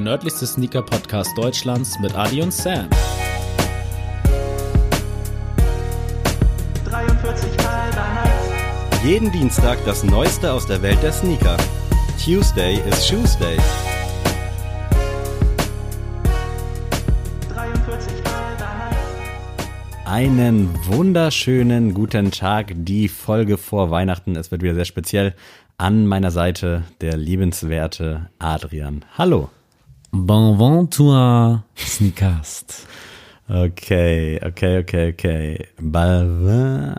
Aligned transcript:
der 0.00 0.12
nördlichste 0.12 0.46
Sneaker-Podcast 0.46 1.36
Deutschlands 1.36 1.98
mit 1.98 2.14
Adi 2.14 2.40
und 2.40 2.54
Sam. 2.54 2.88
43 6.86 7.50
halber 7.58 8.06
Nights. 8.14 9.04
Jeden 9.04 9.30
Dienstag 9.30 9.78
das 9.84 10.02
Neueste 10.02 10.52
aus 10.52 10.66
der 10.66 10.80
Welt 10.80 11.02
der 11.02 11.12
Sneaker. 11.12 11.58
Tuesday 12.24 12.80
is 12.88 13.06
Shoes 13.06 13.36
Day. 13.36 13.58
43 17.52 18.12
halber 18.24 18.70
Nights. 18.78 20.06
Einen 20.06 20.70
wunderschönen 20.86 21.92
guten 21.92 22.30
Tag. 22.30 22.72
Die 22.74 23.08
Folge 23.08 23.58
vor 23.58 23.90
Weihnachten. 23.90 24.34
Es 24.34 24.50
wird 24.50 24.62
wieder 24.62 24.74
sehr 24.74 24.86
speziell. 24.86 25.34
An 25.76 26.06
meiner 26.06 26.30
Seite 26.30 26.84
der 27.02 27.18
liebenswerte 27.18 28.30
Adrian. 28.38 29.04
Hallo. 29.18 29.50
Bon 30.12 30.58
venture, 30.58 31.62
Sneakast. 31.76 32.86
Okay, 33.48 34.40
okay, 34.44 34.78
okay, 34.80 35.12
okay. 35.12 35.66
Balvin. 35.80 36.94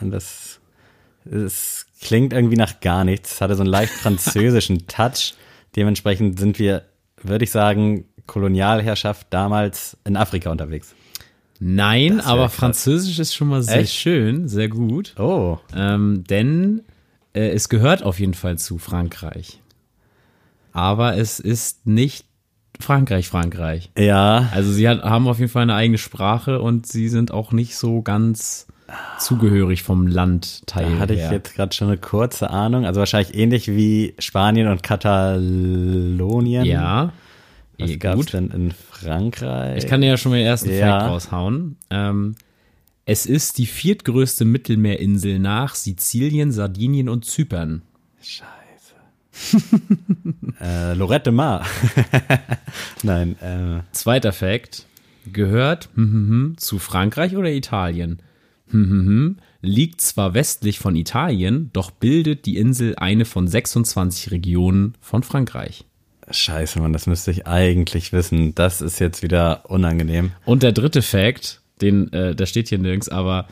Das, 0.00 0.60
das 1.24 1.86
klingt 2.00 2.32
irgendwie 2.32 2.56
nach 2.56 2.80
gar 2.80 3.04
nichts. 3.04 3.34
Es 3.34 3.40
hatte 3.40 3.54
so 3.54 3.62
einen 3.62 3.70
leicht 3.70 3.92
französischen 4.02 4.86
Touch. 4.88 5.34
Dementsprechend 5.76 6.38
sind 6.38 6.58
wir, 6.58 6.82
würde 7.22 7.44
ich 7.44 7.50
sagen, 7.50 8.04
Kolonialherrschaft 8.26 9.28
damals 9.30 9.96
in 10.04 10.16
Afrika 10.16 10.50
unterwegs. 10.50 10.94
Nein, 11.60 12.20
aber 12.20 12.44
krass. 12.46 12.54
Französisch 12.56 13.18
ist 13.18 13.34
schon 13.34 13.48
mal 13.48 13.62
sehr 13.62 13.80
Echt? 13.80 13.94
schön, 13.94 14.48
sehr 14.48 14.68
gut. 14.68 15.14
Oh, 15.18 15.58
Ähm, 15.74 16.24
denn 16.28 16.82
äh, 17.32 17.48
es 17.50 17.68
gehört 17.68 18.02
auf 18.02 18.18
jeden 18.20 18.34
Fall 18.34 18.58
zu 18.58 18.78
Frankreich. 18.78 19.60
Aber 20.72 21.16
es 21.16 21.40
ist 21.40 21.86
nicht 21.86 22.25
Frankreich, 22.80 23.28
Frankreich. 23.28 23.90
ja. 23.98 24.48
Also 24.52 24.70
sie 24.72 24.88
hat, 24.88 25.02
haben 25.02 25.26
auf 25.28 25.38
jeden 25.38 25.50
Fall 25.50 25.62
eine 25.62 25.74
eigene 25.74 25.98
Sprache 25.98 26.60
und 26.60 26.86
sie 26.86 27.08
sind 27.08 27.30
auch 27.32 27.52
nicht 27.52 27.76
so 27.76 28.02
ganz 28.02 28.66
zugehörig 29.18 29.82
vom 29.82 30.06
Landteil 30.06 30.92
Da 30.92 30.98
hatte 31.00 31.14
ich 31.14 31.20
her. 31.20 31.32
jetzt 31.32 31.54
gerade 31.56 31.74
schon 31.74 31.88
eine 31.88 31.96
kurze 31.98 32.50
Ahnung. 32.50 32.84
Also 32.86 33.00
wahrscheinlich 33.00 33.34
ähnlich 33.36 33.66
wie 33.68 34.14
Spanien 34.20 34.68
und 34.68 34.82
Katalonien. 34.84 36.64
ja, 36.64 37.12
Was 37.78 37.90
eh, 37.90 37.96
gab's 37.96 38.16
gut. 38.16 38.32
denn 38.34 38.50
in 38.50 38.70
Frankreich? 38.72 39.78
Ich 39.82 39.88
kann 39.90 40.00
dir 40.02 40.08
ja 40.08 40.16
schon 40.16 40.30
mal 40.32 40.38
den 40.38 40.46
ersten 40.46 40.70
Ja. 40.70 41.00
Fact 41.00 41.10
raushauen. 41.10 41.76
Ähm, 41.90 42.36
es 43.06 43.26
ist 43.26 43.58
die 43.58 43.66
viertgrößte 43.66 44.44
Mittelmeerinsel 44.44 45.38
nach 45.38 45.74
Sizilien, 45.74 46.52
Sardinien 46.52 47.08
und 47.08 47.24
Zypern. 47.24 47.82
äh, 50.60 50.94
Lorette 50.94 51.32
Mar. 51.32 51.66
Nein, 53.02 53.36
äh, 53.40 53.82
Zweiter 53.92 54.32
Fact. 54.32 54.86
Gehört 55.32 55.88
hm, 55.94 56.12
hm, 56.12 56.28
hm, 56.28 56.58
zu 56.58 56.78
Frankreich 56.78 57.36
oder 57.36 57.50
Italien? 57.50 58.22
Hm, 58.70 59.38
liegt 59.60 60.00
zwar 60.00 60.34
westlich 60.34 60.78
von 60.78 60.96
Italien, 60.96 61.70
doch 61.72 61.90
bildet 61.90 62.46
die 62.46 62.56
Insel 62.56 62.96
eine 62.96 63.24
von 63.24 63.46
26 63.46 64.30
Regionen 64.30 64.94
von 65.00 65.22
Frankreich. 65.22 65.84
scheiße, 66.28 66.80
Mann, 66.80 66.92
das 66.92 67.06
müsste 67.06 67.30
ich 67.30 67.46
eigentlich 67.46 68.12
wissen. 68.12 68.54
Das 68.54 68.80
ist 68.80 68.98
jetzt 68.98 69.22
wieder 69.22 69.68
unangenehm. 69.70 70.32
Und 70.44 70.62
der 70.62 70.72
dritte 70.72 71.02
Fact, 71.02 71.60
den, 71.80 72.12
äh, 72.12 72.34
der 72.34 72.46
steht 72.46 72.68
hier 72.68 72.78
nirgends, 72.78 73.08
aber 73.08 73.46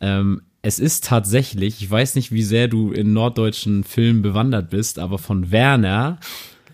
ähm, 0.00 0.42
es 0.64 0.78
ist 0.78 1.04
tatsächlich, 1.04 1.82
ich 1.82 1.90
weiß 1.90 2.14
nicht, 2.14 2.32
wie 2.32 2.42
sehr 2.42 2.68
du 2.68 2.90
in 2.90 3.12
norddeutschen 3.12 3.84
Filmen 3.84 4.22
bewandert 4.22 4.70
bist, 4.70 4.98
aber 4.98 5.18
von 5.18 5.52
Werner 5.52 6.18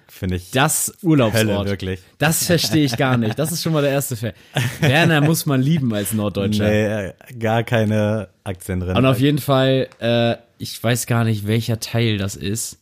Finde 0.07 0.37
ich. 0.37 0.53
das 0.53 0.95
Urlaubsort. 1.03 1.49
Hölle, 1.49 1.65
wirklich. 1.69 2.01
Das 2.19 2.45
verstehe 2.45 2.85
ich 2.85 2.97
gar 2.97 3.17
nicht. 3.17 3.37
Das 3.37 3.51
ist 3.51 3.65
schon 3.65 3.73
mal 3.73 3.83
der 3.83 3.91
erste 3.91 4.15
Fact. 4.15 4.37
Werner 4.81 5.21
muss 5.23 5.45
man 5.45 5.61
lieben 5.61 5.93
als 5.93 6.13
Norddeutscher. 6.13 6.69
Nee, 6.69 7.39
gar 7.41 7.65
keine 7.65 8.29
Aktien 8.45 8.79
drin. 8.79 8.97
Und 8.97 9.07
auf 9.07 9.19
jeden 9.19 9.39
Fall, 9.39 9.89
äh, 9.99 10.37
ich 10.59 10.81
weiß 10.81 11.07
gar 11.07 11.25
nicht, 11.25 11.49
welcher 11.49 11.81
Teil 11.81 12.17
das 12.17 12.37
ist. 12.37 12.79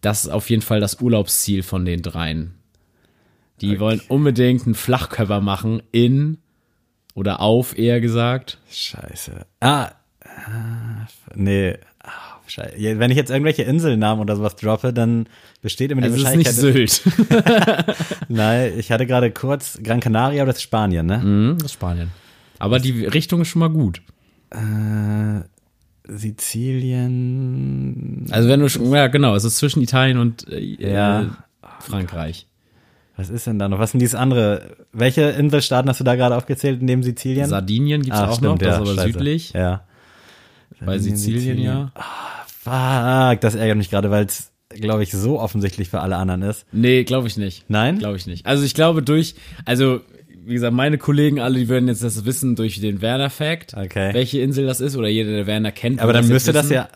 Das 0.00 0.24
ist 0.24 0.30
auf 0.30 0.50
jeden 0.50 0.62
Fall 0.62 0.80
das 0.80 1.00
Urlaubsziel 1.00 1.62
von 1.62 1.84
den 1.84 2.02
dreien. 2.02 2.54
Die 3.60 3.78
wollen 3.78 4.02
unbedingt 4.08 4.66
einen 4.66 4.74
Flachkörper 4.74 5.40
machen 5.40 5.80
in 5.92 6.38
oder 7.14 7.40
auf, 7.40 7.78
eher 7.78 8.00
gesagt. 8.00 8.58
Scheiße. 8.68 9.46
Ah, 9.60 9.92
nee. 11.34 11.76
Ja, 12.76 12.98
Wenn 12.98 13.10
ich 13.10 13.16
jetzt 13.16 13.30
irgendwelche 13.30 13.62
Inselnamen 13.62 14.20
oder 14.20 14.36
sowas 14.36 14.54
droppe, 14.56 14.92
dann 14.92 15.26
besteht 15.62 15.90
immer 15.90 16.02
die 16.02 16.08
Also 16.12 16.22
es 16.22 16.30
ist 16.30 16.36
nicht 16.36 16.46
Wahrscheinlichkeit. 16.46 16.90
Sylt. 16.90 17.96
Nein, 18.28 18.72
ich 18.78 18.92
hatte 18.92 19.06
gerade 19.06 19.30
kurz 19.30 19.78
Gran 19.82 20.00
Canaria 20.00 20.42
oder 20.42 20.52
das 20.52 20.56
ist 20.58 20.62
Spanien, 20.62 21.06
ne? 21.06 21.22
Hm, 21.22 21.54
das 21.58 21.66
ist 21.66 21.72
Spanien. 21.72 22.10
Aber 22.58 22.78
die 22.80 23.06
Richtung 23.06 23.40
ist 23.40 23.48
schon 23.48 23.60
mal 23.60 23.70
gut. 23.70 24.02
Äh, 24.50 25.40
Sizilien. 26.94 28.26
Also 28.30 28.48
wenn 28.48 28.60
du 28.60 28.68
schon, 28.68 28.90
ja 28.92 29.06
genau, 29.08 29.34
es 29.34 29.44
ist 29.44 29.56
zwischen 29.56 29.82
Italien 29.82 30.18
und 30.18 30.46
äh, 30.50 30.60
Ja. 30.60 31.22
äh, 31.22 31.26
Frankreich. 31.80 32.46
Was 33.16 33.30
ist 33.30 33.46
denn 33.46 33.58
da 33.60 33.68
noch? 33.68 33.78
Was 33.78 33.92
sind 33.92 34.00
dieses 34.00 34.16
andere? 34.16 34.76
Welche 34.92 35.22
Inselstaaten 35.22 35.88
hast 35.88 36.00
du 36.00 36.04
da 36.04 36.16
gerade 36.16 36.36
aufgezählt 36.36 36.82
neben 36.82 37.02
Sizilien? 37.02 37.48
Sardinien 37.48 38.02
gibt's 38.02 38.18
Ah, 38.18 38.26
auch 38.28 38.36
stimmt, 38.38 38.50
noch, 38.50 38.58
das 38.58 38.66
ja, 38.68 38.74
ist 38.74 38.80
aber 38.80 38.94
scheiße. 38.96 39.12
südlich. 39.12 39.52
Ja. 39.52 39.84
Bei 40.80 40.98
Sizilien, 40.98 41.58
ja. 41.58 41.92
Fuck, 42.46 43.40
das 43.40 43.54
ärgert 43.54 43.76
mich 43.76 43.90
gerade, 43.90 44.10
weil 44.10 44.24
es, 44.26 44.50
glaube 44.70 45.02
ich, 45.02 45.12
so 45.12 45.40
offensichtlich 45.40 45.88
für 45.90 46.00
alle 46.00 46.16
anderen 46.16 46.42
ist. 46.42 46.66
Nee, 46.72 47.04
glaube 47.04 47.28
ich 47.28 47.36
nicht. 47.36 47.64
Nein? 47.68 47.98
Glaube 47.98 48.16
ich 48.16 48.26
nicht. 48.26 48.46
Also 48.46 48.64
ich 48.64 48.74
glaube 48.74 49.02
durch, 49.02 49.34
also 49.64 50.00
wie 50.46 50.54
gesagt, 50.54 50.74
meine 50.74 50.98
Kollegen 50.98 51.40
alle, 51.40 51.58
die 51.58 51.68
würden 51.68 51.88
jetzt 51.88 52.02
das 52.02 52.24
wissen 52.24 52.54
durch 52.56 52.80
den 52.80 53.00
Werner-Fact, 53.00 53.74
Okay. 53.74 54.12
welche 54.12 54.40
Insel 54.40 54.66
das 54.66 54.80
ist 54.80 54.96
oder 54.96 55.08
jeder, 55.08 55.30
der 55.32 55.46
Werner 55.46 55.72
kennt. 55.72 56.00
Aber 56.00 56.12
dann 56.12 56.24
jetzt 56.24 56.32
müsste 56.32 56.52
das 56.52 56.68
ja 56.70 56.88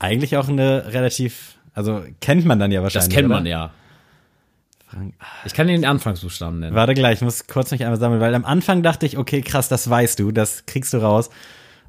eigentlich 0.00 0.36
auch 0.36 0.48
eine 0.48 0.92
relativ, 0.92 1.56
also 1.74 2.02
kennt 2.20 2.44
man 2.44 2.58
dann 2.58 2.72
ja 2.72 2.80
Das 2.82 2.94
wahrscheinlich. 2.94 3.14
kennt 3.16 3.26
oder? 3.26 3.34
man 3.36 3.46
ja. 3.46 3.70
Frank- 4.88 5.14
Ich 5.44 5.54
kann 5.54 5.66
den 5.68 5.84
Anfangsbuchstaben 5.84 6.60
nennen. 6.60 6.74
Warte 6.74 6.94
gleich, 6.94 7.16
ich 7.16 7.22
muss 7.22 7.46
kurz 7.46 7.70
mich 7.70 7.82
einmal 7.84 7.98
sammeln, 8.00 8.20
weil 8.20 8.34
am 8.34 8.44
Anfang 8.44 8.82
dachte 8.82 9.04
ich, 9.06 9.18
okay, 9.18 9.42
krass, 9.42 9.68
das 9.68 9.88
weißt 9.88 10.18
du, 10.18 10.32
das 10.32 10.64
kriegst 10.66 10.92
du 10.92 10.98
raus. 10.98 11.30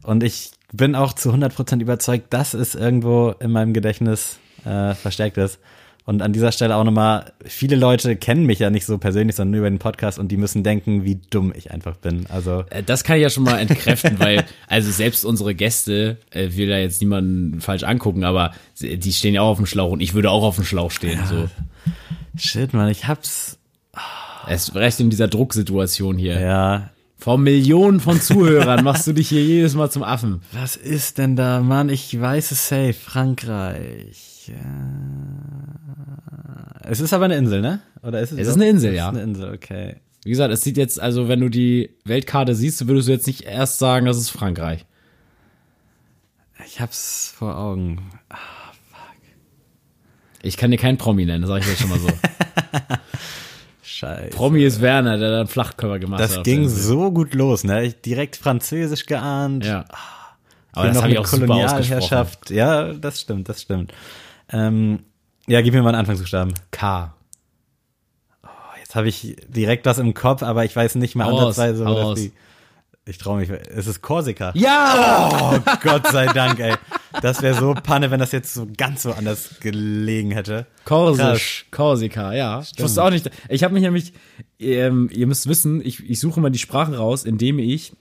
Und 0.04 0.22
ich 0.24 0.52
bin 0.72 0.96
auch 0.96 1.14
zu 1.14 1.32
100% 1.32 1.82
überzeugt, 1.82 2.34
dass 2.34 2.54
es 2.54 2.76
irgendwo 2.76 3.34
in 3.40 3.52
meinem 3.52 3.74
Gedächtnis 3.74 4.38
äh, 4.66 4.94
versteckt 4.94 5.38
ist. 5.38 5.60
Und 6.06 6.24
an 6.24 6.34
dieser 6.34 6.52
Stelle 6.52 6.76
auch 6.76 6.84
nochmal, 6.84 7.34
viele 7.46 7.76
Leute 7.76 8.16
kennen 8.16 8.46
mich 8.48 8.58
ja 8.58 8.72
nicht 8.72 8.88
so 8.88 8.98
persönlich, 8.98 9.36
sondern 9.36 9.52
nur 9.52 9.60
über 9.60 9.70
den 9.70 9.78
Podcast 9.78 10.18
und 10.18 10.30
die 10.30 10.38
müssen 10.38 10.64
denken, 10.64 11.04
wie 11.06 11.20
dumm 11.30 11.54
ich 11.56 11.70
einfach 11.70 11.98
bin. 11.98 12.26
Also, 12.30 12.64
Äh, 12.72 12.82
Das 12.82 13.04
kann 13.04 13.18
ich 13.18 13.22
ja 13.22 13.30
schon 13.30 13.44
mal 13.44 13.60
entkräften, 13.60 14.18
weil, 14.20 14.44
also 14.68 14.90
selbst 14.90 15.24
unsere 15.24 15.54
Gäste, 15.54 16.18
äh, 16.32 16.50
will 16.54 16.68
da 16.68 16.78
jetzt 16.78 17.00
niemanden 17.02 17.62
falsch 17.62 17.84
angucken, 17.84 18.24
aber 18.24 18.54
die 18.80 19.14
stehen 19.14 19.36
ja 19.36 19.42
auch 19.44 19.50
auf 19.50 19.58
dem 19.58 19.68
Schlauch 19.68 19.92
und 19.92 20.00
ich 20.02 20.16
würde 20.16 20.32
auch 20.32 20.42
auf 20.44 20.56
dem 20.56 20.66
Schlauch 20.66 20.90
stehen. 20.90 21.20
So. 21.30 21.48
shit, 22.36 22.74
man, 22.74 22.90
ich 22.90 23.08
hab's, 23.08 23.60
Es 24.48 24.74
recht 24.74 25.00
in 25.00 25.12
dieser 25.12 25.28
Drucksituation 25.28 26.18
hier. 26.18 26.40
ja. 26.40 26.90
Vor 27.20 27.38
Millionen 27.38 28.00
von 28.00 28.22
Zuhörern 28.22 28.82
machst 28.82 29.06
du 29.06 29.12
dich 29.12 29.28
hier 29.28 29.44
jedes 29.44 29.76
Mal 29.76 29.92
zum 29.92 30.04
Affen. 30.04 30.42
Was 30.54 30.78
ist 30.78 31.18
denn 31.18 31.36
da, 31.36 31.60
Mann? 31.60 31.90
Ich 31.90 32.20
weiß 32.20 32.52
es 32.52 32.70
safe. 32.70 32.94
Frankreich. 32.94 34.54
Es 36.84 37.02
ist 37.02 37.12
aber 37.12 37.26
eine 37.26 37.36
Insel, 37.36 37.60
ne? 37.60 37.82
Oder 38.04 38.22
ist 38.22 38.32
es? 38.32 38.40
Es 38.40 38.48
ist 38.48 38.56
eine 38.56 38.70
Insel, 38.70 38.92
es 38.92 38.98
ja. 38.98 39.10
Ist 39.10 39.16
eine 39.16 39.24
Insel, 39.24 39.54
okay. 39.54 39.98
Wie 40.24 40.30
gesagt, 40.30 40.54
es 40.54 40.62
sieht 40.62 40.78
jetzt, 40.78 40.98
also 41.02 41.28
wenn 41.28 41.42
du 41.42 41.50
die 41.50 41.94
Weltkarte 42.06 42.56
siehst, 42.56 42.88
würdest 42.88 43.10
du 43.10 43.12
jetzt 43.12 43.28
nicht 43.28 43.42
erst 43.42 43.80
sagen, 43.80 44.06
das 44.06 44.18
ist 44.18 44.30
Frankreich. 44.30 44.86
Ich 46.66 46.80
hab's 46.80 47.34
vor 47.36 47.58
Augen. 47.58 48.12
Ich 50.42 50.56
kann 50.56 50.72
dir 50.72 50.78
keinen 50.78 50.98
Promi 50.98 51.26
nennen, 51.26 51.46
sag 51.46 51.60
ich 51.60 51.68
jetzt 51.68 51.82
schon 51.82 51.90
mal 51.90 52.00
so. 52.00 52.08
Scheiße. 54.00 54.30
Promi 54.30 54.64
ist 54.64 54.80
Werner, 54.80 55.18
der 55.18 55.30
dann 55.30 55.48
Flachkörper 55.48 56.00
gemacht 56.00 56.22
hat. 56.22 56.38
Das 56.38 56.44
ging 56.44 56.70
so 56.70 57.12
gut 57.12 57.34
los, 57.34 57.66
ne? 57.66 57.84
Ich 57.84 58.00
direkt 58.00 58.38
Französisch 58.38 59.06
geahnt. 59.06 59.66
Ja. 59.66 59.84
Aber 60.72 60.86
Aber 60.86 60.88
das 60.88 60.96
noch 60.96 61.04
habe 61.04 61.12
ich 61.12 61.20
auch. 61.20 61.26
Kolonialherrschaft. 61.26 62.50
Ja, 62.50 62.94
das 62.94 63.20
stimmt, 63.20 63.50
das 63.50 63.62
stimmt. 63.62 63.92
Ähm, 64.52 65.00
ja, 65.48 65.62
gib 65.62 65.74
mir 65.74 65.82
mal 65.82 65.90
einen 65.90 66.00
Anfangsbuchstaben. 66.00 66.54
K. 66.72 67.14
Jetzt 68.80 68.96
habe 68.96 69.10
ich 69.10 69.36
direkt 69.50 69.86
was 69.86 69.98
im 69.98 70.14
Kopf, 70.14 70.44
aber 70.44 70.64
ich 70.64 70.74
weiß 70.76 70.96
nicht 70.96 71.16
mal 71.16 71.26
Hau 71.26 71.38
raus, 71.38 71.60
ansatzweise, 71.60 71.86
wo 71.86 72.12
das 72.12 72.20
die. 72.22 72.32
Ich 73.10 73.18
traue 73.18 73.40
mich. 73.40 73.50
Es 73.50 73.88
ist 73.88 74.04
Korsika. 74.04 74.52
Ja! 74.54 75.56
Oh, 75.56 75.72
Gott 75.82 76.08
sei 76.08 76.28
Dank, 76.28 76.60
ey. 76.60 76.76
Das 77.24 77.42
wäre 77.42 77.56
so 77.56 77.74
Panne, 77.74 78.12
wenn 78.12 78.20
das 78.20 78.32
jetzt 78.32 78.54
so 78.54 78.68
ganz 78.78 79.02
so 79.02 79.14
anders 79.14 79.56
gelegen 79.62 80.30
hätte. 80.30 80.68
Korsisch, 80.86 81.66
Korsika, 81.72 82.34
ja. 82.34 82.62
Ich 82.62 82.80
wusste 82.80 83.04
auch 83.04 83.10
nicht. 83.10 83.32
Ich 83.50 83.64
habe 83.64 83.74
mich 83.74 83.82
nämlich, 83.82 84.14
ähm, 84.60 85.10
ihr 85.12 85.26
müsst 85.26 85.50
wissen, 85.50 85.82
ich, 85.84 86.08
ich 86.08 86.20
suche 86.20 86.40
immer 86.40 86.52
die 86.52 86.60
Sprachen 86.60 86.94
raus, 86.94 87.24
indem 87.24 87.58
ich 87.58 87.94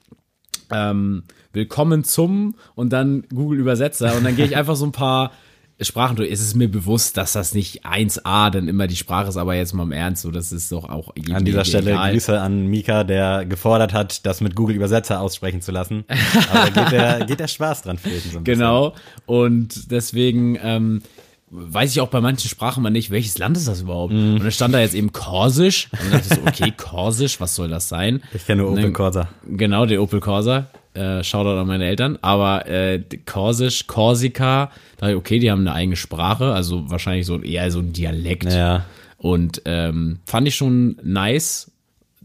ähm, 0.70 1.22
Willkommen 1.54 2.04
zum 2.04 2.56
und 2.74 2.92
dann 2.92 3.24
Google 3.34 3.58
Übersetzer 3.58 4.14
und 4.14 4.24
dann 4.24 4.36
gehe 4.36 4.44
ich 4.44 4.56
einfach 4.58 4.76
so 4.76 4.84
ein 4.84 4.92
paar 4.92 5.32
Sprachen. 5.80 6.20
Es 6.22 6.40
ist 6.40 6.56
mir 6.56 6.68
bewusst, 6.68 7.16
dass 7.16 7.32
das 7.32 7.54
nicht 7.54 7.86
1a 7.86 8.50
dann 8.50 8.66
immer 8.66 8.88
die 8.88 8.96
Sprache 8.96 9.28
ist, 9.28 9.36
aber 9.36 9.54
jetzt 9.54 9.74
mal 9.74 9.84
im 9.84 9.92
Ernst, 9.92 10.22
so 10.22 10.30
das 10.30 10.50
ist 10.50 10.72
doch 10.72 10.88
auch 10.88 11.14
An 11.32 11.44
dieser 11.44 11.64
Stelle 11.64 11.92
egal. 11.92 12.12
Grüße 12.12 12.40
an 12.40 12.66
Mika, 12.66 13.04
der 13.04 13.44
gefordert 13.44 13.92
hat, 13.92 14.26
das 14.26 14.40
mit 14.40 14.56
Google 14.56 14.74
Übersetzer 14.74 15.20
aussprechen 15.20 15.62
zu 15.62 15.70
lassen. 15.70 16.04
Aber 16.52 16.70
geht 16.70 16.92
der, 16.92 17.24
geht 17.26 17.40
der 17.40 17.48
Spaß 17.48 17.82
dran 17.82 17.98
flöten. 17.98 18.30
So 18.30 18.38
ein 18.38 18.44
bisschen. 18.44 18.58
Genau. 18.58 18.94
Und 19.26 19.92
deswegen 19.92 20.58
ähm, 20.60 21.02
weiß 21.50 21.92
ich 21.92 22.00
auch 22.00 22.08
bei 22.08 22.20
manchen 22.20 22.48
Sprachen 22.48 22.82
mal 22.82 22.90
nicht, 22.90 23.10
welches 23.10 23.38
Land 23.38 23.56
ist 23.56 23.68
das 23.68 23.82
überhaupt? 23.82 24.12
Mhm. 24.12 24.34
Und 24.34 24.42
dann 24.42 24.52
stand 24.52 24.74
da 24.74 24.80
jetzt 24.80 24.94
eben 24.94 25.12
Korsisch. 25.12 25.88
Und 25.92 26.00
dann 26.02 26.10
dachte 26.10 26.26
ich 26.30 26.38
so, 26.38 26.46
okay, 26.46 26.74
Korsisch, 26.76 27.40
was 27.40 27.54
soll 27.54 27.68
das 27.68 27.88
sein? 27.88 28.22
Ich 28.32 28.46
kenne 28.46 28.62
nur 28.62 28.72
Opel 28.72 28.92
Corsa. 28.92 29.28
Genau, 29.46 29.86
der 29.86 30.02
Opel 30.02 30.20
Corsa. 30.20 30.66
Äh, 30.98 31.22
Shoutout 31.24 31.60
an 31.60 31.66
meine 31.66 31.86
Eltern. 31.86 32.18
Aber 32.22 32.66
äh, 32.66 33.00
Korsisch, 33.24 33.86
Korsika, 33.86 34.70
da 34.96 35.06
dachte 35.06 35.12
ich, 35.12 35.16
okay, 35.16 35.38
die 35.38 35.50
haben 35.50 35.60
eine 35.60 35.72
eigene 35.72 35.96
Sprache, 35.96 36.52
also 36.52 36.90
wahrscheinlich 36.90 37.26
so 37.26 37.40
eher 37.40 37.70
so 37.70 37.78
ein 37.78 37.92
Dialekt. 37.92 38.52
Ja. 38.52 38.84
Und 39.16 39.62
ähm, 39.64 40.18
fand 40.24 40.48
ich 40.48 40.56
schon 40.56 40.96
nice 41.02 41.70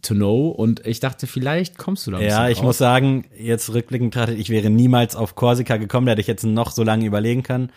to 0.01 0.13
know. 0.13 0.49
Und 0.49 0.85
ich 0.85 0.99
dachte, 0.99 1.27
vielleicht 1.27 1.77
kommst 1.77 2.05
du 2.07 2.11
da 2.11 2.19
Ja, 2.19 2.49
ich 2.49 2.57
drauf. 2.57 2.65
muss 2.65 2.77
sagen, 2.77 3.25
jetzt 3.37 3.73
rückblickend 3.73 4.11
betrachtet, 4.11 4.37
ich 4.39 4.49
wäre 4.49 4.69
niemals 4.69 5.15
auf 5.15 5.35
Korsika 5.35 5.77
gekommen, 5.77 6.05
da 6.05 6.11
hätte 6.11 6.21
ich 6.21 6.27
jetzt 6.27 6.43
noch 6.43 6.71
so 6.71 6.83
lange 6.83 7.05
überlegen 7.05 7.43
können. 7.43 7.69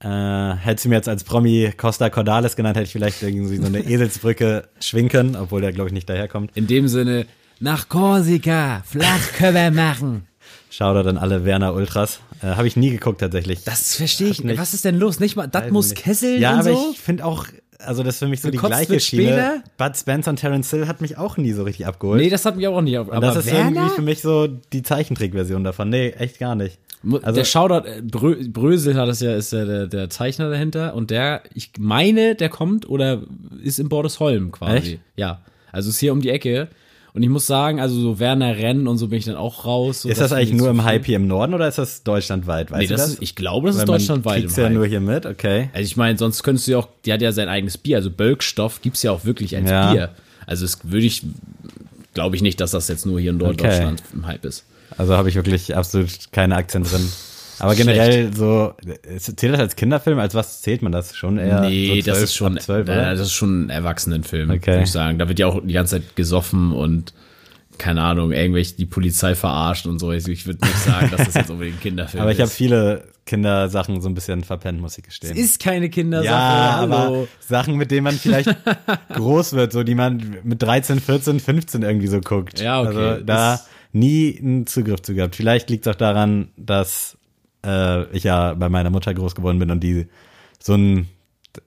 Äh, 0.00 0.54
hättest 0.54 0.84
du 0.84 0.90
mir 0.90 0.94
jetzt 0.94 1.08
als 1.08 1.24
Promi 1.24 1.72
Costa 1.76 2.08
Cordalis 2.08 2.54
genannt, 2.54 2.76
hätte 2.76 2.86
ich 2.86 2.92
vielleicht 2.92 3.20
irgendwie 3.22 3.56
so 3.56 3.66
eine 3.66 3.80
Eselsbrücke 3.88 4.68
schwingen 4.80 5.08
können, 5.10 5.36
obwohl 5.36 5.60
der, 5.60 5.72
glaube 5.72 5.88
ich, 5.88 5.94
nicht 5.94 6.08
daherkommt. 6.08 6.52
In 6.54 6.68
dem 6.68 6.86
Sinne, 6.86 7.26
nach 7.60 7.88
Korsika, 7.88 8.82
Flachkörper 8.86 9.70
machen. 9.70 10.26
Shoutout 10.70 11.08
an 11.08 11.18
alle 11.18 11.44
Werner 11.44 11.74
Ultras. 11.74 12.20
Äh, 12.42 12.46
Habe 12.48 12.66
ich 12.68 12.76
nie 12.76 12.90
geguckt 12.90 13.20
tatsächlich. 13.20 13.64
Das 13.64 13.96
verstehe 13.96 14.28
ich 14.28 14.44
nicht. 14.44 14.58
Was 14.60 14.74
ist 14.74 14.84
denn 14.84 14.98
los? 14.98 15.18
Nicht 15.18 15.34
mal, 15.36 15.46
das 15.48 15.64
Weiß 15.64 15.72
muss 15.72 15.90
nicht. 15.90 16.02
Kesseln 16.02 16.40
Ja, 16.40 16.52
und 16.54 16.60
aber 16.60 16.72
so? 16.74 16.90
ich 16.92 17.00
finde 17.00 17.24
auch, 17.24 17.46
also 17.78 18.02
das 18.02 18.14
ist 18.14 18.18
für 18.20 18.28
mich 18.28 18.40
so 18.40 18.50
die 18.50 18.58
gleiche 18.58 19.00
Schiene. 19.00 19.22
später? 19.32 19.62
Bud 19.76 19.96
Spencer 19.96 20.30
und 20.30 20.36
Terence 20.36 20.70
Hill 20.70 20.86
hat 20.86 21.00
mich 21.00 21.16
auch 21.16 21.36
nie 21.36 21.52
so 21.52 21.64
richtig 21.64 21.86
abgeholt. 21.86 22.20
Nee, 22.20 22.30
das 22.30 22.44
hat 22.44 22.56
mich 22.56 22.68
auch 22.68 22.80
nicht 22.80 22.96
und 22.98 23.10
Aber 23.10 23.26
das 23.26 23.36
ist 23.46 23.46
Werner? 23.52 23.70
irgendwie 23.80 23.94
für 23.96 24.02
mich 24.02 24.20
so 24.20 24.46
die 24.46 24.82
Zeichentrickversion 24.82 25.64
davon. 25.64 25.88
Nee, 25.88 26.10
echt 26.10 26.38
gar 26.38 26.54
nicht. 26.54 26.78
Also- 27.22 27.32
der 27.36 27.44
Shoutout, 27.44 27.86
äh, 27.88 28.02
Brö 28.02 28.36
Brösel 28.48 28.94
hat 28.96 29.08
das 29.08 29.20
ja, 29.20 29.34
ist 29.36 29.52
ja 29.52 29.64
der, 29.64 29.86
der 29.86 30.10
Zeichner 30.10 30.50
dahinter 30.50 30.94
und 30.94 31.10
der, 31.10 31.42
ich 31.54 31.70
meine, 31.78 32.34
der 32.34 32.48
kommt 32.50 32.88
oder 32.88 33.22
ist 33.62 33.78
in 33.78 33.88
Bordesholm 33.88 34.52
quasi. 34.52 34.76
Echt? 34.76 34.98
Ja. 35.16 35.40
Also 35.72 35.90
ist 35.90 35.98
hier 35.98 36.12
um 36.12 36.20
die 36.20 36.30
Ecke. 36.30 36.68
Und 37.18 37.24
ich 37.24 37.30
muss 37.30 37.48
sagen, 37.48 37.80
also 37.80 38.00
so 38.00 38.20
Werner 38.20 38.56
Rennen 38.56 38.86
und 38.86 38.96
so 38.96 39.08
bin 39.08 39.18
ich 39.18 39.24
dann 39.24 39.34
auch 39.34 39.64
raus. 39.64 40.02
So, 40.02 40.08
Ist 40.08 40.20
das 40.20 40.32
eigentlich 40.32 40.50
ich 40.50 40.54
nur 40.54 40.70
im. 40.70 40.84
Hype 40.84 41.04
hier 41.04 41.16
im 41.16 41.26
Norden 41.26 41.52
oder 41.52 41.66
ist 41.66 41.76
das 41.76 42.04
deutschlandweit? 42.04 42.70
Weißt 42.70 42.80
Nee, 42.80 42.86
du 42.86 42.92
das 42.92 43.00
das? 43.02 43.10
ist, 43.14 43.22
ich 43.22 43.34
glaube, 43.34 43.66
das 43.66 43.74
ist 43.74 43.80
Weil 43.82 43.86
man 43.88 43.98
deutschlandweit 43.98 44.36
kriegt's 44.42 44.56
im 44.56 44.62
ja 44.62 44.70
nur 44.70 44.86
hier 44.86 45.00
mit, 45.00 45.26
okay. 45.26 45.68
Also 45.72 45.84
ich 45.84 45.96
meine, 45.96 46.16
sonst 46.16 46.44
könntest 46.44 46.68
du 46.68 46.70
ja 46.70 46.78
auch, 46.78 46.86
die 47.04 47.12
hat 47.12 47.20
ja 47.20 47.32
sein 47.32 47.48
eigenes 47.48 47.76
Bier, 47.76 47.96
also 47.96 48.08
Bölkstoff 48.12 48.82
gibt's 48.82 49.02
ja 49.02 49.10
auch 49.10 49.24
wirklich 49.24 49.56
als 49.56 49.68
Ja. 49.68 49.90
Bier. 49.92 50.10
Also 50.46 50.64
es 50.64 50.78
würde 50.84 51.06
ich, 51.06 51.24
glaube 52.14 52.36
ich 52.36 52.42
nicht, 52.42 52.60
dass 52.60 52.70
das 52.70 52.86
jetzt 52.86 53.04
nur 53.04 53.18
hier 53.18 53.30
in 53.32 53.40
Deutschland 53.40 54.00
im 54.14 54.24
Hype 54.28 54.44
ist. 54.44 54.64
Also 54.96 55.16
habe 55.16 55.28
ich 55.28 55.34
wirklich 55.34 55.74
absolut 55.74 56.08
keine 56.30 56.54
Aktien 56.54 56.84
drin. 56.84 57.04
Aber 57.60 57.74
generell 57.74 58.32
so, 58.34 58.74
zählt 59.18 59.52
das 59.54 59.60
als 59.60 59.76
Kinderfilm? 59.76 60.18
Als 60.18 60.34
was 60.34 60.62
zählt 60.62 60.82
man 60.82 60.92
das? 60.92 61.16
Schon 61.16 61.38
eher 61.38 61.60
nee, 61.62 61.86
so 61.86 61.92
12, 62.02 62.04
das 62.06 62.22
ist 62.22 62.34
schon, 62.34 62.56
ab 62.58 62.62
12, 62.62 62.88
äh, 62.88 62.94
das 62.94 63.20
ist 63.20 63.32
schon 63.32 63.66
ein 63.66 63.70
Erwachsenenfilm, 63.70 64.50
Okay. 64.50 64.66
würde 64.68 64.82
ich 64.84 64.92
sagen. 64.92 65.18
Da 65.18 65.28
wird 65.28 65.38
ja 65.38 65.46
auch 65.46 65.60
die 65.64 65.72
ganze 65.74 65.96
Zeit 66.00 66.16
gesoffen 66.16 66.72
und 66.72 67.14
keine 67.78 68.02
Ahnung, 68.02 68.32
irgendwelche 68.32 68.74
die 68.74 68.86
Polizei 68.86 69.34
verarscht 69.36 69.86
und 69.86 69.98
so. 70.00 70.08
Also 70.10 70.32
Ich 70.32 70.46
würde 70.46 70.64
nicht 70.64 70.78
sagen, 70.78 71.10
dass 71.10 71.26
das 71.26 71.34
jetzt 71.34 71.50
unbedingt 71.50 71.76
ein 71.76 71.80
Kinderfilm 71.80 72.20
Aber 72.22 72.32
ich 72.32 72.38
habe 72.38 72.48
ist. 72.48 72.56
viele 72.56 73.04
Kindersachen 73.24 74.00
so 74.00 74.08
ein 74.08 74.14
bisschen 74.14 74.42
verpennt, 74.42 74.80
muss 74.80 74.96
ich 74.98 75.04
gestehen. 75.04 75.36
ist 75.36 75.60
keine 75.62 75.90
Kindersache. 75.90 76.26
ja, 76.32 76.76
aber 76.80 77.28
Sachen, 77.40 77.76
mit 77.76 77.90
denen 77.90 78.04
man 78.04 78.14
vielleicht 78.14 78.48
groß 79.14 79.52
wird, 79.52 79.72
so 79.72 79.82
die 79.84 79.94
man 79.94 80.38
mit 80.44 80.62
13, 80.62 80.98
14, 80.98 81.38
15 81.38 81.82
irgendwie 81.82 82.06
so 82.06 82.20
guckt. 82.20 82.58
Ja, 82.60 82.80
okay. 82.80 82.88
Also 82.96 83.24
da 83.24 83.54
Ist- 83.54 83.68
nie 83.92 84.38
einen 84.40 84.66
Zugriff 84.66 85.02
zu 85.02 85.14
gehabt. 85.14 85.36
Vielleicht 85.36 85.68
liegt 85.70 85.86
es 85.86 85.92
auch 85.92 85.98
daran, 85.98 86.48
dass 86.56 87.17
äh, 87.68 88.04
ich 88.16 88.24
ja 88.24 88.54
bei 88.54 88.68
meiner 88.68 88.90
Mutter 88.90 89.12
groß 89.14 89.34
geworden 89.34 89.58
bin 89.58 89.70
und 89.70 89.80
die 89.80 90.08
so 90.58 90.74
ein 90.74 91.08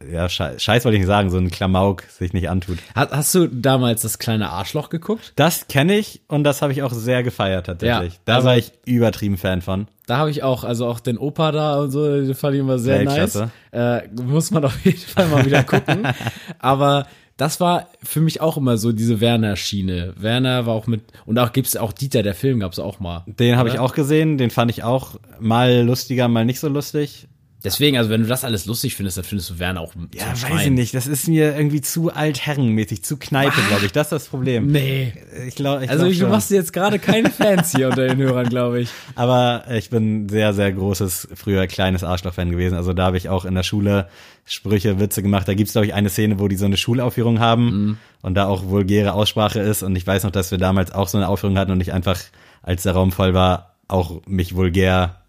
ja, 0.09 0.29
Scheiß, 0.29 0.61
Scheiß 0.61 0.85
wollte 0.85 0.95
ich 0.95 1.01
nicht 1.01 1.07
sagen, 1.07 1.29
so 1.29 1.37
ein 1.37 1.49
Klamauk 1.49 2.03
sich 2.03 2.33
nicht 2.33 2.49
antut. 2.49 2.77
Hast, 2.95 3.11
hast 3.11 3.35
du 3.35 3.47
damals 3.47 4.03
das 4.03 4.19
kleine 4.19 4.49
Arschloch 4.49 4.89
geguckt? 4.89 5.33
Das 5.35 5.67
kenne 5.67 5.97
ich 5.97 6.21
und 6.27 6.43
das 6.43 6.61
habe 6.61 6.71
ich 6.71 6.83
auch 6.83 6.93
sehr 6.93 7.23
gefeiert 7.23 7.65
tatsächlich. 7.65 8.13
Ja, 8.13 8.19
da 8.25 8.35
also- 8.35 8.47
war 8.47 8.57
ich 8.57 8.71
übertrieben 8.85 9.37
Fan 9.37 9.61
von. 9.61 9.87
Da 10.07 10.17
habe 10.17 10.29
ich 10.31 10.43
auch, 10.43 10.63
also 10.63 10.87
auch 10.87 10.99
den 10.99 11.17
Opa 11.17 11.51
da 11.51 11.79
und 11.79 11.91
so, 11.91 12.05
den 12.05 12.35
fand 12.35 12.55
ich 12.55 12.59
immer 12.59 12.79
sehr 12.79 12.99
Weltklasse. 12.99 13.51
nice. 13.71 14.03
Äh, 14.03 14.21
muss 14.21 14.51
man 14.51 14.65
auf 14.65 14.83
jeden 14.85 14.99
Fall 14.99 15.27
mal 15.27 15.45
wieder 15.45 15.63
gucken. 15.63 16.07
Aber 16.59 17.07
das 17.41 17.59
war 17.59 17.87
für 18.03 18.21
mich 18.21 18.39
auch 18.39 18.55
immer 18.55 18.77
so 18.77 18.91
diese 18.91 19.19
Werner-Schiene. 19.19 20.13
Werner 20.15 20.67
war 20.67 20.75
auch 20.75 20.85
mit, 20.85 21.01
und 21.25 21.39
auch 21.39 21.53
gibt's 21.53 21.75
auch 21.75 21.91
Dieter, 21.91 22.21
der 22.21 22.35
Film 22.35 22.59
gab's 22.59 22.77
auch 22.77 22.99
mal. 22.99 23.23
Den 23.25 23.57
habe 23.57 23.67
ich 23.69 23.75
Oder? 23.75 23.83
auch 23.83 23.95
gesehen, 23.95 24.37
den 24.37 24.51
fand 24.51 24.69
ich 24.69 24.83
auch 24.83 25.15
mal 25.39 25.81
lustiger, 25.81 26.27
mal 26.27 26.45
nicht 26.45 26.59
so 26.59 26.67
lustig. 26.67 27.27
Deswegen, 27.63 27.97
also 27.97 28.09
wenn 28.09 28.21
du 28.21 28.27
das 28.27 28.43
alles 28.43 28.65
lustig 28.65 28.95
findest, 28.95 29.17
dann 29.17 29.23
findest 29.23 29.51
du 29.51 29.59
Werner 29.59 29.81
auch 29.81 29.93
Ja, 30.15 30.31
weiß 30.31 30.65
ich 30.65 30.71
nicht. 30.71 30.95
Das 30.95 31.05
ist 31.05 31.27
mir 31.27 31.55
irgendwie 31.55 31.81
zu 31.81 32.11
altherrenmäßig, 32.11 33.03
zu 33.03 33.17
Kneipe, 33.17 33.61
glaube 33.69 33.85
ich. 33.85 33.91
Das 33.91 34.07
ist 34.07 34.11
das 34.11 34.27
Problem. 34.29 34.67
Nee. 34.67 35.13
Ich 35.47 35.55
glaube, 35.55 35.83
ich 35.83 35.89
Also 35.89 36.07
glaub 36.07 36.17
du 36.17 36.27
machst 36.27 36.49
jetzt 36.49 36.73
gerade 36.73 36.97
keine 36.97 37.29
Fans 37.29 37.71
hier 37.71 37.89
unter 37.89 38.07
den 38.07 38.17
Hörern, 38.17 38.49
glaube 38.49 38.81
ich. 38.81 38.89
Aber 39.15 39.65
ich 39.71 39.91
bin 39.91 40.27
sehr, 40.27 40.53
sehr 40.53 40.71
großes, 40.71 41.29
früher 41.35 41.67
kleines 41.67 42.03
Arschloch-Fan 42.03 42.49
gewesen. 42.49 42.75
Also 42.75 42.93
da 42.93 43.05
habe 43.05 43.17
ich 43.17 43.29
auch 43.29 43.45
in 43.45 43.53
der 43.53 43.63
Schule 43.63 44.07
Sprüche, 44.43 44.99
Witze 44.99 45.21
gemacht. 45.21 45.47
Da 45.47 45.53
gibt's 45.53 45.73
glaub 45.73 45.83
glaube 45.83 45.87
ich, 45.87 45.93
eine 45.93 46.09
Szene, 46.09 46.39
wo 46.39 46.47
die 46.47 46.55
so 46.55 46.65
eine 46.65 46.77
Schulaufführung 46.77 47.39
haben 47.39 47.99
und 48.23 48.33
da 48.33 48.47
auch 48.47 48.65
vulgäre 48.65 49.13
Aussprache 49.13 49.59
ist. 49.59 49.83
Und 49.83 49.95
ich 49.95 50.07
weiß 50.07 50.23
noch, 50.23 50.31
dass 50.31 50.49
wir 50.49 50.57
damals 50.57 50.91
auch 50.91 51.07
so 51.07 51.17
eine 51.19 51.27
Aufführung 51.27 51.59
hatten 51.59 51.71
und 51.71 51.81
ich 51.81 51.93
einfach, 51.93 52.19
als 52.63 52.83
der 52.83 52.93
Raum 52.93 53.11
voll 53.11 53.35
war, 53.35 53.75
auch 53.87 54.21
mich 54.25 54.55
vulgär 54.55 55.20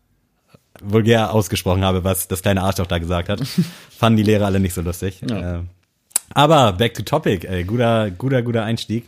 vulgär 0.82 1.32
ausgesprochen 1.32 1.84
habe, 1.84 2.04
was 2.04 2.28
das 2.28 2.42
kleine 2.42 2.62
Arschloch 2.62 2.86
da 2.86 2.98
gesagt 2.98 3.28
hat. 3.28 3.40
Fanden 3.90 4.16
die 4.16 4.22
Lehrer 4.22 4.46
alle 4.46 4.60
nicht 4.60 4.74
so 4.74 4.82
lustig. 4.82 5.20
Ja. 5.28 5.56
Äh, 5.56 5.60
aber 6.34 6.72
back 6.72 6.94
to 6.94 7.02
topic, 7.02 7.46
ey, 7.46 7.64
guter, 7.64 8.10
guter, 8.10 8.42
guter 8.42 8.64
Einstieg. 8.64 9.06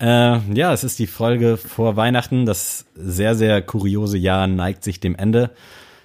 Äh, 0.00 0.38
ja, 0.54 0.72
es 0.72 0.84
ist 0.84 0.98
die 0.98 1.06
Folge 1.06 1.56
vor 1.56 1.96
Weihnachten. 1.96 2.46
Das 2.46 2.86
sehr, 2.94 3.34
sehr 3.34 3.62
kuriose 3.62 4.18
Jahr 4.18 4.46
neigt 4.46 4.84
sich 4.84 5.00
dem 5.00 5.14
Ende. 5.14 5.50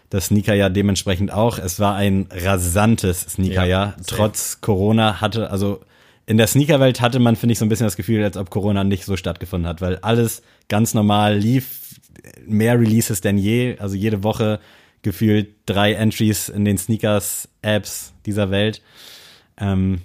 Das 0.09 0.27
Sneakerjahr 0.27 0.69
dementsprechend 0.69 1.31
auch. 1.31 1.57
Es 1.57 1.79
war 1.79 1.95
ein 1.95 2.27
rasantes 2.31 3.21
Sneakerjahr. 3.21 3.95
Ja. 3.97 4.03
Trotz 4.05 4.61
Corona 4.61 5.21
hatte, 5.21 5.49
also 5.49 5.81
in 6.25 6.37
der 6.37 6.47
Sneakerwelt 6.47 7.01
hatte 7.01 7.19
man, 7.19 7.35
finde 7.35 7.53
ich, 7.53 7.59
so 7.59 7.65
ein 7.65 7.69
bisschen 7.69 7.87
das 7.87 7.95
Gefühl, 7.95 8.23
als 8.23 8.37
ob 8.37 8.49
Corona 8.49 8.83
nicht 8.83 9.05
so 9.05 9.15
stattgefunden 9.15 9.67
hat, 9.67 9.81
weil 9.81 9.97
alles 9.97 10.41
ganz 10.67 10.93
normal 10.93 11.37
lief. 11.37 11.81
Mehr 12.47 12.79
Releases 12.79 13.21
denn 13.21 13.37
je. 13.37 13.77
Also 13.79 13.95
jede 13.95 14.23
Woche 14.23 14.59
gefühlt 15.05 15.55
drei 15.65 15.93
Entries 15.93 16.49
in 16.49 16.65
den 16.65 16.77
Sneakers-Apps 16.77 18.13
dieser 18.25 18.51
Welt. 18.51 18.81
Ähm, 19.57 20.01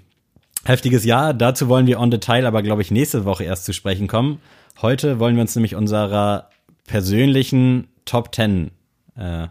heftiges 0.64 1.04
Jahr. 1.04 1.34
Dazu 1.34 1.68
wollen 1.68 1.88
wir 1.88 1.98
on 1.98 2.12
Detail 2.12 2.46
aber, 2.46 2.62
glaube 2.62 2.82
ich, 2.82 2.92
nächste 2.92 3.24
Woche 3.24 3.42
erst 3.42 3.64
zu 3.64 3.72
sprechen 3.72 4.06
kommen. 4.06 4.40
Heute 4.80 5.18
wollen 5.18 5.34
wir 5.34 5.42
uns 5.42 5.56
nämlich 5.56 5.74
unserer 5.74 6.50
persönlichen 6.86 7.88
Top 8.04 8.32
10 8.34 8.70
äh, 9.16 9.48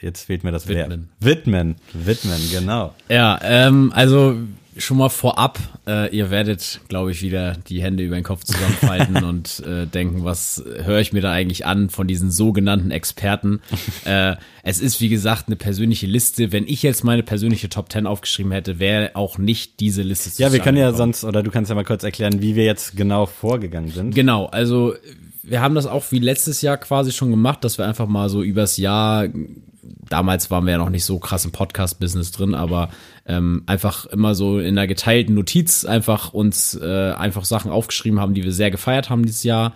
jetzt 0.00 0.24
fehlt 0.24 0.44
mir 0.44 0.52
das. 0.52 0.68
Widmen. 0.68 1.08
Widmen. 1.20 1.76
Widmen, 1.92 2.40
genau. 2.50 2.94
Ja, 3.08 3.38
ähm, 3.42 3.92
also 3.94 4.36
schon 4.76 4.96
mal 4.96 5.08
vorab, 5.08 5.58
äh, 5.86 6.14
ihr 6.14 6.30
werdet, 6.30 6.80
glaube 6.88 7.10
ich, 7.10 7.22
wieder 7.22 7.56
die 7.68 7.82
Hände 7.82 8.04
über 8.04 8.14
den 8.14 8.24
Kopf 8.24 8.44
zusammenfalten 8.44 9.24
und 9.24 9.60
äh, 9.66 9.86
denken, 9.86 10.24
was 10.24 10.62
höre 10.84 11.00
ich 11.00 11.12
mir 11.12 11.20
da 11.20 11.32
eigentlich 11.32 11.66
an 11.66 11.90
von 11.90 12.06
diesen 12.06 12.30
sogenannten 12.30 12.90
Experten. 12.90 13.60
äh, 14.04 14.36
es 14.62 14.80
ist, 14.80 15.00
wie 15.00 15.08
gesagt, 15.08 15.48
eine 15.48 15.56
persönliche 15.56 16.06
Liste. 16.06 16.52
Wenn 16.52 16.66
ich 16.66 16.82
jetzt 16.82 17.04
meine 17.04 17.22
persönliche 17.22 17.68
Top 17.68 17.92
10 17.92 18.06
aufgeschrieben 18.06 18.52
hätte, 18.52 18.78
wäre 18.78 19.10
auch 19.14 19.38
nicht 19.38 19.80
diese 19.80 20.02
Liste 20.02 20.30
Ja, 20.42 20.52
wir 20.52 20.60
können 20.60 20.78
ja 20.78 20.92
sonst, 20.92 21.24
oder 21.24 21.42
du 21.42 21.50
kannst 21.50 21.68
ja 21.68 21.74
mal 21.74 21.84
kurz 21.84 22.04
erklären, 22.04 22.40
wie 22.40 22.56
wir 22.56 22.64
jetzt 22.64 22.96
genau 22.96 23.26
vorgegangen 23.26 23.90
sind. 23.90 24.14
Genau, 24.14 24.46
also 24.46 24.94
wir 25.42 25.60
haben 25.60 25.74
das 25.74 25.86
auch 25.86 26.04
wie 26.10 26.18
letztes 26.18 26.62
Jahr 26.62 26.76
quasi 26.76 27.12
schon 27.12 27.30
gemacht, 27.30 27.64
dass 27.64 27.78
wir 27.78 27.86
einfach 27.86 28.06
mal 28.06 28.28
so 28.28 28.42
übers 28.42 28.76
Jahr, 28.76 29.26
damals 30.12 30.50
waren 30.50 30.64
wir 30.66 30.72
ja 30.72 30.78
noch 30.78 30.90
nicht 30.90 31.04
so 31.04 31.18
krass 31.18 31.44
im 31.44 31.52
Podcast-Business 31.52 32.32
drin, 32.32 32.54
aber 32.54 32.90
ähm, 33.26 33.62
einfach 33.66 34.06
immer 34.06 34.34
so 34.34 34.58
in 34.58 34.78
einer 34.78 34.86
geteilten 34.86 35.34
Notiz 35.34 35.84
einfach 35.84 36.32
uns 36.34 36.74
äh, 36.74 37.12
einfach 37.12 37.44
Sachen 37.44 37.70
aufgeschrieben 37.70 38.20
haben, 38.20 38.34
die 38.34 38.44
wir 38.44 38.52
sehr 38.52 38.70
gefeiert 38.70 39.10
haben 39.10 39.24
dieses 39.24 39.42
Jahr. 39.42 39.74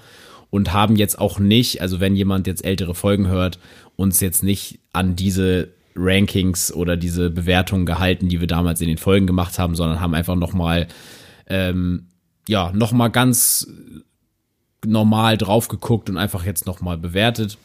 und 0.50 0.72
haben 0.72 0.96
jetzt 0.96 1.18
auch 1.18 1.38
nicht, 1.38 1.82
also 1.82 2.00
wenn 2.00 2.14
jemand 2.14 2.46
jetzt 2.46 2.64
ältere 2.64 2.94
Folgen 2.94 3.26
hört, 3.26 3.58
uns 3.96 4.20
jetzt 4.20 4.44
nicht 4.44 4.78
an 4.92 5.16
diese 5.16 5.70
Rankings 5.96 6.72
oder 6.72 6.96
diese 6.96 7.30
Bewertungen 7.30 7.86
gehalten, 7.86 8.28
die 8.28 8.40
wir 8.40 8.46
damals 8.46 8.80
in 8.80 8.88
den 8.88 8.98
Folgen 8.98 9.26
gemacht 9.26 9.58
haben, 9.58 9.74
sondern 9.74 10.00
haben 10.00 10.14
einfach 10.14 10.36
nochmal, 10.36 10.86
ähm, 11.48 12.08
ja, 12.46 12.70
nochmal 12.72 13.10
ganz 13.10 13.66
normal 14.84 15.36
drauf 15.36 15.68
geguckt 15.68 16.10
und 16.10 16.16
einfach 16.16 16.44
jetzt 16.44 16.66
nochmal 16.66 16.98
bewertet, 16.98 17.58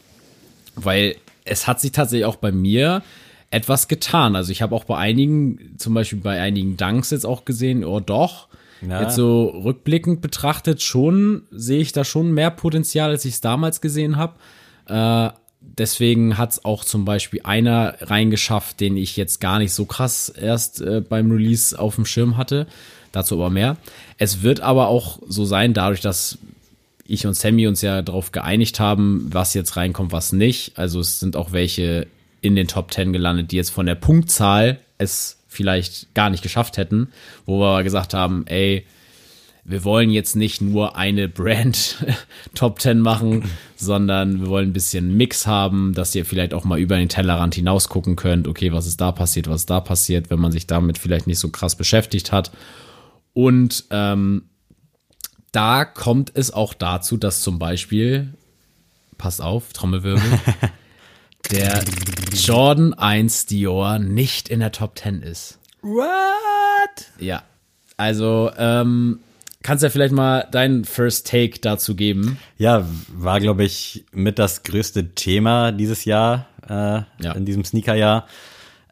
weil 0.76 1.16
es 1.46 1.68
hat 1.68 1.80
sich 1.82 1.92
tatsächlich 1.92 2.26
auch 2.26 2.36
bei 2.36 2.52
mir 2.52 3.02
etwas 3.50 3.88
getan. 3.88 4.36
Also 4.36 4.52
ich 4.52 4.62
habe 4.62 4.76
auch 4.76 4.86
bei 4.86 4.98
einigen, 4.98 5.76
zum 5.78 5.94
Beispiel 5.94 6.20
bei 6.20 6.40
einigen 6.40 6.78
Dunks 6.78 7.10
jetzt 7.12 7.26
auch 7.26 7.44
gesehen, 7.46 7.84
oh 7.84 8.00
doch, 8.00 8.48
Ja. 8.82 9.02
jetzt 9.04 9.16
so 9.16 9.50
rückblickend 9.50 10.22
betrachtet 10.22 10.82
schon, 10.82 11.44
sehe 11.52 11.82
ich 11.82 11.92
da 11.92 12.04
schon 12.04 12.32
mehr 12.32 12.50
Potenzial, 12.50 13.10
als 13.10 13.26
ich 13.26 13.36
es 13.36 13.42
damals 13.42 13.82
gesehen 13.82 14.16
habe. 14.16 14.34
Äh, 14.88 15.32
deswegen 15.60 16.38
hat 16.38 16.54
es 16.54 16.66
auch 16.66 16.86
zum 16.86 17.06
Beispiel 17.06 17.42
einer 17.44 17.96
reingeschafft, 18.02 18.80
den 18.80 18.96
ich 18.98 19.18
jetzt 19.18 19.42
gar 19.42 19.60
nicht 19.60 19.74
so 19.74 19.86
krass 19.86 20.30
erst 20.30 20.82
äh, 20.82 21.02
beim 21.02 21.30
Release 21.32 21.78
auf 21.78 21.96
dem 21.96 22.06
Schirm 22.06 22.38
hatte. 22.38 22.68
Dazu 23.12 23.36
aber 23.36 23.50
mehr. 23.50 23.76
Es 24.18 24.42
wird 24.42 24.62
aber 24.62 24.88
auch 24.88 25.20
so 25.28 25.44
sein, 25.44 25.74
dadurch, 25.74 26.00
dass 26.00 26.38
ich 27.12 27.28
und 27.28 27.34
Sammy 27.34 27.68
uns 27.68 27.82
ja 27.82 28.02
darauf 28.02 28.32
geeinigt 28.32 28.80
haben, 28.80 29.28
was 29.32 29.54
jetzt 29.54 29.76
reinkommt, 29.76 30.12
was 30.12 30.32
nicht. 30.32 30.78
Also 30.78 31.00
es 31.00 31.20
sind 31.20 31.36
auch 31.36 31.52
welche 31.52 32.08
in 32.42 32.56
den 32.56 32.68
Top 32.68 32.92
10 32.94 33.14
gelandet, 33.14 33.52
die 33.52 33.58
jetzt 33.58 33.70
von 33.70 33.86
der 33.86 33.96
Punktzahl 33.96 34.80
es 34.98 35.38
vielleicht 35.48 36.14
gar 36.14 36.30
nicht 36.30 36.44
geschafft 36.44 36.78
hätten, 36.78 37.10
wo 37.46 37.60
wir 37.60 37.68
aber 37.68 37.84
gesagt 37.84 38.14
haben, 38.14 38.46
ey, 38.48 38.86
wir 39.64 39.84
wollen 39.84 40.10
jetzt 40.10 40.36
nicht 40.36 40.62
nur 40.62 40.96
eine 40.96 41.28
Brand 41.28 41.98
Top 42.56 42.82
10 42.82 43.00
machen, 43.00 43.44
sondern 43.76 44.40
wir 44.40 44.48
wollen 44.48 44.70
ein 44.70 44.74
bisschen 44.74 45.16
Mix 45.18 45.46
haben, 45.46 45.94
dass 45.94 46.16
ihr 46.16 46.26
vielleicht 46.26 46.54
auch 46.54 46.64
mal 46.64 46.80
über 46.80 46.98
den 46.98 47.10
Tellerrand 47.10 47.54
hinaus 47.56 47.90
gucken 47.90 48.16
könnt, 48.16 48.48
okay, 48.48 48.72
was 48.72 48.88
ist 48.88 49.02
da 49.02 49.12
passiert, 49.12 49.48
was 49.48 49.62
ist 49.62 49.70
da 49.70 49.80
passiert, 49.82 50.30
wenn 50.30 50.40
man 50.40 50.52
sich 50.52 50.66
damit 50.66 50.98
vielleicht 50.98 51.28
nicht 51.28 51.40
so 51.40 51.50
krass 51.50 51.76
beschäftigt 51.76 52.32
hat. 52.32 52.52
Und 53.34 53.86
ähm, 53.92 54.44
da 55.52 55.86
kommt 55.86 56.32
es 56.36 56.52
auch 56.52 56.74
dazu, 56.74 57.18
dass 57.18 57.42
zum 57.42 57.60
Beispiel, 57.60 58.34
pass 59.18 59.42
auf, 59.42 59.74
Trommelwirbel, 59.74 60.22
der 61.52 61.84
Jordan 62.34 62.94
1 62.94 63.48
Dior 63.48 64.00
nicht 64.00 64.50
in 64.50 64.60
der 64.62 64.72
Top 64.72 64.98
10 64.98 65.22
ist. 65.22 65.60
What? 65.82 67.06
Ja, 67.20 67.44
also 67.98 68.52
ähm, 68.58 69.20
kannst 69.64 69.84
ja 69.84 69.90
vielleicht 69.90 70.14
mal 70.14 70.48
deinen 70.52 70.86
First 70.86 71.28
Take 71.28 71.60
dazu 71.60 71.96
geben. 71.96 72.38
Ja, 72.58 72.88
war, 73.10 73.40
glaube 73.40 73.64
ich, 73.64 74.06
mit 74.12 74.40
das 74.40 74.64
größte 74.64 75.14
Thema 75.16 75.72
dieses 75.72 76.06
Jahr, 76.06 76.48
äh, 76.68 77.02
Ja. 77.24 77.34
in 77.36 77.46
diesem 77.46 77.64
Sneakerjahr. 77.66 78.28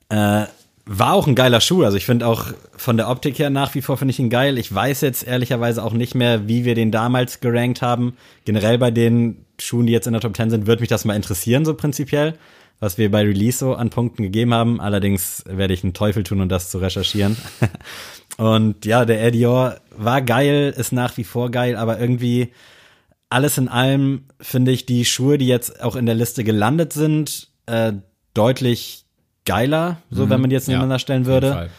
Äh, 0.10 0.46
war 0.92 1.14
auch 1.14 1.28
ein 1.28 1.36
geiler 1.36 1.62
Schuh. 1.62 1.84
Also 1.84 1.98
ich 1.98 2.08
finde 2.08 2.26
auch 2.26 2.48
von 2.76 2.98
der 2.98 3.10
Optik 3.10 3.38
her 3.38 3.52
nach 3.52 3.76
wie 3.76 3.84
vor 3.84 3.98
finde 3.98 4.12
ich 4.12 4.18
ihn 4.18 4.32
geil. 4.32 4.58
Ich 4.58 4.74
weiß 4.74 5.02
jetzt 5.02 5.26
ehrlicherweise 5.26 5.84
auch 5.84 5.94
nicht 5.94 6.16
mehr, 6.16 6.48
wie 6.48 6.66
wir 6.66 6.74
den 6.74 6.92
damals 6.92 7.42
gerankt 7.42 7.84
haben. 7.84 8.18
Generell 8.44 8.80
bei 8.80 8.90
den 8.90 9.46
Schuhen, 9.60 9.86
die 9.86 9.94
jetzt 9.94 10.08
in 10.08 10.14
der 10.14 10.22
Top 10.22 10.36
10 10.36 10.50
sind, 10.50 10.66
würde 10.66 10.82
mich 10.82 10.90
das 10.90 11.06
mal 11.06 11.16
interessieren, 11.16 11.64
so 11.64 11.76
prinzipiell, 11.76 12.34
was 12.80 12.98
wir 12.98 13.12
bei 13.12 13.22
Release 13.22 13.60
so 13.60 13.76
an 13.76 13.92
Punkten 13.92 14.24
gegeben 14.24 14.52
haben. 14.52 14.82
Allerdings 14.82 15.44
werde 15.46 15.76
ich 15.76 15.84
einen 15.84 15.94
Teufel 15.94 16.24
tun, 16.24 16.42
um 16.42 16.50
das 16.50 16.72
zu 16.72 16.80
recherchieren. 16.80 17.38
Und 18.38 18.84
ja, 18.88 19.06
der 19.06 19.20
Air 19.20 19.32
Dior 19.32 19.76
war 19.96 20.24
geil, 20.24 20.74
ist 20.76 20.92
nach 20.92 21.18
wie 21.18 21.24
vor 21.24 21.52
geil, 21.52 21.76
aber 21.76 22.00
irgendwie 22.00 22.52
alles 23.30 23.60
in 23.60 23.68
allem 23.68 24.24
finde 24.42 24.72
ich 24.72 24.88
die 24.88 25.06
Schuhe, 25.06 25.38
die 25.38 25.46
jetzt 25.46 25.84
auch 25.84 25.96
in 25.96 26.08
der 26.08 26.16
Liste 26.16 26.44
gelandet 26.44 26.94
sind, 26.94 27.50
äh, 27.68 27.94
deutlich 28.34 29.06
geiler, 29.50 29.98
so 30.12 30.30
wenn 30.30 30.42
man 30.42 30.50
die 30.52 30.56
jetzt 30.56 30.68
Ja, 30.68 30.74
nebeneinander 30.74 31.00
stellen 31.00 31.24
auf 31.24 31.34
jeden 31.34 31.42
würde. 31.42 31.70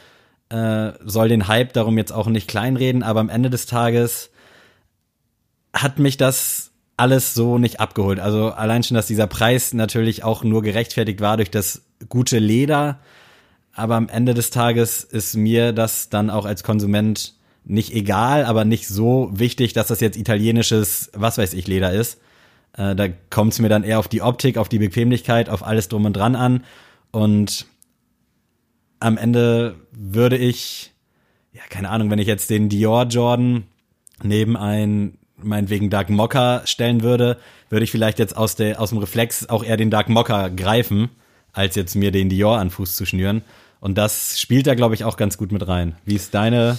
Äh, 0.50 0.92
soll 1.08 1.28
den 1.28 1.46
Hype 1.46 1.72
darum 1.72 1.96
jetzt 1.96 2.12
auch 2.12 2.26
nicht 2.26 2.48
kleinreden, 2.48 3.04
aber 3.04 3.20
am 3.20 3.28
Ende 3.28 3.50
des 3.50 3.66
Tages 3.66 4.30
hat 5.72 6.00
mich 6.00 6.16
das 6.16 6.72
alles 6.96 7.34
so 7.34 7.58
nicht 7.58 7.78
abgeholt. 7.78 8.18
Also 8.18 8.50
allein 8.50 8.82
schon, 8.82 8.96
dass 8.96 9.06
dieser 9.06 9.28
Preis 9.28 9.72
natürlich 9.72 10.24
auch 10.24 10.42
nur 10.42 10.62
gerechtfertigt 10.62 11.20
war 11.20 11.36
durch 11.36 11.50
das 11.50 11.82
gute 12.08 12.40
Leder. 12.40 12.98
Aber 13.72 13.94
am 13.94 14.08
Ende 14.08 14.34
des 14.34 14.50
Tages 14.50 15.04
ist 15.04 15.36
mir 15.36 15.72
das 15.72 16.08
dann 16.08 16.28
auch 16.28 16.44
als 16.44 16.64
Konsument 16.64 17.34
nicht 17.64 17.94
egal, 17.94 18.44
aber 18.44 18.64
nicht 18.64 18.88
so 18.88 19.30
wichtig, 19.32 19.72
dass 19.72 19.86
das 19.86 20.00
jetzt 20.00 20.18
italienisches, 20.18 21.10
was 21.14 21.38
weiß 21.38 21.54
ich, 21.54 21.68
Leder 21.68 21.92
ist. 21.92 22.18
Äh, 22.76 22.96
da 22.96 23.06
kommt 23.30 23.52
es 23.52 23.60
mir 23.60 23.68
dann 23.68 23.84
eher 23.84 24.00
auf 24.00 24.08
die 24.08 24.22
Optik, 24.22 24.58
auf 24.58 24.68
die 24.68 24.80
Bequemlichkeit, 24.80 25.48
auf 25.48 25.64
alles 25.64 25.88
drum 25.88 26.04
und 26.04 26.16
dran 26.16 26.34
an. 26.34 26.64
Und 27.12 27.67
am 29.00 29.17
Ende 29.17 29.76
würde 29.93 30.37
ich, 30.37 30.93
ja, 31.52 31.62
keine 31.69 31.90
Ahnung, 31.90 32.11
wenn 32.11 32.19
ich 32.19 32.29
jetzt 32.29 32.50
den 32.50 32.69
Dior 32.69 33.05
Jordan 33.05 33.64
neben 34.23 34.57
ein, 34.57 35.19
meinetwegen 35.37 35.90
Dark 35.90 36.11
Mocha 36.11 36.67
stellen 36.67 37.02
würde, 37.02 37.38
würde 37.71 37.85
ich 37.85 37.90
vielleicht 37.90 38.19
jetzt 38.19 38.37
aus, 38.37 38.57
der, 38.57 38.81
aus 38.81 38.90
dem 38.90 38.99
Reflex 38.99 39.49
auch 39.49 39.64
eher 39.64 39.76
den 39.76 39.90
Dark 39.90 40.09
Mocha 40.09 40.49
greifen, 40.49 41.09
als 41.52 41.75
jetzt 41.76 41.97
mir 41.97 42.11
den 42.11 42.29
Dior 42.29 42.59
an 42.59 42.71
Fuß 42.71 42.97
zu 42.97 43.07
schnüren. 43.07 43.43
Und 43.81 43.97
das 43.97 44.38
spielt 44.38 44.67
da, 44.67 44.75
glaube 44.75 44.95
ich, 44.95 45.05
auch 45.05 45.17
ganz 45.17 45.38
gut 45.38 45.52
mit 45.52 45.67
rein. 45.67 45.95
Wie 46.05 46.14
ist 46.14 46.35
deine, 46.35 46.79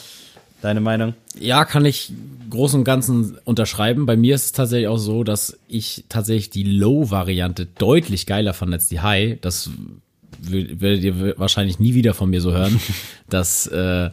deine 0.61 0.81
Meinung? 0.81 1.15
Ja, 1.39 1.65
kann 1.65 1.83
ich 1.85 2.13
groß 2.51 2.75
und 2.75 2.83
ganzen 2.83 3.37
unterschreiben. 3.43 4.05
Bei 4.05 4.15
mir 4.15 4.35
ist 4.35 4.45
es 4.45 4.51
tatsächlich 4.51 4.87
auch 4.87 4.97
so, 4.97 5.23
dass 5.23 5.57
ich 5.67 6.05
tatsächlich 6.09 6.51
die 6.51 6.63
Low-Variante 6.63 7.65
deutlich 7.65 8.27
geiler 8.27 8.53
fand 8.53 8.73
als 8.73 8.87
die 8.87 8.99
High. 8.99 9.39
Das 9.41 9.71
werdet 10.39 11.03
ihr 11.03 11.37
wahrscheinlich 11.37 11.79
nie 11.79 11.93
wieder 11.93 12.13
von 12.13 12.29
mir 12.29 12.41
so 12.41 12.51
hören, 12.51 12.79
dass 13.29 13.67
äh, 13.67 14.09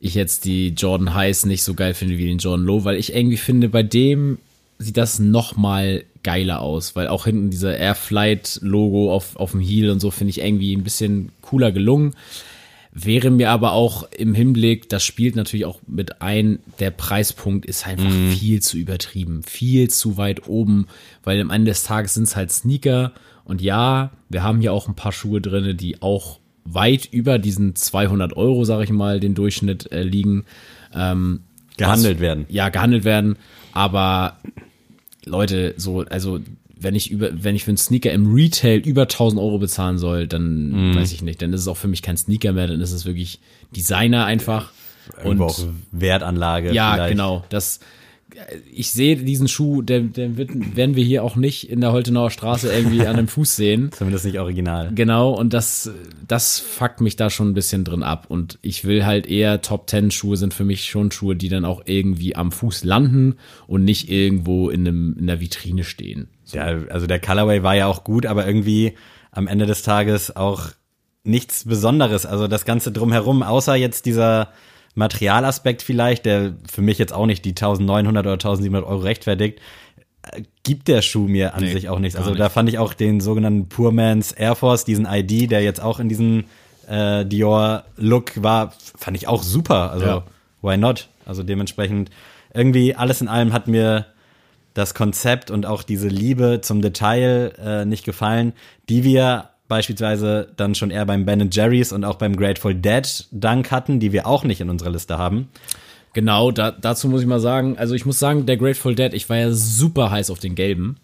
ich 0.00 0.14
jetzt 0.14 0.44
die 0.44 0.68
Jordan 0.68 1.14
Highs 1.14 1.44
nicht 1.44 1.62
so 1.62 1.74
geil 1.74 1.94
finde 1.94 2.18
wie 2.18 2.26
den 2.26 2.38
Jordan 2.38 2.66
Low, 2.66 2.84
weil 2.84 2.96
ich 2.96 3.14
irgendwie 3.14 3.36
finde, 3.36 3.68
bei 3.68 3.82
dem 3.82 4.38
sieht 4.78 4.96
das 4.96 5.18
noch 5.18 5.56
mal 5.56 6.04
geiler 6.22 6.60
aus, 6.60 6.96
weil 6.96 7.08
auch 7.08 7.24
hinten 7.24 7.50
dieser 7.50 7.76
Airflight-Logo 7.76 9.12
auf, 9.12 9.36
auf 9.36 9.52
dem 9.52 9.60
Heel 9.60 9.90
und 9.90 10.00
so 10.00 10.10
finde 10.10 10.30
ich 10.30 10.40
irgendwie 10.40 10.74
ein 10.74 10.84
bisschen 10.84 11.32
cooler 11.42 11.70
gelungen. 11.70 12.14
Wäre 12.92 13.30
mir 13.30 13.50
aber 13.50 13.72
auch 13.72 14.10
im 14.10 14.34
Hinblick, 14.34 14.88
das 14.88 15.04
spielt 15.04 15.36
natürlich 15.36 15.64
auch 15.64 15.78
mit 15.86 16.22
ein, 16.22 16.58
der 16.80 16.90
Preispunkt 16.90 17.64
ist 17.66 17.86
einfach 17.86 18.10
viel 18.36 18.60
zu 18.60 18.78
übertrieben, 18.78 19.42
viel 19.44 19.88
zu 19.88 20.16
weit 20.16 20.48
oben, 20.48 20.88
weil 21.22 21.40
am 21.40 21.50
Ende 21.50 21.70
des 21.70 21.84
Tages 21.84 22.14
sind 22.14 22.24
es 22.24 22.34
halt 22.34 22.50
Sneaker 22.50 23.12
und 23.50 23.60
ja, 23.60 24.10
wir 24.28 24.42
haben 24.42 24.60
hier 24.60 24.72
auch 24.72 24.88
ein 24.88 24.94
paar 24.94 25.12
Schuhe 25.12 25.40
drinne, 25.40 25.74
die 25.74 26.00
auch 26.02 26.38
weit 26.64 27.06
über 27.10 27.38
diesen 27.38 27.74
200 27.74 28.36
Euro, 28.36 28.64
sag 28.64 28.82
ich 28.84 28.90
mal, 28.90 29.18
den 29.20 29.34
Durchschnitt 29.34 29.90
äh, 29.92 30.02
liegen. 30.02 30.44
Ähm, 30.94 31.40
Gehandelt 31.76 32.16
was- 32.16 32.22
werden. 32.22 32.46
Ja, 32.48 32.68
gehandelt 32.68 33.04
werden, 33.04 33.36
aber 33.72 34.38
Leute, 35.24 35.74
so, 35.76 36.00
also 36.08 36.40
wenn 36.82 36.94
ich 36.94 37.10
über, 37.10 37.30
wenn 37.32 37.54
ich 37.56 37.64
für 37.64 37.70
einen 37.72 37.76
Sneaker 37.78 38.10
im 38.12 38.32
Retail 38.32 38.78
über 38.78 39.02
1000 39.02 39.40
Euro 39.40 39.58
bezahlen 39.58 39.98
soll, 39.98 40.26
dann 40.26 40.94
weiß 40.94 41.12
ich 41.12 41.20
nicht, 41.22 41.42
dann 41.42 41.52
ist 41.52 41.60
es 41.62 41.68
auch 41.68 41.76
für 41.76 41.88
mich 41.88 42.00
kein 42.02 42.16
Sneaker 42.16 42.52
mehr, 42.52 42.68
dann 42.68 42.80
ist 42.80 42.92
es 42.92 43.04
wirklich 43.04 43.38
Designer 43.76 44.24
einfach. 44.24 44.72
Irgendwo 45.22 45.44
auch 45.46 45.58
Wertanlage. 45.92 46.72
ja, 46.72 46.94
vielleicht. 46.94 47.10
genau. 47.12 47.44
Das, 47.50 47.80
ich 48.72 48.90
sehe 48.90 49.16
diesen 49.16 49.48
Schuh, 49.48 49.82
den, 49.82 50.12
den 50.12 50.36
wird, 50.36 50.76
werden 50.76 50.96
wir 50.96 51.04
hier 51.04 51.24
auch 51.24 51.36
nicht 51.36 51.68
in 51.70 51.80
der 51.80 51.92
Holtenauer 51.92 52.30
Straße 52.30 52.72
irgendwie 52.72 53.06
an 53.06 53.16
dem 53.16 53.28
Fuß 53.28 53.56
sehen. 53.56 53.90
Zumindest 53.96 54.24
nicht 54.24 54.38
original. 54.38 54.92
Genau, 54.94 55.30
und 55.32 55.52
das, 55.52 55.90
das 56.26 56.58
fuckt 56.58 57.00
mich 57.00 57.16
da 57.16 57.30
schon 57.30 57.50
ein 57.50 57.54
bisschen 57.54 57.84
drin 57.84 58.02
ab. 58.02 58.26
Und 58.28 58.58
ich 58.62 58.84
will 58.84 59.04
halt 59.04 59.26
eher 59.26 59.62
Top 59.62 59.86
Ten 59.86 60.10
Schuhe 60.10 60.36
sind 60.36 60.54
für 60.54 60.64
mich 60.64 60.86
schon 60.86 61.10
Schuhe, 61.10 61.36
die 61.36 61.48
dann 61.48 61.64
auch 61.64 61.82
irgendwie 61.86 62.36
am 62.36 62.52
Fuß 62.52 62.84
landen 62.84 63.36
und 63.66 63.84
nicht 63.84 64.10
irgendwo 64.10 64.70
in 64.70 64.86
einem, 64.86 65.16
in 65.18 65.26
der 65.26 65.40
Vitrine 65.40 65.84
stehen. 65.84 66.28
Ja, 66.52 66.64
also 66.88 67.06
der 67.06 67.20
Colorway 67.20 67.62
war 67.62 67.76
ja 67.76 67.86
auch 67.86 68.04
gut, 68.04 68.26
aber 68.26 68.46
irgendwie 68.46 68.94
am 69.30 69.46
Ende 69.46 69.66
des 69.66 69.82
Tages 69.82 70.34
auch 70.34 70.70
nichts 71.22 71.64
Besonderes. 71.64 72.26
Also 72.26 72.48
das 72.48 72.64
Ganze 72.64 72.92
drumherum, 72.92 73.42
außer 73.42 73.74
jetzt 73.74 74.06
dieser 74.06 74.48
Materialaspekt 74.94 75.82
vielleicht, 75.82 76.26
der 76.26 76.54
für 76.70 76.82
mich 76.82 76.98
jetzt 76.98 77.12
auch 77.12 77.26
nicht 77.26 77.44
die 77.44 77.50
1900 77.50 78.24
oder 78.26 78.32
1700 78.34 78.84
Euro 78.84 79.00
rechtfertigt, 79.00 79.60
äh, 80.22 80.42
gibt 80.62 80.88
der 80.88 81.02
Schuh 81.02 81.26
mir 81.28 81.54
an 81.54 81.62
Nee, 81.64 81.72
sich 81.72 81.88
auch 81.88 81.98
nichts. 81.98 82.16
Also 82.18 82.34
da 82.34 82.44
nicht. 82.44 82.52
fand 82.52 82.68
ich 82.68 82.78
auch 82.78 82.92
den 82.94 83.20
sogenannten 83.20 83.68
Poor 83.68 83.92
Man's 83.92 84.32
Air 84.32 84.54
Force, 84.56 84.84
diesen 84.84 85.06
ID, 85.06 85.50
der 85.50 85.62
jetzt 85.62 85.80
auch 85.80 86.00
in 86.00 86.08
diesem 86.08 86.44
äh, 86.88 87.24
Dior-Look 87.24 88.42
war, 88.42 88.72
fand 88.96 89.16
ich 89.16 89.28
auch 89.28 89.42
super. 89.42 89.90
Also 89.92 90.06
Ja. 90.06 90.24
why 90.62 90.76
not? 90.76 91.08
Also 91.24 91.42
dementsprechend 91.42 92.10
irgendwie 92.52 92.94
alles 92.96 93.20
in 93.20 93.28
allem 93.28 93.52
hat 93.52 93.68
mir 93.68 94.06
das 94.74 94.94
Konzept 94.94 95.50
und 95.50 95.66
auch 95.66 95.82
diese 95.84 96.08
Liebe 96.08 96.60
zum 96.62 96.80
Detail 96.82 97.52
äh, 97.64 97.84
nicht 97.84 98.04
gefallen, 98.04 98.52
die 98.88 99.04
wir 99.04 99.50
beispielsweise 99.70 100.52
dann 100.56 100.74
schon 100.74 100.90
eher 100.90 101.06
beim 101.06 101.24
Ben 101.24 101.48
Jerry's 101.50 101.92
und 101.92 102.04
auch 102.04 102.16
beim 102.16 102.36
Grateful 102.36 102.74
Dead 102.74 103.26
Dunk 103.32 103.70
hatten, 103.70 104.00
die 104.00 104.12
wir 104.12 104.26
auch 104.26 104.44
nicht 104.44 104.60
in 104.60 104.68
unserer 104.68 104.90
Liste 104.90 105.16
haben. 105.16 105.48
Genau, 106.12 106.50
da, 106.50 106.72
dazu 106.72 107.08
muss 107.08 107.22
ich 107.22 107.26
mal 107.26 107.40
sagen, 107.40 107.78
also 107.78 107.94
ich 107.94 108.04
muss 108.04 108.18
sagen, 108.18 108.44
der 108.44 108.56
Grateful 108.58 108.94
Dead, 108.94 109.14
ich 109.14 109.30
war 109.30 109.38
ja 109.38 109.52
super 109.52 110.10
heiß 110.10 110.30
auf 110.30 110.40
den 110.40 110.54
gelben. 110.56 110.96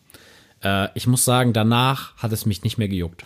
Äh, 0.62 0.88
ich 0.94 1.06
muss 1.06 1.24
sagen, 1.24 1.52
danach 1.54 2.14
hat 2.16 2.32
es 2.32 2.44
mich 2.44 2.62
nicht 2.64 2.76
mehr 2.76 2.88
gejuckt. 2.88 3.24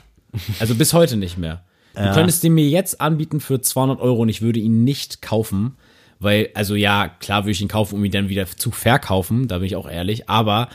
Also 0.60 0.74
bis 0.76 0.92
heute 0.92 1.16
nicht 1.16 1.38
mehr. 1.38 1.62
Du 1.94 2.02
Ja. 2.02 2.14
könntest 2.14 2.44
den 2.44 2.54
mir 2.54 2.68
jetzt 2.68 3.00
anbieten 3.00 3.40
für 3.40 3.60
200 3.60 3.98
Euro 4.00 4.22
und 4.22 4.28
ich 4.28 4.42
würde 4.42 4.60
ihn 4.60 4.84
nicht 4.84 5.22
kaufen, 5.22 5.74
weil, 6.20 6.50
also 6.54 6.74
ja, 6.74 7.08
klar 7.08 7.42
würde 7.44 7.52
ich 7.52 7.62
ihn 7.62 7.68
kaufen, 7.68 7.94
um 7.96 8.04
ihn 8.04 8.12
dann 8.12 8.28
wieder 8.28 8.46
zu 8.46 8.70
verkaufen, 8.70 9.48
da 9.48 9.56
bin 9.58 9.66
ich 9.66 9.74
auch 9.74 9.90
ehrlich, 9.90 10.28
aber 10.28 10.68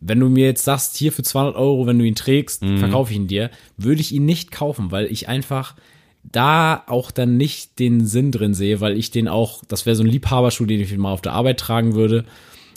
wenn 0.00 0.18
du 0.20 0.28
mir 0.28 0.46
jetzt 0.46 0.64
sagst, 0.64 0.96
hier 0.96 1.12
für 1.12 1.22
200 1.22 1.56
Euro, 1.56 1.86
wenn 1.86 1.98
du 1.98 2.04
ihn 2.04 2.14
trägst, 2.14 2.62
Mhm. 2.62 2.78
verkaufe 2.78 3.10
ich 3.12 3.16
ihn 3.18 3.26
dir, 3.26 3.50
würde 3.76 4.00
ich 4.00 4.12
ihn 4.12 4.24
nicht 4.24 4.50
kaufen, 4.50 4.90
weil 4.90 5.06
ich 5.06 5.28
einfach 5.28 5.74
da 6.22 6.82
auch 6.86 7.10
dann 7.10 7.36
nicht 7.36 7.78
den 7.78 8.06
Sinn 8.06 8.30
drin 8.30 8.54
sehe, 8.54 8.80
weil 8.80 8.96
ich 8.96 9.10
den 9.10 9.28
auch, 9.28 9.62
das 9.68 9.86
wäre 9.86 9.96
so 9.96 10.02
ein 10.02 10.06
Liebhaberschuh, 10.08 10.66
den 10.66 10.80
ich 10.80 10.96
mal 10.96 11.12
auf 11.12 11.22
der 11.22 11.32
Arbeit 11.32 11.58
tragen 11.60 11.94
würde. 11.94 12.24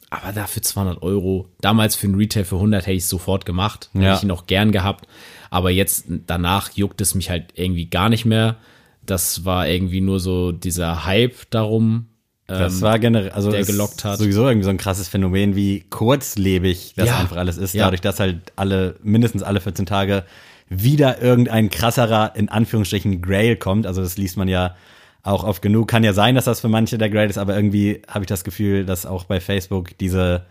Aber 0.09 0.31
da 0.31 0.45
für 0.47 0.61
200 0.61 1.01
Euro, 1.01 1.47
damals 1.59 1.95
für 1.95 2.07
einen 2.07 2.15
Retail 2.15 2.45
für 2.45 2.59
100 2.59 2.83
hätte 2.85 2.95
ich 2.95 3.03
es 3.03 3.09
sofort 3.09 3.45
gemacht, 3.45 3.89
hätte 3.93 4.05
Ja. 4.05 4.15
ich 4.15 4.23
ihn 4.23 4.31
auch 4.31 4.45
gern 4.45 4.71
gehabt. 4.71 5.07
Aber 5.49 5.71
jetzt 5.71 6.05
danach 6.27 6.71
juckt 6.71 7.01
es 7.01 7.15
mich 7.15 7.29
halt 7.29 7.45
irgendwie 7.55 7.85
gar 7.87 8.09
nicht 8.09 8.23
mehr. 8.25 8.57
Das 9.05 9.43
war 9.43 9.67
irgendwie 9.67 10.01
nur 10.01 10.19
so 10.19 10.51
dieser 10.51 11.05
Hype 11.05 11.49
darum. 11.49 12.05
Das 12.47 12.81
war 12.81 12.99
generell, 12.99 13.29
also 13.31 13.51
der 13.51 13.63
gelockt 13.63 14.03
hat. 14.03 14.19
sowieso 14.19 14.47
irgendwie 14.47 14.65
so 14.65 14.69
ein 14.69 14.77
krasses 14.77 15.07
Phänomen, 15.07 15.55
wie 15.55 15.85
kurzlebig 15.89 16.93
das 16.95 17.07
Ja. 17.07 17.19
einfach 17.19 17.37
alles 17.37 17.57
ist, 17.57 17.73
Ja. 17.73 17.85
dadurch, 17.85 18.01
dass 18.01 18.19
halt 18.19 18.51
alle, 18.55 18.95
mindestens 19.01 19.43
alle 19.43 19.61
14 19.61 19.85
Tage 19.85 20.23
wieder 20.69 21.21
irgendein 21.21 21.69
krasserer, 21.69 22.33
in 22.35 22.49
Anführungsstrichen, 22.49 23.21
Grail 23.21 23.55
kommt. 23.55 23.85
Also 23.87 24.01
das 24.01 24.17
liest 24.17 24.37
man 24.37 24.47
ja 24.47 24.75
auch 25.23 25.43
oft 25.43 25.61
genug. 25.61 25.87
Kann 25.87 26.03
ja 26.03 26.13
sein, 26.13 26.35
dass 26.35 26.45
das 26.45 26.59
für 26.61 26.67
manche 26.69 26.97
der 26.97 27.09
Grail 27.09 27.29
ist, 27.29 27.37
aber 27.37 27.55
irgendwie 27.55 28.01
habe 28.07 28.23
ich 28.25 28.27
das 28.27 28.43
Gefühl, 28.43 28.85
dass 28.85 29.05
auch 29.05 29.23
bei 29.25 29.39
Facebook 29.39 29.97
diese 29.99 30.45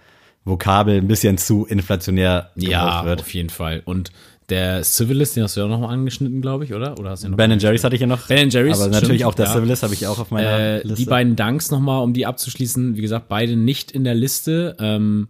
Vokabel 0.44 0.96
ein 0.98 1.08
bisschen 1.08 1.38
zu 1.38 1.66
inflationär 1.66 2.50
Ja, 2.56 3.04
wird. 3.04 3.20
auf 3.20 3.32
jeden 3.34 3.50
Fall. 3.50 3.82
Und 3.84 4.10
der 4.52 4.82
Civilist, 4.84 5.34
den 5.36 5.42
hast 5.42 5.56
du 5.56 5.60
ja 5.60 5.66
auch 5.66 5.70
noch 5.70 5.80
mal 5.80 5.88
angeschnitten, 5.88 6.40
glaube 6.40 6.64
ich, 6.64 6.72
oder? 6.74 6.98
Oder 6.98 7.10
hast 7.10 7.24
du 7.24 7.28
noch 7.28 7.36
Ben 7.36 7.58
Jerry's 7.58 7.82
hatte 7.84 7.94
ich 7.96 8.00
ja 8.00 8.06
noch. 8.06 8.26
Ben 8.28 8.50
Jerry's, 8.50 8.78
Aber 8.80 8.90
natürlich 8.90 9.20
stimmt, 9.22 9.24
auch 9.24 9.34
der 9.34 9.46
ja. 9.46 9.52
Civilist 9.54 9.82
habe 9.82 9.94
ich 9.94 10.06
auch 10.06 10.18
auf 10.18 10.30
meiner 10.30 10.58
Äh, 10.58 10.76
Liste. 10.82 10.94
die 10.94 11.04
beiden 11.06 11.34
Dunks 11.36 11.70
nochmal, 11.70 12.02
um 12.02 12.12
die 12.12 12.26
abzuschließen, 12.26 12.96
wie 12.96 13.00
gesagt, 13.02 13.28
beide 13.28 13.56
nicht 13.56 13.90
in 13.90 14.04
der 14.04 14.14
Liste. 14.14 14.76
Ähm, 14.78 15.28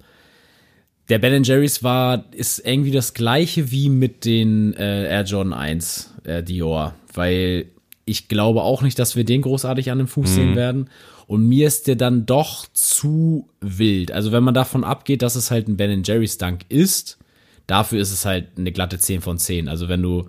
der 1.08 1.18
Ben 1.18 1.42
Jerry's 1.42 1.82
war, 1.82 2.24
ist 2.32 2.58
irgendwie 2.64 2.90
das 2.92 3.14
gleiche 3.14 3.70
wie 3.70 3.88
mit 3.88 4.24
den 4.24 4.74
äh, 4.74 5.08
Air 5.08 5.24
Jordan 5.24 5.52
1 5.52 6.14
äh, 6.24 6.42
Dior, 6.42 6.94
weil 7.14 7.66
ich 8.04 8.28
glaube 8.28 8.62
auch 8.62 8.82
nicht, 8.82 8.98
dass 8.98 9.16
wir 9.16 9.24
den 9.24 9.42
großartig 9.42 9.90
an 9.90 9.98
dem 9.98 10.08
Fuß 10.08 10.28
Mhm. 10.30 10.34
sehen 10.34 10.56
werden. 10.56 10.90
Und 11.28 11.46
mir 11.48 11.66
ist 11.68 11.86
der 11.86 11.96
dann 11.96 12.26
doch 12.26 12.66
zu 12.72 13.48
wild. 13.60 14.10
Also 14.12 14.32
wenn 14.32 14.42
man 14.42 14.54
davon 14.54 14.84
abgeht, 14.84 15.22
dass 15.22 15.34
es 15.36 15.50
halt 15.50 15.68
ein 15.68 15.76
Ben 15.76 16.02
Jerry's 16.04 16.36
Dunk 16.36 16.62
ist, 16.68 17.18
dafür 17.66 18.00
ist 18.00 18.12
es 18.12 18.24
halt 18.24 18.48
eine 18.56 18.72
glatte 18.72 18.98
10 18.98 19.20
von 19.20 19.38
10. 19.38 19.68
Also 19.68 19.88
wenn 19.88 20.02
du 20.02 20.28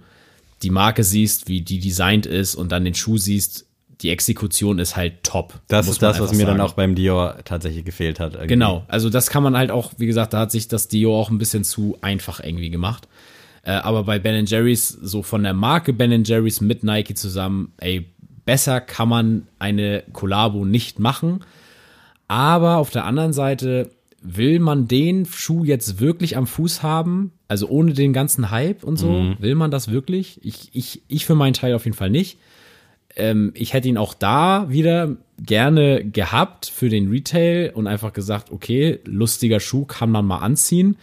die 0.62 0.70
Marke 0.70 1.04
siehst, 1.04 1.48
wie 1.48 1.62
die 1.62 1.80
designt 1.80 2.26
ist 2.26 2.56
und 2.56 2.72
dann 2.72 2.86
den 2.86 2.96
Schuh 2.96 3.18
siehst, 3.18 3.66
die 4.02 4.10
Exekution 4.10 4.80
ist 4.80 4.96
halt 4.96 5.24
top. 5.24 5.62
das 5.68 5.88
ist 5.88 6.02
das, 6.02 6.20
was 6.20 6.34
mir 6.34 6.46
dann 6.46 6.58
sagen. 6.58 6.70
auch 6.70 6.74
beim 6.74 6.96
Dior 6.96 7.38
tatsächlich 7.46 7.86
gefehlt 7.86 8.20
hat. 8.20 8.34
irgendwie. 8.34 8.48
Genau, 8.50 8.84
also 8.88 9.10
das 9.10 9.30
kann 9.30 9.44
man 9.44 9.56
halt 9.56 9.72
auch, 9.72 9.94
wie 9.98 10.06
gesagt, 10.06 10.34
da 10.34 10.40
hat 10.42 10.52
sich 10.52 10.68
das 10.68 10.88
Dio 10.88 11.18
auch 11.18 11.30
ein 11.30 11.38
bisschen 11.38 11.64
zu 11.64 11.98
einfach 12.02 12.42
irgendwie 12.44 12.70
gemacht. 12.70 13.08
Äh, 13.64 13.72
aber 13.72 14.04
bei 14.04 14.20
Ben 14.20 14.46
Jerry's, 14.46 14.90
so 14.90 15.24
von 15.24 15.44
der 15.44 15.54
Marke 15.54 15.94
Ben 15.94 16.24
Jerry's 16.24 16.60
mit 16.60 16.84
Nike 16.84 17.16
zusammen, 17.16 17.72
ey, 17.78 18.06
besser 18.46 18.82
kann 18.82 19.08
man 19.08 19.48
eine 19.60 20.04
Kollabo 20.12 20.66
nicht 20.66 21.00
machen. 21.00 21.42
Aber 22.28 22.78
auf 22.78 22.90
der 22.90 23.06
anderen 23.06 23.32
Seite 23.32 23.90
will 24.24 24.60
man 24.60 24.88
den 24.88 25.26
Schuh 25.26 25.64
jetzt 25.66 26.00
wirklich 26.00 26.38
am 26.38 26.48
Fuß 26.48 26.82
haben, 26.82 27.32
also 27.48 27.68
ohne 27.68 27.94
den 27.94 28.14
ganzen 28.14 28.50
Hype 28.52 28.84
und 28.84 28.98
so, 28.98 29.36
will 29.40 29.56
man 29.56 29.70
das 29.70 29.92
wirklich? 29.92 30.40
Ich, 30.44 30.70
ich, 30.74 31.04
ich 31.08 31.26
für 31.26 31.36
meinen 31.36 31.54
Teil 31.54 31.74
auf 31.76 31.86
jeden 31.86 31.98
Fall 31.98 32.10
nicht. 32.10 32.38
Ähm, 33.16 33.52
ich 33.54 33.74
hätte 33.74 33.90
ihn 33.90 33.98
auch 33.98 34.14
da 34.14 34.70
wieder 34.70 35.18
gerne 35.38 36.04
gehabt 36.06 36.66
für 36.66 36.90
den 36.90 37.10
Retail 37.10 37.72
und 37.76 37.86
einfach 37.86 38.14
gesagt, 38.14 38.52
okay, 38.52 39.00
lustiger 39.06 39.60
Schuh 39.60 39.86
kann 39.86 40.10
man 40.10 40.26
mal 40.26 40.40
anziehen. 40.40 40.96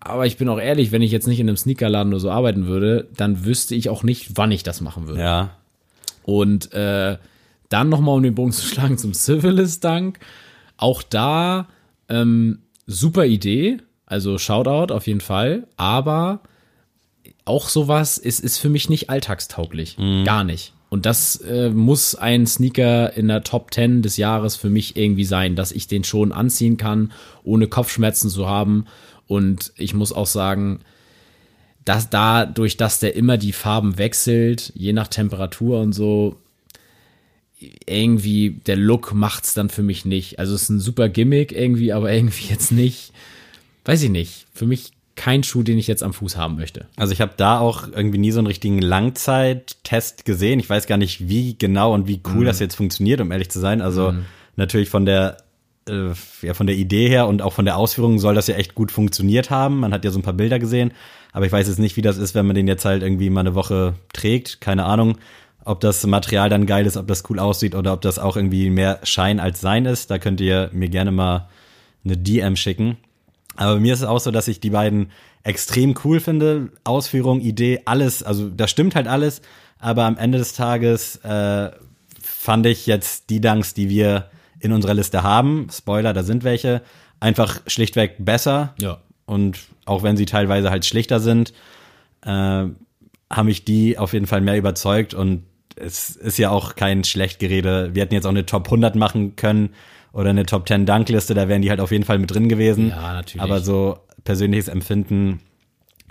Aber 0.00 0.26
ich 0.26 0.36
bin 0.36 0.48
auch 0.48 0.58
ehrlich, 0.58 0.90
wenn 0.92 1.02
ich 1.02 1.12
jetzt 1.12 1.26
nicht 1.26 1.40
in 1.40 1.48
einem 1.48 1.56
Sneakerladen 1.56 2.10
nur 2.10 2.20
so 2.20 2.30
arbeiten 2.30 2.66
würde, 2.66 3.08
dann 3.16 3.44
wüsste 3.44 3.74
ich 3.74 3.88
auch 3.88 4.02
nicht, 4.02 4.36
wann 4.36 4.50
ich 4.52 4.62
das 4.62 4.80
machen 4.80 5.06
würde. 5.06 5.20
Ja, 5.20 5.50
Und 6.24 6.72
äh, 6.72 7.18
dann 7.68 7.88
nochmal, 7.88 8.16
um 8.16 8.22
den 8.22 8.34
Bogen 8.34 8.52
zu 8.52 8.66
schlagen 8.66 8.98
zum 8.98 9.12
Civilist 9.12 9.82
Dank. 9.84 10.18
Auch 10.76 11.02
da 11.02 11.68
ähm, 12.08 12.62
super 12.86 13.24
Idee, 13.24 13.78
also 14.06 14.38
Shoutout 14.38 14.92
auf 14.92 15.06
jeden 15.06 15.20
Fall, 15.20 15.66
aber 15.76 16.40
auch 17.44 17.68
sowas 17.68 18.18
ist, 18.18 18.40
ist 18.40 18.58
für 18.58 18.68
mich 18.68 18.88
nicht 18.88 19.10
alltagstauglich. 19.10 19.96
Gar 20.24 20.44
nicht. 20.44 20.74
Und 20.92 21.06
das 21.06 21.36
äh, 21.36 21.70
muss 21.70 22.14
ein 22.14 22.46
Sneaker 22.46 23.14
in 23.16 23.28
der 23.28 23.42
Top 23.42 23.72
10 23.72 24.02
des 24.02 24.18
Jahres 24.18 24.56
für 24.56 24.68
mich 24.68 24.94
irgendwie 24.94 25.24
sein, 25.24 25.56
dass 25.56 25.72
ich 25.72 25.86
den 25.86 26.04
schon 26.04 26.32
anziehen 26.32 26.76
kann, 26.76 27.12
ohne 27.44 27.66
Kopfschmerzen 27.66 28.28
zu 28.28 28.46
haben. 28.46 28.84
Und 29.26 29.72
ich 29.78 29.94
muss 29.94 30.12
auch 30.12 30.26
sagen, 30.26 30.80
dass 31.86 32.10
dadurch, 32.10 32.76
dass 32.76 33.00
der 33.00 33.16
immer 33.16 33.38
die 33.38 33.52
Farben 33.52 33.96
wechselt, 33.96 34.70
je 34.76 34.92
nach 34.92 35.08
Temperatur 35.08 35.80
und 35.80 35.94
so, 35.94 36.36
irgendwie 37.86 38.60
der 38.66 38.76
Look 38.76 39.12
macht's 39.14 39.54
dann 39.54 39.68
für 39.68 39.82
mich 39.82 40.04
nicht. 40.04 40.38
Also 40.38 40.54
es 40.54 40.62
ist 40.62 40.68
ein 40.70 40.80
super 40.80 41.08
Gimmick 41.08 41.52
irgendwie, 41.52 41.92
aber 41.92 42.12
irgendwie 42.12 42.48
jetzt 42.48 42.72
nicht. 42.72 43.12
Weiß 43.84 44.02
ich 44.02 44.10
nicht. 44.10 44.46
Für 44.54 44.66
mich 44.66 44.92
kein 45.14 45.42
Schuh, 45.42 45.62
den 45.62 45.78
ich 45.78 45.86
jetzt 45.86 46.02
am 46.02 46.14
Fuß 46.14 46.36
haben 46.36 46.56
möchte. 46.56 46.86
Also 46.96 47.12
ich 47.12 47.20
habe 47.20 47.32
da 47.36 47.58
auch 47.58 47.86
irgendwie 47.88 48.18
nie 48.18 48.30
so 48.30 48.38
einen 48.38 48.46
richtigen 48.46 48.80
Langzeittest 48.80 50.24
gesehen. 50.24 50.58
Ich 50.58 50.70
weiß 50.70 50.86
gar 50.86 50.96
nicht, 50.96 51.28
wie 51.28 51.56
genau 51.58 51.92
und 51.92 52.08
wie 52.08 52.20
cool 52.34 52.44
das 52.44 52.60
jetzt 52.60 52.76
funktioniert, 52.76 53.20
um 53.20 53.30
ehrlich 53.30 53.50
zu 53.50 53.60
sein. 53.60 53.82
Also 53.82 54.14
natürlich 54.56 54.88
von 54.88 55.04
der 55.04 55.36
äh, 55.88 56.10
ja 56.42 56.54
von 56.54 56.66
der 56.66 56.76
Idee 56.76 57.08
her 57.08 57.26
und 57.26 57.42
auch 57.42 57.52
von 57.52 57.64
der 57.64 57.76
Ausführung 57.76 58.18
soll 58.18 58.34
das 58.34 58.46
ja 58.46 58.54
echt 58.54 58.74
gut 58.74 58.90
funktioniert 58.90 59.50
haben. 59.50 59.80
Man 59.80 59.92
hat 59.92 60.04
ja 60.04 60.10
so 60.10 60.18
ein 60.18 60.22
paar 60.22 60.32
Bilder 60.32 60.58
gesehen, 60.58 60.92
aber 61.32 61.46
ich 61.46 61.52
weiß 61.52 61.68
jetzt 61.68 61.78
nicht, 61.78 61.96
wie 61.96 62.02
das 62.02 62.18
ist, 62.18 62.34
wenn 62.34 62.46
man 62.46 62.56
den 62.56 62.68
jetzt 62.68 62.84
halt 62.84 63.02
irgendwie 63.02 63.30
mal 63.30 63.40
eine 63.40 63.54
Woche 63.54 63.94
trägt. 64.12 64.60
Keine 64.60 64.84
Ahnung, 64.84 65.18
ob 65.64 65.80
das 65.80 66.04
Material 66.06 66.48
dann 66.48 66.66
geil 66.66 66.86
ist, 66.86 66.96
ob 66.96 67.06
das 67.06 67.28
cool 67.30 67.38
aussieht 67.38 67.74
oder 67.74 67.92
ob 67.92 68.00
das 68.00 68.18
auch 68.18 68.36
irgendwie 68.36 68.70
mehr 68.70 69.00
Schein 69.04 69.40
als 69.40 69.60
Sein 69.60 69.86
ist. 69.86 70.10
Da 70.10 70.18
könnt 70.18 70.40
ihr 70.40 70.70
mir 70.72 70.88
gerne 70.88 71.12
mal 71.12 71.48
eine 72.04 72.16
DM 72.16 72.56
schicken. 72.56 72.96
Aber 73.56 73.78
mir 73.78 73.92
ist 73.92 74.00
es 74.00 74.06
auch 74.06 74.20
so, 74.20 74.30
dass 74.30 74.48
ich 74.48 74.60
die 74.60 74.70
beiden 74.70 75.10
extrem 75.42 75.94
cool 76.04 76.20
finde. 76.20 76.70
Ausführung, 76.84 77.40
Idee, 77.40 77.82
alles, 77.84 78.22
also 78.22 78.48
da 78.48 78.66
stimmt 78.66 78.94
halt 78.94 79.06
alles. 79.06 79.42
Aber 79.78 80.04
am 80.04 80.16
Ende 80.16 80.38
des 80.38 80.54
Tages 80.54 81.16
äh, 81.16 81.70
fand 82.20 82.66
ich 82.66 82.86
jetzt 82.86 83.30
die 83.30 83.40
Dunks, 83.40 83.74
die 83.74 83.88
wir 83.88 84.30
in 84.60 84.72
unserer 84.72 84.94
Liste 84.94 85.22
haben, 85.22 85.66
Spoiler, 85.72 86.12
da 86.12 86.22
sind 86.22 86.44
welche, 86.44 86.82
einfach 87.18 87.60
schlichtweg 87.66 88.16
besser. 88.18 88.74
Ja. 88.80 88.98
Und 89.26 89.58
auch 89.84 90.02
wenn 90.02 90.16
sie 90.16 90.26
teilweise 90.26 90.70
halt 90.70 90.84
schlichter 90.84 91.18
sind, 91.18 91.52
äh, 92.22 92.28
haben 92.28 93.46
mich 93.46 93.64
die 93.64 93.98
auf 93.98 94.12
jeden 94.12 94.26
Fall 94.26 94.40
mehr 94.40 94.56
überzeugt. 94.56 95.14
Und 95.14 95.44
es 95.82 96.16
ist 96.16 96.38
ja 96.38 96.50
auch 96.50 96.76
kein 96.76 97.04
Schlechtgerede. 97.04 97.90
Wir 97.94 98.02
hätten 98.02 98.14
jetzt 98.14 98.26
auch 98.26 98.30
eine 98.30 98.46
Top 98.46 98.66
100 98.66 98.94
machen 98.94 99.36
können 99.36 99.70
oder 100.12 100.30
eine 100.30 100.46
Top 100.46 100.68
10 100.68 100.86
Dankliste, 100.86 101.34
da 101.34 101.48
wären 101.48 101.62
die 101.62 101.70
halt 101.70 101.80
auf 101.80 101.90
jeden 101.90 102.04
Fall 102.04 102.18
mit 102.18 102.30
drin 102.30 102.48
gewesen. 102.48 102.90
Ja, 102.90 103.14
natürlich. 103.14 103.42
Aber 103.42 103.60
so 103.60 103.98
persönliches 104.24 104.68
Empfinden, 104.68 105.40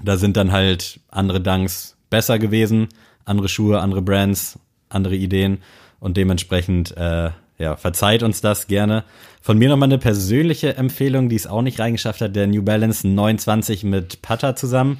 da 0.03 0.17
sind 0.17 0.37
dann 0.37 0.51
halt 0.51 0.99
andere 1.09 1.41
Dunks 1.41 1.97
besser 2.09 2.39
gewesen, 2.39 2.89
andere 3.25 3.47
Schuhe, 3.47 3.79
andere 3.79 4.01
Brands, 4.01 4.59
andere 4.89 5.15
Ideen 5.15 5.59
und 5.99 6.17
dementsprechend 6.17 6.95
äh, 6.97 7.29
ja, 7.57 7.75
verzeiht 7.77 8.23
uns 8.23 8.41
das 8.41 8.67
gerne. 8.67 9.03
Von 9.41 9.57
mir 9.57 9.69
nochmal 9.69 9.87
eine 9.87 9.99
persönliche 9.99 10.75
Empfehlung, 10.75 11.29
die 11.29 11.35
es 11.35 11.47
auch 11.47 11.61
nicht 11.61 11.79
reingeschafft 11.79 12.21
hat, 12.21 12.35
der 12.35 12.47
New 12.47 12.63
Balance 12.63 13.07
29 13.07 13.83
mit 13.83 14.21
Pata 14.21 14.55
zusammen. 14.55 14.97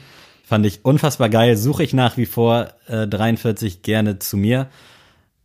Fand 0.52 0.66
ich 0.66 0.84
unfassbar 0.84 1.30
geil, 1.30 1.56
suche 1.56 1.82
ich 1.82 1.94
nach 1.94 2.18
wie 2.18 2.26
vor 2.26 2.68
äh, 2.88 3.08
43 3.08 3.84
gerne 3.84 4.20
zu 4.20 4.36
mir. 4.36 4.68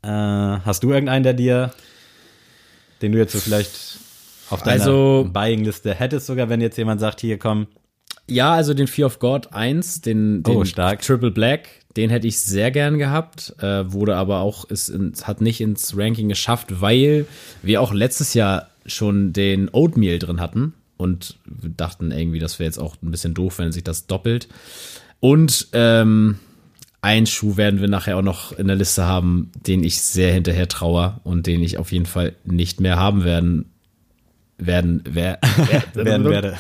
Äh, 0.03 0.09
hast 0.09 0.83
du 0.83 0.91
irgendeinen, 0.91 1.23
der 1.23 1.33
dir, 1.33 1.71
den 3.03 3.13
du 3.13 3.19
jetzt 3.19 3.33
so 3.33 3.39
vielleicht 3.39 4.01
auf 4.51 4.65
deiner 4.65 4.81
Also- 4.83 5.31
Buying-Liste 5.33 5.95
hättest, 5.95 6.27
sogar 6.27 6.49
wenn 6.49 6.61
jetzt 6.61 6.77
jemand 6.77 6.99
sagt, 7.01 7.21
hier 7.21 7.39
komm, 7.39 7.69
Ja, 8.27 8.53
also 8.55 8.75
den 8.75 8.89
Fear 8.89 9.07
of 9.07 9.21
God 9.21 9.53
1, 9.53 10.01
den, 10.01 10.43
den 10.43 10.57
Oh, 10.57 10.65
stark. 10.65 11.03
Triple 11.03 11.31
Black, 11.31 11.69
den 11.97 12.11
hätte 12.11 12.27
ich 12.27 12.41
sehr 12.41 12.73
gern 12.73 12.99
gehabt, 12.99 13.55
äh, 13.61 13.93
wurde 13.93 14.17
aber 14.17 14.41
auch, 14.41 14.65
ist 14.65 14.89
ins, 14.89 15.29
hat 15.29 15.41
nicht 15.41 15.61
ins 15.61 15.97
Ranking 15.97 16.29
geschafft, 16.29 16.81
weil 16.81 17.27
wir 17.63 17.81
auch 17.81 17.93
letztes 17.95 18.35
Jahr 18.35 18.71
schon 18.87 19.33
den 19.33 19.69
Oatmeal 19.73 20.19
drin 20.19 20.41
hatten 20.41 20.75
und 20.97 21.39
wir 21.45 21.71
dachten 21.71 22.11
irgendwie, 22.13 22.39
das 22.39 22.59
wäre 22.59 22.67
jetzt 22.67 22.79
auch 22.79 22.97
ein 23.03 23.11
bisschen 23.11 23.35
doof, 23.35 23.59
wenn 23.59 23.73
sich 23.73 23.85
das 23.85 24.07
doppelt. 24.07 24.49
Und 25.21 25.69
ähm, 25.73 26.39
einen 27.03 27.27
Schuh 27.27 27.57
werden 27.57 27.81
wir 27.81 27.89
nachher 27.89 28.17
auch 28.17 28.23
noch 28.23 28.53
in 28.53 28.67
der 28.67 28.77
Liste 28.77 29.05
haben, 29.05 29.51
den 29.67 29.85
ich 29.85 30.01
sehr 30.01 30.33
hinterher 30.33 30.69
traue 30.69 31.21
und 31.25 31.47
den 31.47 31.63
ich 31.63 31.79
auf 31.79 31.93
jeden 31.93 32.07
Fall 32.07 32.35
nicht 32.45 32.81
mehr 32.81 32.97
haben 32.97 33.25
werden. 33.25 33.71
Werden, 34.59 35.03
wer, 35.07 35.39
wer, 35.95 35.95
Werden 36.05 36.25
werde. 36.25 36.57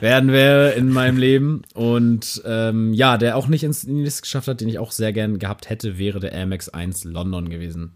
werden 0.00 0.32
wir 0.32 0.74
in 0.74 0.88
meinem 0.88 1.18
Leben. 1.18 1.62
Und 1.74 2.42
ähm, 2.46 2.94
ja, 2.94 3.18
der 3.18 3.36
auch 3.36 3.48
nicht 3.48 3.64
ins 3.64 3.84
in 3.84 3.96
die 3.98 4.02
Liste 4.04 4.22
geschafft 4.22 4.48
hat, 4.48 4.62
den 4.62 4.68
ich 4.68 4.78
auch 4.78 4.92
sehr 4.92 5.12
gern 5.12 5.38
gehabt 5.38 5.68
hätte, 5.68 5.98
wäre 5.98 6.20
der 6.20 6.32
Air 6.32 6.46
Max 6.46 6.70
1 6.70 7.04
London 7.04 7.50
gewesen. 7.50 7.92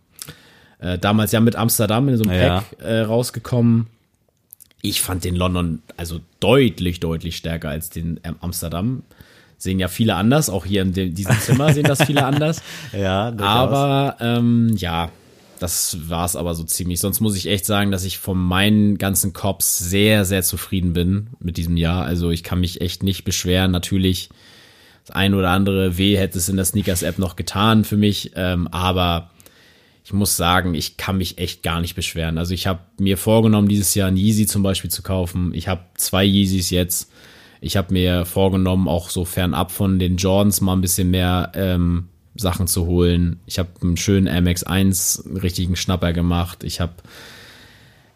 Äh, 0.81 0.99
damals 0.99 1.33
ja 1.33 1.41
mit 1.41 1.57
Amsterdam 1.57 2.09
in 2.09 2.17
so 2.19 2.25
einem 2.25 2.41
Ja. 2.41 2.61
Pack 2.61 2.81
äh, 2.81 3.01
rausgekommen. 3.01 3.87
Ich 4.83 5.01
fand 5.01 5.25
den 5.25 5.35
London 5.35 5.83
also 5.97 6.21
deutlich, 6.41 7.01
deutlich 7.01 7.37
stärker 7.37 7.69
als 7.69 7.91
den 7.91 8.21
ähm, 8.25 8.37
Amsterdam. 8.41 9.03
Sehen 9.57 9.81
ja 9.81 9.89
viele 9.89 10.15
anders, 10.15 10.51
auch 10.51 10.65
hier 10.65 10.83
in 10.83 10.93
diesem 10.93 11.39
Zimmer 11.41 11.73
sehen 11.73 11.85
das 11.85 12.05
viele 12.05 12.25
anders. 12.25 12.63
Ja, 12.93 13.33
durchaus. 13.33 13.49
Aber 13.49 14.17
ähm, 14.21 14.77
ja, 14.77 15.11
das 15.59 16.09
war's 16.09 16.37
aber 16.37 16.55
so 16.55 16.63
ziemlich. 16.63 17.01
Sonst 17.01 17.21
muss 17.21 17.37
ich 17.37 17.47
echt 17.47 17.67
sagen, 17.67 17.91
dass 17.91 18.05
ich 18.05 18.19
von 18.19 18.39
meinen 18.39 18.99
ganzen 18.99 19.33
Cops 19.33 19.79
sehr, 19.79 20.25
sehr 20.25 20.43
zufrieden 20.43 20.93
bin 20.93 21.29
mit 21.41 21.57
diesem 21.57 21.77
Jahr. 21.77 22.05
Also 22.05 22.31
ich 22.31 22.45
kann 22.45 22.61
mich 22.61 22.81
echt 22.81 23.03
nicht 23.03 23.25
beschweren. 23.25 23.73
Natürlich, 23.73 24.29
das 25.05 25.17
ein 25.17 25.35
oder 25.35 25.51
andere 25.51 25.99
weh 25.99 26.17
hätte 26.17 26.39
es 26.39 26.49
in 26.49 26.57
der 26.57 26.65
Sneakers-App 26.65 27.19
noch 27.19 27.35
getan 27.35 27.85
für 27.85 27.97
mich. 27.97 28.33
Ähm, 28.37 28.69
aber 28.69 29.31
ich 30.09 30.15
muss 30.15 30.39
sagen, 30.39 30.73
ich 30.73 30.97
kann 30.97 31.19
mich 31.19 31.37
echt 31.37 31.63
gar 31.63 31.83
nicht 31.83 31.95
beschweren. 31.95 32.39
Also 32.39 32.55
ich 32.55 32.67
habe 32.67 32.81
mir 32.99 33.19
vorgenommen, 33.19 33.69
dieses 33.69 33.95
Jahr 33.95 34.09
ein 34.09 34.17
Yeezy 34.17 34.47
zum 34.47 34.63
Beispiel 34.63 34.91
zu 34.91 35.03
kaufen. 35.03 35.53
Ich 35.53 35.69
habe 35.69 35.83
zwei 35.99 36.25
Yeezys 36.25 36.71
jetzt. 36.71 37.11
Ich 37.61 37.77
habe 37.77 37.93
mir 37.93 38.25
vorgenommen, 38.25 38.89
auch 38.89 39.11
so 39.11 39.27
fernab 39.27 39.71
von 39.71 39.99
den 39.99 40.17
Jordans 40.17 40.63
mal 40.63 40.73
ein 40.73 40.81
bisschen 40.81 41.11
mehr 41.11 41.53
ähm, 41.55 42.09
Sachen 42.37 42.69
zu 42.69 42.87
holen. 42.87 43.41
Ich 43.45 43.59
habe 43.59 43.69
einen 43.83 43.99
schönen 43.99 44.29
MX1, 44.29 45.27
einen 45.27 45.37
richtigen 45.37 45.77
Schnapper 45.77 46.15
gemacht. 46.15 46.65
Ich 46.65 46.81
habe 46.81 46.95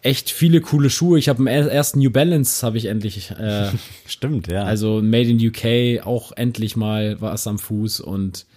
echt 0.01 0.31
viele 0.31 0.61
coole 0.61 0.89
Schuhe. 0.89 1.19
Ich 1.19 1.29
habe 1.29 1.37
einen 1.39 1.47
er- 1.47 1.71
ersten 1.71 1.99
New 1.99 2.09
Balance, 2.09 2.65
habe 2.65 2.79
ich 2.79 2.85
endlich. 2.85 3.29
Äh, 3.29 3.69
Stimmt, 4.07 4.47
ja. 4.47 4.63
also 4.63 4.99
Made 5.03 5.29
in 5.29 5.47
UK 5.47 6.07
auch 6.07 6.31
endlich 6.31 6.75
mal 6.75 7.21
was 7.21 7.45
am 7.45 7.59
Fuß 7.59 7.99
und 7.99 8.47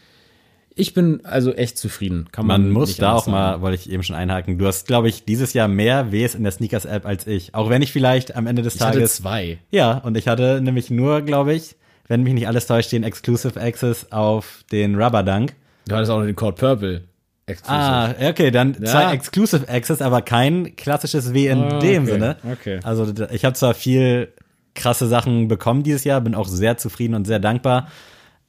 ich 0.78 0.94
bin 0.94 1.24
also 1.24 1.52
echt 1.52 1.78
zufrieden. 1.78 2.28
Kann 2.30 2.46
man, 2.46 2.62
Man 2.62 2.70
muss 2.70 2.88
nicht 2.90 3.02
da 3.02 3.14
auch 3.14 3.26
mal, 3.26 3.52
sagen. 3.52 3.62
wollte 3.62 3.76
ich 3.80 3.90
eben 3.90 4.02
schon 4.02 4.14
einhaken. 4.14 4.58
Du 4.58 4.66
hast, 4.66 4.86
glaube 4.86 5.08
ich, 5.08 5.24
dieses 5.24 5.52
Jahr 5.54 5.66
mehr 5.68 6.12
Ws 6.12 6.34
in 6.34 6.42
der 6.44 6.52
Sneakers-App 6.52 7.04
als 7.06 7.26
ich. 7.26 7.54
Auch 7.54 7.70
wenn 7.70 7.82
ich 7.82 7.92
vielleicht 7.92 8.36
am 8.36 8.46
Ende 8.46 8.62
des 8.62 8.76
Ich 8.76 8.80
hatte 8.82 8.98
Tages. 8.98 9.16
zwei. 9.16 9.58
Ja, 9.70 9.98
und 9.98 10.16
ich 10.16 10.28
hatte 10.28 10.60
nämlich 10.60 10.90
nur, 10.90 11.22
glaube 11.22 11.54
ich, 11.54 11.76
wenn 12.08 12.22
mich 12.22 12.34
nicht 12.34 12.46
alles 12.46 12.66
täuscht, 12.66 12.92
den 12.92 13.02
Exclusive 13.02 13.60
Access 13.60 14.12
auf 14.12 14.62
den 14.70 14.94
Rubber 15.02 15.22
Dunk. 15.24 15.54
Du 15.88 15.94
hattest 15.96 16.10
auch 16.12 16.18
noch 16.18 16.26
den 16.26 16.36
Code 16.36 16.56
Purple. 16.56 17.04
Exclusive. 17.46 17.80
Ah, 17.80 18.14
okay, 18.28 18.50
dann 18.50 18.74
Ja. 18.80 18.84
zwei 18.86 19.12
Exclusive 19.14 19.68
Access, 19.68 20.02
aber 20.02 20.20
kein 20.20 20.76
klassisches 20.76 21.32
W 21.32 21.46
in 21.48 21.62
Ah, 21.62 21.78
dem 21.78 22.02
okay, 22.02 22.12
Sinne. 22.12 22.36
okay. 22.52 22.80
Also 22.82 23.12
ich 23.32 23.44
habe 23.44 23.54
zwar 23.54 23.72
viel 23.74 24.28
krasse 24.74 25.06
Sachen 25.06 25.48
bekommen 25.48 25.82
dieses 25.84 26.04
Jahr, 26.04 26.20
bin 26.20 26.34
auch 26.34 26.48
sehr 26.48 26.76
zufrieden 26.76 27.14
und 27.14 27.24
sehr 27.26 27.38
dankbar. 27.38 27.88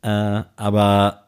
Äh, 0.02 0.42
aber 0.56 1.27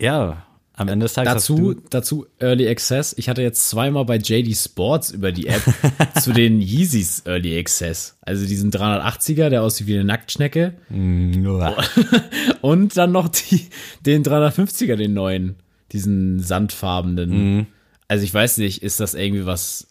ja, 0.00 0.44
am 0.80 0.88
Ende 0.88 1.04
des 1.04 1.12
Tages 1.12 1.32
Dazu, 1.34 1.74
dazu 1.90 2.26
Early 2.38 2.66
Access. 2.66 3.14
Ich 3.18 3.28
hatte 3.28 3.42
jetzt 3.42 3.68
zweimal 3.68 4.06
bei 4.06 4.16
JD 4.16 4.56
Sports 4.56 5.10
über 5.10 5.30
die 5.30 5.46
App 5.46 5.60
zu 6.20 6.32
den 6.32 6.58
Yeezys 6.62 7.22
Early 7.26 7.58
Access. 7.58 8.16
Also 8.22 8.46
diesen 8.46 8.70
380er, 8.70 9.50
der 9.50 9.62
aussieht 9.62 9.88
wie 9.88 9.94
eine 9.94 10.04
Nacktschnecke. 10.04 10.72
Uah. 10.90 11.76
Und 12.62 12.96
dann 12.96 13.12
noch 13.12 13.28
die, 13.28 13.66
den 14.06 14.24
350er, 14.24 14.96
den 14.96 15.12
neuen. 15.12 15.56
Diesen 15.92 16.40
sandfarbenen. 16.40 17.30
Mhm. 17.30 17.66
Also 18.08 18.24
ich 18.24 18.32
weiß 18.32 18.56
nicht, 18.56 18.82
ist 18.82 19.00
das 19.00 19.12
irgendwie 19.12 19.44
was 19.44 19.86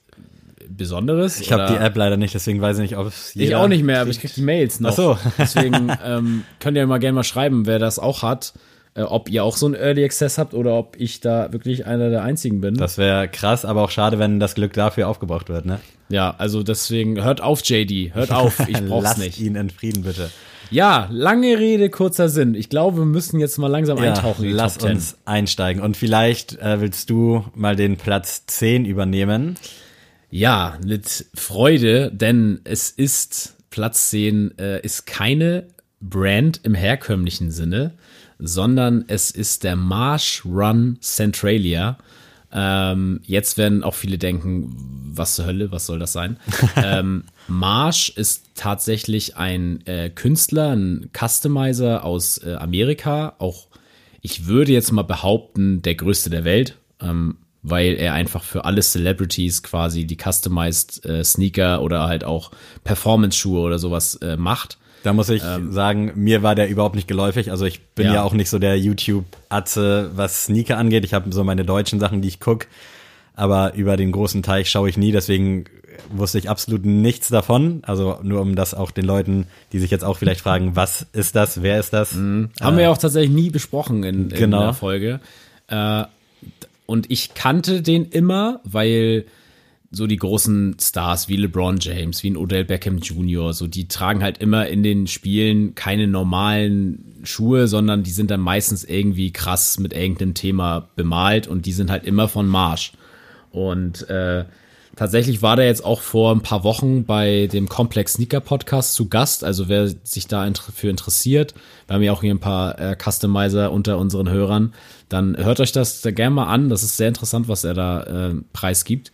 Besonderes? 0.67 1.39
ich 1.39 1.51
habe 1.51 1.71
die 1.71 1.77
App 1.77 1.95
leider 1.97 2.17
nicht, 2.17 2.33
deswegen 2.33 2.61
weiß 2.61 2.77
ich 2.77 2.81
nicht, 2.81 2.97
ob 2.97 3.07
es 3.07 3.35
Ich 3.35 3.55
auch 3.55 3.67
nicht 3.67 3.83
mehr, 3.83 4.01
aber 4.01 4.09
ich 4.09 4.19
krieg 4.19 4.33
die 4.33 4.41
Mails 4.41 4.79
noch. 4.79 4.91
Ach 4.91 4.95
so. 4.95 5.17
Deswegen 5.37 5.91
ähm, 6.03 6.43
könnt 6.59 6.77
ihr 6.77 6.87
mal 6.87 6.99
gerne 6.99 7.15
mal 7.15 7.23
schreiben, 7.23 7.67
wer 7.67 7.77
das 7.77 7.99
auch 7.99 8.23
hat. 8.23 8.53
Äh, 8.95 9.03
ob 9.03 9.29
ihr 9.29 9.43
auch 9.43 9.55
so 9.55 9.67
einen 9.67 9.75
Early 9.75 10.03
Access 10.03 10.37
habt 10.37 10.53
oder 10.53 10.73
ob 10.75 10.95
ich 10.99 11.19
da 11.19 11.53
wirklich 11.53 11.85
einer 11.85 12.09
der 12.09 12.23
einzigen 12.23 12.59
bin. 12.59 12.75
Das 12.75 12.97
wäre 12.97 13.27
krass, 13.27 13.65
aber 13.65 13.83
auch 13.83 13.91
schade, 13.91 14.19
wenn 14.19 14.39
das 14.39 14.55
Glück 14.55 14.73
dafür 14.73 15.07
aufgebraucht 15.07 15.49
wird, 15.49 15.65
ne? 15.65 15.79
ja, 16.09 16.33
also 16.37 16.63
deswegen 16.63 17.23
hört 17.23 17.41
auf, 17.41 17.61
JD. 17.63 18.15
Hört 18.15 18.31
auf, 18.31 18.59
ich 18.67 18.83
brauch's 18.87 19.03
Lasst 19.03 19.19
nicht. 19.19 19.39
ihn 19.39 19.55
in 19.55 19.69
Frieden, 19.69 20.03
bitte. 20.03 20.29
Ja, 20.71 21.07
lange 21.11 21.57
Rede, 21.57 21.89
kurzer 21.89 22.29
Sinn. 22.29 22.53
Ich 22.53 22.69
glaube, 22.69 22.97
wir 22.99 23.05
müssen 23.05 23.39
jetzt 23.39 23.57
mal 23.57 23.67
langsam 23.67 23.97
eintauchen 23.97 24.43
in 24.43 24.49
die 24.51 24.55
lass 24.55 24.73
Top 24.73 24.87
10. 24.87 24.91
uns 24.91 25.17
einsteigen. 25.25 25.81
Und 25.81 25.97
vielleicht 25.97 26.59
äh, 26.59 26.79
willst 26.81 27.09
du 27.09 27.45
mal 27.55 27.75
den 27.75 27.97
Platz 27.97 28.45
10 28.45 28.85
übernehmen. 28.85 29.55
Ja, 30.29 30.77
mit 30.85 31.25
Freude, 31.33 32.11
denn 32.11 32.61
es 32.65 32.91
ist 32.91 33.55
Platz 33.71 34.11
10 34.11 34.59
äh, 34.59 34.79
ist 34.81 35.07
keine 35.07 35.67
Brand 36.01 36.61
im 36.63 36.75
herkömmlichen 36.75 37.51
Sinne, 37.51 37.93
sondern 38.39 39.03
es 39.07 39.31
ist 39.31 39.63
der 39.63 39.75
Marsh 39.75 40.43
Run 40.45 40.97
Centralia. 41.01 41.97
Ähm, 42.51 43.19
jetzt 43.25 43.57
werden 43.57 43.83
auch 43.83 43.93
viele 43.93 44.17
denken, 44.17 44.75
was 45.13 45.35
zur 45.35 45.45
Hölle, 45.45 45.71
was 45.71 45.85
soll 45.85 45.99
das 45.99 46.13
sein? 46.13 46.37
ähm, 46.75 47.25
Marsh 47.47 48.09
ist 48.15 48.45
tatsächlich 48.55 49.37
ein 49.37 49.85
äh, 49.85 50.09
Künstler, 50.09 50.75
ein 50.75 51.11
Customizer 51.13 52.03
aus 52.03 52.39
äh, 52.39 52.55
Amerika, 52.55 53.35
auch 53.37 53.67
ich 54.21 54.47
würde 54.47 54.71
jetzt 54.71 54.91
mal 54.91 55.03
behaupten, 55.03 55.81
der 55.81 55.95
größte 55.95 56.29
der 56.29 56.43
Welt, 56.43 56.77
ähm, 57.01 57.37
weil 57.61 57.95
er 57.95 58.13
einfach 58.13 58.43
für 58.43 58.65
alle 58.65 58.81
Celebrities 58.81 59.63
quasi 59.63 60.05
die 60.05 60.17
customized 60.21 61.05
äh, 61.05 61.23
Sneaker 61.23 61.81
oder 61.81 62.07
halt 62.07 62.23
auch 62.23 62.51
Performance-Schuhe 62.83 63.59
oder 63.59 63.79
sowas 63.79 64.15
äh, 64.15 64.37
macht. 64.37 64.77
Da 65.03 65.13
muss 65.13 65.29
ich 65.29 65.41
sagen, 65.69 66.11
mir 66.15 66.43
war 66.43 66.55
der 66.55 66.69
überhaupt 66.69 66.95
nicht 66.95 67.07
geläufig. 67.07 67.51
Also 67.51 67.65
ich 67.65 67.81
bin 67.95 68.05
ja, 68.05 68.11
Ähm. 68.11 68.15
Ja. 68.17 68.23
auch 68.23 68.33
nicht 68.33 68.49
so 68.49 68.59
der 68.59 68.77
YouTube-Atze, 68.77 70.11
was 70.15 70.45
Sneaker 70.45 70.77
angeht. 70.77 71.05
Ich 71.05 71.13
habe 71.13 71.31
so 71.31 71.43
meine 71.43 71.65
deutschen 71.65 71.99
Sachen, 71.99 72.21
die 72.21 72.27
ich 72.27 72.39
guck, 72.39 72.67
aber 73.35 73.73
über 73.75 73.95
den 73.97 74.11
großen 74.11 74.43
Teich 74.43 74.69
schaue 74.69 74.89
ich 74.89 74.97
nie. 74.97 75.11
Deswegen 75.11 75.65
wusste 76.11 76.37
ich 76.39 76.49
absolut 76.49 76.85
nichts 76.85 77.29
davon. 77.29 77.79
Also 77.83 78.19
nur 78.23 78.41
um 78.41 78.55
das 78.55 78.73
auch 78.73 78.91
den 78.91 79.05
Leuten, 79.05 79.47
die 79.71 79.79
sich 79.79 79.91
jetzt 79.91 80.03
auch 80.03 80.17
vielleicht 80.17 80.41
fragen, 80.41 80.75
was 80.75 81.05
ist 81.13 81.35
das, 81.35 81.61
wer 81.61 81.79
ist 81.79 81.93
das? 81.93 82.13
Haben 82.13 82.49
wir 82.61 82.81
ja 82.83 82.89
auch 82.91 82.97
tatsächlich 82.97 83.31
nie 83.31 83.49
besprochen 83.49 84.03
in, 84.03 84.29
in 84.31 84.37
Genau. 84.37 84.61
der 84.63 84.73
Folge. 84.73 85.19
Äh, 85.67 86.03
und 86.85 87.11
ich 87.11 87.33
kannte 87.35 87.81
den 87.81 88.05
immer, 88.05 88.59
weil 88.63 89.25
so 89.91 90.05
die 90.05 90.17
großen 90.17 90.77
Stars 90.79 91.29
wie 91.29 91.35
LeBron 91.37 91.77
James, 91.79 92.21
wie 92.21 92.29
ein 92.29 92.37
Odell 92.37 92.63
Beckham 92.63 92.99
Jr., 92.99 93.53
so 93.53 93.65
die 93.65 93.87
tragen 93.87 94.21
halt 94.21 94.37
immer 94.37 94.67
in 94.67 94.83
den 94.83 95.07
Spielen 95.07 95.73
keine 95.73 96.07
normalen 96.07 97.19
Schuhe, 97.23 97.67
sondern 97.67 98.03
die 98.03 98.11
sind 98.11 98.29
dann 98.29 98.39
meistens 98.39 98.83
irgendwie 98.83 99.31
krass 99.31 99.79
mit 99.79 99.93
irgendeinem 99.93 100.35
Thema 100.35 100.89
bemalt 100.95 101.47
und 101.47 101.65
die 101.65 101.73
sind 101.73 101.89
halt 101.89 102.05
immer 102.05 102.27
von 102.27 102.47
Marsch. 102.47 102.93
Und 103.51 104.07
äh, 104.09 104.45
tatsächlich 104.95 105.41
war 105.41 105.55
der 105.55 105.65
jetzt 105.65 105.83
auch 105.83 106.01
vor 106.01 106.33
ein 106.35 106.41
paar 106.41 106.63
Wochen 106.63 107.05
bei 107.05 107.47
dem 107.47 107.67
Complex 107.67 108.13
Sneaker 108.13 108.41
Podcast 108.41 108.93
zu 108.93 109.09
Gast. 109.09 109.43
Also 109.43 109.69
wer 109.69 109.89
sich 110.03 110.27
da 110.27 110.45
inter- 110.45 110.71
für 110.71 110.89
interessiert, 110.89 111.55
wir 111.87 111.95
haben 111.95 112.03
ja 112.03 112.11
auch 112.11 112.21
hier 112.21 112.35
ein 112.35 112.39
paar 112.39 112.77
äh, 112.79 112.95
Customizer 112.95 113.71
unter 113.71 113.97
unseren 113.97 114.29
Hörern, 114.29 114.73
dann 115.09 115.35
hört 115.35 115.59
euch 115.59 115.71
das 115.71 116.01
da 116.01 116.11
gerne 116.11 116.35
mal 116.35 116.47
an. 116.47 116.69
Das 116.69 116.83
ist 116.83 116.97
sehr 116.97 117.07
interessant, 117.07 117.47
was 117.47 117.63
er 117.63 117.73
da 117.73 118.03
äh, 118.03 118.35
preisgibt. 118.53 119.11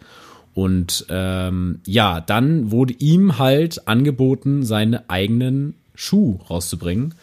Und 0.55 1.05
ähm, 1.09 1.81
ja, 1.85 2.21
dann 2.21 2.71
wurde 2.71 2.93
ihm 2.93 3.37
halt 3.37 3.87
angeboten, 3.89 4.63
seine 4.63 5.09
eigenen 5.09 5.75
Schuh 5.93 6.39
rauszubringen. 6.49 7.13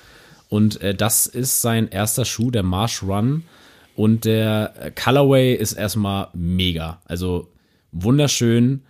Und 0.51 0.83
äh, 0.83 0.95
das 0.95 1.27
ist 1.27 1.63
sein 1.63 1.89
erster 1.89 2.27
Schuh, 2.27 2.51
der 2.51 2.63
Marsh 2.63 3.03
Run. 3.03 3.45
Und 3.97 4.27
der 4.27 4.75
äh, 4.79 4.91
Colorway 4.91 5.55
ist 5.55 5.73
erstmal 5.73 6.29
mega. 6.35 7.01
Also 7.07 7.49
wunderschön. 7.91 8.83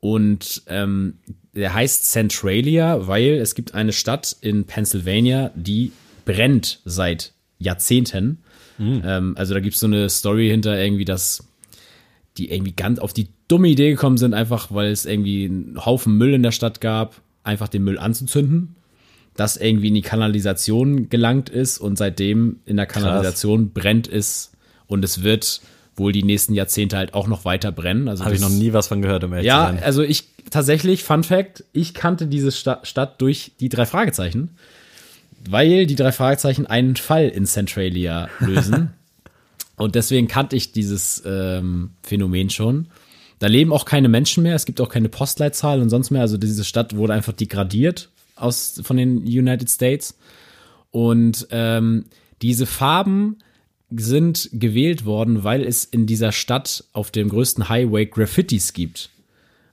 Und 0.00 0.62
ähm, 0.68 1.18
der 1.54 1.74
heißt 1.74 2.10
Centralia, 2.10 3.06
weil 3.06 3.34
es 3.34 3.54
gibt 3.54 3.74
eine 3.74 3.92
Stadt 3.92 4.34
in 4.40 4.64
Pennsylvania, 4.64 5.50
die 5.54 5.92
brennt 6.24 6.80
seit 6.86 7.34
Jahrzehnten. 7.58 8.42
Ähm, 9.04 9.34
also 9.36 9.52
da 9.52 9.60
gibt 9.60 9.74
es 9.74 9.80
so 9.80 9.86
eine 9.86 10.08
Story 10.08 10.48
hinter 10.48 10.82
irgendwie, 10.82 11.04
dass 11.04 11.44
die 12.38 12.50
irgendwie 12.50 12.72
ganz 12.72 12.98
auf 12.98 13.12
die 13.12 13.28
dumme 13.48 13.68
Idee 13.68 13.90
gekommen 13.90 14.16
sind, 14.16 14.34
einfach 14.34 14.68
weil 14.70 14.90
es 14.90 15.06
irgendwie 15.06 15.44
einen 15.44 15.84
Haufen 15.84 16.16
Müll 16.16 16.34
in 16.34 16.42
der 16.42 16.52
Stadt 16.52 16.80
gab, 16.80 17.20
einfach 17.44 17.68
den 17.68 17.84
Müll 17.84 17.98
anzuzünden, 17.98 18.76
das 19.36 19.56
irgendwie 19.56 19.88
in 19.88 19.94
die 19.94 20.02
Kanalisation 20.02 21.08
gelangt 21.08 21.48
ist 21.48 21.78
und 21.78 21.96
seitdem 21.96 22.60
in 22.64 22.76
der 22.76 22.86
Kanalisation 22.86 23.72
brennt 23.72 24.08
es 24.08 24.52
und 24.86 25.04
es 25.04 25.22
wird 25.22 25.60
wohl 25.96 26.12
die 26.12 26.22
nächsten 26.22 26.54
Jahrzehnte 26.54 26.96
halt 26.96 27.14
auch 27.14 27.26
noch 27.26 27.44
weiter 27.44 27.70
brennen. 27.70 28.08
Also 28.08 28.24
Habe 28.24 28.34
ich 28.34 28.40
noch 28.40 28.48
nie 28.48 28.72
was 28.72 28.88
von 28.88 29.02
gehört, 29.02 29.24
um 29.24 29.32
ehrlich 29.32 29.46
ja, 29.46 29.68
zu 29.68 29.74
sein. 29.74 29.84
also 29.84 30.02
ich 30.02 30.24
tatsächlich, 30.50 31.04
Fun 31.04 31.22
Fact, 31.22 31.64
ich 31.72 31.94
kannte 31.94 32.26
diese 32.26 32.50
Sta 32.50 32.80
Stadt 32.82 33.20
durch 33.20 33.52
die 33.60 33.68
drei 33.68 33.84
Fragezeichen, 33.84 34.56
weil 35.48 35.86
die 35.86 35.96
drei 35.96 36.12
Fragezeichen 36.12 36.66
einen 36.66 36.96
Fall 36.96 37.28
in 37.28 37.46
Centralia 37.46 38.28
lösen. 38.40 38.92
Und 39.82 39.96
deswegen 39.96 40.28
kannte 40.28 40.54
ich 40.54 40.70
dieses 40.70 41.22
ähm, 41.26 41.90
Phänomen 42.02 42.50
schon. 42.50 42.86
Da 43.40 43.48
leben 43.48 43.72
auch 43.72 43.84
keine 43.84 44.08
Menschen 44.08 44.44
mehr, 44.44 44.54
es 44.54 44.64
gibt 44.64 44.80
auch 44.80 44.88
keine 44.88 45.08
Postleitzahl 45.08 45.80
und 45.80 45.90
sonst 45.90 46.10
mehr. 46.10 46.20
Also 46.20 46.36
diese 46.36 46.62
Stadt 46.62 46.94
wurde 46.94 47.14
einfach 47.14 47.32
degradiert 47.32 48.08
aus, 48.36 48.80
von 48.84 48.96
den 48.96 49.18
United 49.18 49.68
States. 49.68 50.16
Und 50.92 51.48
ähm, 51.50 52.04
diese 52.42 52.66
Farben 52.66 53.38
sind 53.90 54.50
gewählt 54.52 55.04
worden, 55.04 55.42
weil 55.42 55.64
es 55.64 55.84
in 55.84 56.06
dieser 56.06 56.30
Stadt 56.30 56.84
auf 56.92 57.10
dem 57.10 57.28
größten 57.28 57.68
Highway 57.68 58.06
Graffitis 58.06 58.74
gibt. 58.74 59.10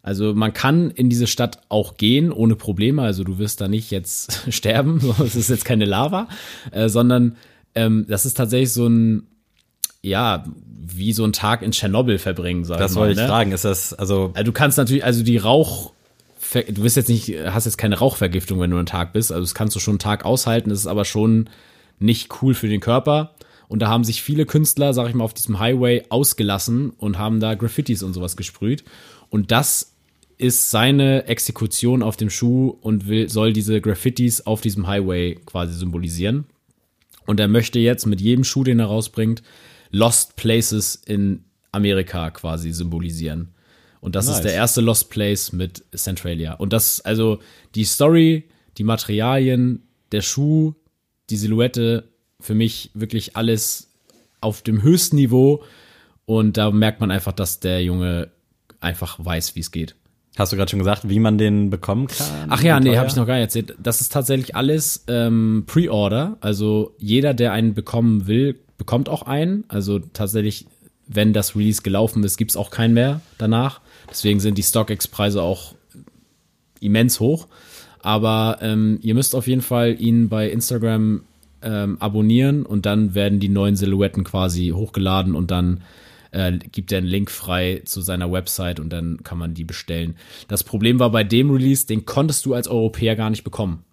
Also 0.02 0.34
man 0.34 0.54
kann 0.54 0.90
in 0.90 1.10
diese 1.10 1.28
Stadt 1.28 1.62
auch 1.70 1.98
gehen 1.98 2.32
ohne 2.32 2.56
Probleme. 2.56 3.04
Also 3.04 3.24
du 3.24 3.38
wirst 3.38 3.62
da 3.62 3.68
nicht 3.68 3.92
jetzt 3.92 4.42
sterben, 4.52 5.02
es 5.24 5.36
ist 5.36 5.52
jetzt 5.52 5.66
keine 5.66 5.86
Lava, 5.86 6.28
äh, 6.72 6.90
sondern 6.90 7.36
ähm, 7.76 8.06
das 8.10 8.26
ist 8.26 8.38
tatsächlich 8.38 8.74
so 8.74 8.88
ein, 8.88 9.28
ja, 10.02 10.46
wie 10.82 11.14
so 11.14 11.24
ein 11.24 11.34
Tag 11.34 11.62
in 11.62 11.72
Tschernobyl 11.72 12.18
verbringen, 12.18 12.64
sag 12.64 12.80
Das 12.80 12.92
ich 12.92 12.96
mal. 12.96 13.02
wollte 13.02 13.14
ich 13.14 13.20
ne? 13.20 13.28
fragen. 13.28 13.52
Ist 13.52 13.66
das, 13.66 13.94
also, 13.94 14.32
Also 14.34 14.44
du 14.46 14.52
kannst 14.52 14.78
natürlich, 14.78 15.04
also 15.04 15.24
die 15.24 15.38
Rauch, 15.38 15.94
du 16.54 16.82
bist 16.82 16.96
jetzt 16.96 17.10
nicht, 17.10 17.34
hast 17.46 17.66
jetzt 17.66 17.78
keine 17.78 17.98
Rauchvergiftung, 18.00 18.60
wenn 18.60 18.72
du 18.72 18.78
einen 18.78 18.86
Tag 18.86 19.14
bist. 19.14 19.32
Also 19.32 19.44
das 19.44 19.54
kannst 19.54 19.76
du 19.76 19.80
schon 19.80 19.94
einen 19.94 20.00
Tag 20.00 20.26
aushalten. 20.26 20.70
Das 20.70 20.80
ist 20.80 20.88
aber 20.88 21.06
schon 21.06 21.50
nicht 22.00 22.42
cool 22.42 22.54
für 22.54 22.68
den 22.68 22.80
Körper. 22.80 23.36
Und 23.68 23.82
da 23.84 23.88
haben 23.88 24.04
sich 24.04 24.24
viele 24.24 24.46
Künstler, 24.46 24.94
sag 24.94 25.10
ich 25.10 25.14
mal, 25.16 25.24
auf 25.24 25.36
diesem 25.36 25.60
Highway 25.60 26.04
ausgelassen 26.10 26.90
und 26.92 27.20
haben 27.20 27.40
da 27.40 27.54
Graffitis 27.54 28.02
und 28.02 28.14
sowas 28.14 28.36
gesprüht. 28.36 28.84
Und 29.30 29.52
das 29.52 29.94
ist 30.40 30.72
seine 30.72 31.28
Exekution 31.28 32.02
auf 32.02 32.16
dem 32.18 32.30
Schuh 32.32 32.76
und 32.82 33.08
will, 33.08 33.30
soll 33.30 33.54
diese 33.54 33.80
Graffitis 33.82 34.42
auf 34.42 34.62
diesem 34.62 34.88
Highway 34.88 35.36
quasi 35.46 35.74
symbolisieren. 35.74 36.46
Und 37.28 37.40
er 37.40 37.48
möchte 37.48 37.78
jetzt 37.78 38.08
mit 38.08 38.22
jedem 38.22 38.44
Schuh, 38.44 38.64
den 38.64 38.80
er 38.80 38.88
rausbringt, 38.88 39.44
Lost 39.92 40.36
Places 40.36 40.96
in 40.96 41.44
Amerika 41.72 42.32
quasi 42.32 42.72
symbolisieren. 42.72 43.50
Und 44.02 44.16
das 44.16 44.28
Nice. 44.28 44.38
ist 44.38 44.44
der 44.44 44.54
erste 44.54 44.82
Lost 44.82 45.10
Place 45.10 45.52
mit 45.52 45.84
Centralia. 45.96 46.54
Und 46.54 46.72
das, 46.74 47.02
also 47.02 47.40
die 47.76 47.84
Story, 47.84 48.46
die 48.78 48.84
Materialien, 48.84 49.84
der 50.12 50.22
Schuh, 50.22 50.74
die 51.30 51.38
Silhouette, 51.38 52.06
für 52.40 52.56
mich 52.56 52.92
wirklich 52.94 53.36
alles 53.36 53.92
auf 54.42 54.62
dem 54.62 54.82
höchsten 54.82 55.18
Niveau. 55.18 55.64
Und 56.26 56.58
da 56.58 56.72
merkt 56.72 57.02
man 57.02 57.12
einfach, 57.12 57.34
dass 57.34 57.60
der 57.60 57.84
Junge 57.84 58.30
einfach 58.80 59.18
weiß, 59.24 59.56
wie 59.56 59.60
es 59.60 59.72
geht. 59.72 59.96
hast 60.38 60.54
du 60.54 60.56
gerade 60.56 60.70
schon 60.72 60.80
gesagt, 60.80 61.10
wie 61.10 61.20
man 61.20 61.38
den 61.38 61.70
bekommen 61.70 62.08
kann? 62.08 62.48
Ach 62.50 62.64
ja, 62.64 62.80
nee, 62.80 62.98
habe 62.98 63.10
ich 63.10 63.16
noch 63.18 63.28
gar 63.28 63.34
nicht 63.34 63.44
erzählt. 63.44 63.76
Das 63.82 64.00
ist 64.00 64.14
tatsächlich 64.14 64.56
alles 64.56 65.04
ähm, 65.08 65.66
Pre-Order. 65.68 66.38
Also 66.40 66.96
jeder, 66.98 67.34
der 67.34 67.52
einen 67.52 67.74
bekommen 67.74 68.28
will, 68.28 68.58
bekommt 68.80 69.10
auch 69.10 69.22
einen. 69.22 69.66
Also 69.68 70.00
tatsächlich, 70.00 70.66
wenn 71.06 71.34
das 71.34 71.56
Release 71.56 71.84
gelaufen 71.84 72.24
ist, 72.24 72.38
gibt's 72.38 72.58
auch 72.58 72.72
keinen 72.72 72.96
mehr 72.96 73.22
danach. 73.38 73.82
Deswegen 74.10 74.40
sind 74.40 74.58
die 74.58 74.64
StockX-Preise 74.64 75.44
auch 75.44 75.76
immens 76.80 77.20
hoch. 77.20 77.48
Aber 78.02 78.58
ähm, 78.62 78.98
ihr 79.04 79.14
müsst 79.14 79.36
auf 79.36 79.48
jeden 79.48 79.62
Fall 79.62 79.96
ihn 80.00 80.30
bei 80.30 80.50
Instagram 80.50 81.22
ähm, 81.62 81.98
abonnieren 82.00 82.66
und 82.66 82.86
dann 82.86 83.14
werden 83.14 83.40
die 83.40 83.50
neuen 83.50 83.76
Silhouetten 83.76 84.24
quasi 84.24 84.70
hochgeladen 84.70 85.36
und 85.36 85.52
dann 85.52 85.82
äh, 86.32 86.58
gibt 86.72 86.92
er 86.92 87.00
einen 87.00 87.08
Link 87.08 87.32
frei 87.32 87.82
zu 87.86 88.02
seiner 88.02 88.32
Website 88.32 88.80
und 88.80 88.90
dann 88.92 89.24
kann 89.24 89.38
man 89.38 89.54
die 89.54 89.64
bestellen. 89.64 90.16
Das 90.48 90.64
Problem 90.64 91.00
war 91.00 91.10
bei 91.12 91.24
dem 91.24 91.50
Release, 91.52 91.88
den 91.88 92.06
konntest 92.06 92.46
du 92.46 92.54
als 92.54 92.68
Europäer 92.68 93.16
gar 93.16 93.30
nicht 93.30 93.44
bekommen, 93.44 93.84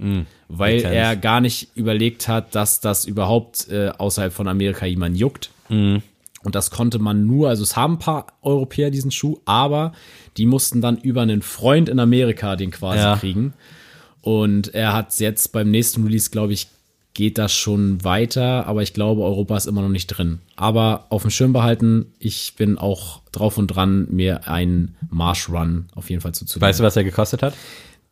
weil 0.48 0.76
ich 0.76 0.82
kenn's. 0.82 0.94
er 0.94 1.16
gar 1.16 1.40
nicht 1.40 1.70
überlegt 1.74 2.28
hat, 2.28 2.54
dass 2.54 2.80
das 2.80 3.04
überhaupt 3.04 3.68
äh, 3.70 3.88
außerhalb 3.96 4.32
von 4.32 4.48
Amerika 4.48 4.86
jemand 4.86 5.16
juckt. 5.16 5.50
Und 5.68 6.54
das 6.54 6.70
konnte 6.70 6.98
man 7.00 7.26
nur, 7.26 7.48
also 7.48 7.64
es 7.64 7.74
haben 7.74 7.94
ein 7.94 7.98
paar 7.98 8.26
Europäer 8.42 8.90
diesen 8.92 9.10
Schuh, 9.10 9.40
aber 9.46 9.92
die 10.36 10.46
mussten 10.46 10.80
dann 10.80 10.96
über 10.98 11.22
einen 11.22 11.42
Freund 11.42 11.88
in 11.88 11.98
Amerika 11.98 12.54
den 12.54 12.70
quasi 12.70 12.98
Ja. 13.02 13.16
kriegen. 13.16 13.54
Und 14.20 14.74
er 14.74 14.92
hat 14.92 15.18
jetzt 15.18 15.52
beim 15.52 15.70
nächsten 15.70 16.04
Release, 16.04 16.30
glaube 16.30 16.52
ich, 16.52 16.68
geht 17.16 17.38
das 17.38 17.54
schon 17.54 18.04
weiter, 18.04 18.66
aber 18.66 18.82
ich 18.82 18.92
glaube, 18.92 19.22
Europa 19.22 19.56
ist 19.56 19.64
immer 19.64 19.80
noch 19.80 19.88
nicht 19.88 20.08
drin. 20.08 20.40
Aber 20.54 21.06
auf 21.08 21.22
dem 21.22 21.30
Schirm 21.30 21.54
behalten, 21.54 22.12
ich 22.18 22.56
bin 22.56 22.76
auch 22.76 23.22
drauf 23.32 23.56
und 23.56 23.68
dran, 23.68 24.06
mir 24.10 24.48
einen 24.48 24.96
Marsh 25.08 25.48
Run 25.48 25.86
auf 25.94 26.10
jeden 26.10 26.20
Fall 26.20 26.32
zuzulegen. 26.32 26.68
Weißt 26.68 26.78
du, 26.78 26.84
was 26.84 26.94
er 26.94 27.04
gekostet 27.04 27.42
hat? 27.42 27.54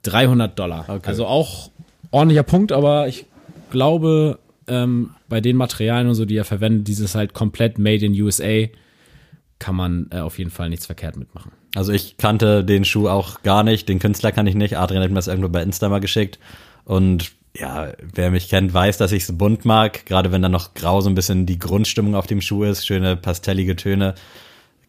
300 0.05 0.59
Dollar. 0.59 0.87
Okay. 0.88 1.07
Also 1.07 1.27
auch 1.27 1.71
ordentlicher 2.12 2.45
Punkt, 2.45 2.73
aber 2.73 3.07
ich 3.07 3.27
glaube, 3.71 4.38
ähm, 4.69 5.11
bei 5.29 5.43
den 5.43 5.59
Materialien 5.59 6.09
und 6.09 6.14
so, 6.14 6.25
die 6.25 6.38
er 6.38 6.47
verwendet, 6.47 6.88
dieses 6.88 7.14
halt 7.14 7.35
komplett 7.35 7.79
made 7.79 8.07
in 8.07 8.19
USA, 8.19 8.69
kann 9.59 9.77
man 9.77 10.07
äh, 10.12 10.21
auf 10.21 10.38
jeden 10.38 10.51
Fall 10.51 10.71
nichts 10.71 10.87
verkehrt 10.87 11.19
mitmachen. 11.19 11.53
Also 11.75 11.93
ich 11.93 12.17
kannte 12.17 12.64
den 12.64 12.87
Schuh 12.87 13.09
auch 13.09 13.43
gar 13.43 13.64
nicht, 13.64 13.87
den 13.87 13.99
Künstler 13.99 14.33
kann 14.33 14.47
ich 14.47 14.55
nicht. 14.55 14.79
Adrian 14.79 15.03
hat 15.03 15.11
mir 15.11 15.17
das 15.17 15.29
irgendwo 15.29 15.51
bei 15.51 15.62
Insta 15.62 15.90
mal 15.90 16.01
geschickt. 16.01 16.38
Und 16.87 17.33
ja, 17.57 17.93
wer 18.14 18.31
mich 18.31 18.49
kennt, 18.49 18.75
weiß, 18.75 18.99
dass 18.99 19.12
ich 19.12 19.25
es 19.25 19.38
bunt 19.38 19.64
mag. 19.64 20.07
Gerade 20.07 20.33
wenn 20.33 20.43
da 20.43 20.49
noch 20.49 20.75
grau 20.75 21.01
so 21.01 21.09
ein 21.09 21.14
bisschen 21.14 21.47
die 21.47 21.59
Grundstimmung 21.59 22.14
auf 22.14 22.27
dem 22.27 22.40
Schuh 22.40 22.64
ist. 22.64 22.85
Schöne 22.87 23.17
pastellige 23.17 23.77
Töne. 23.77 24.14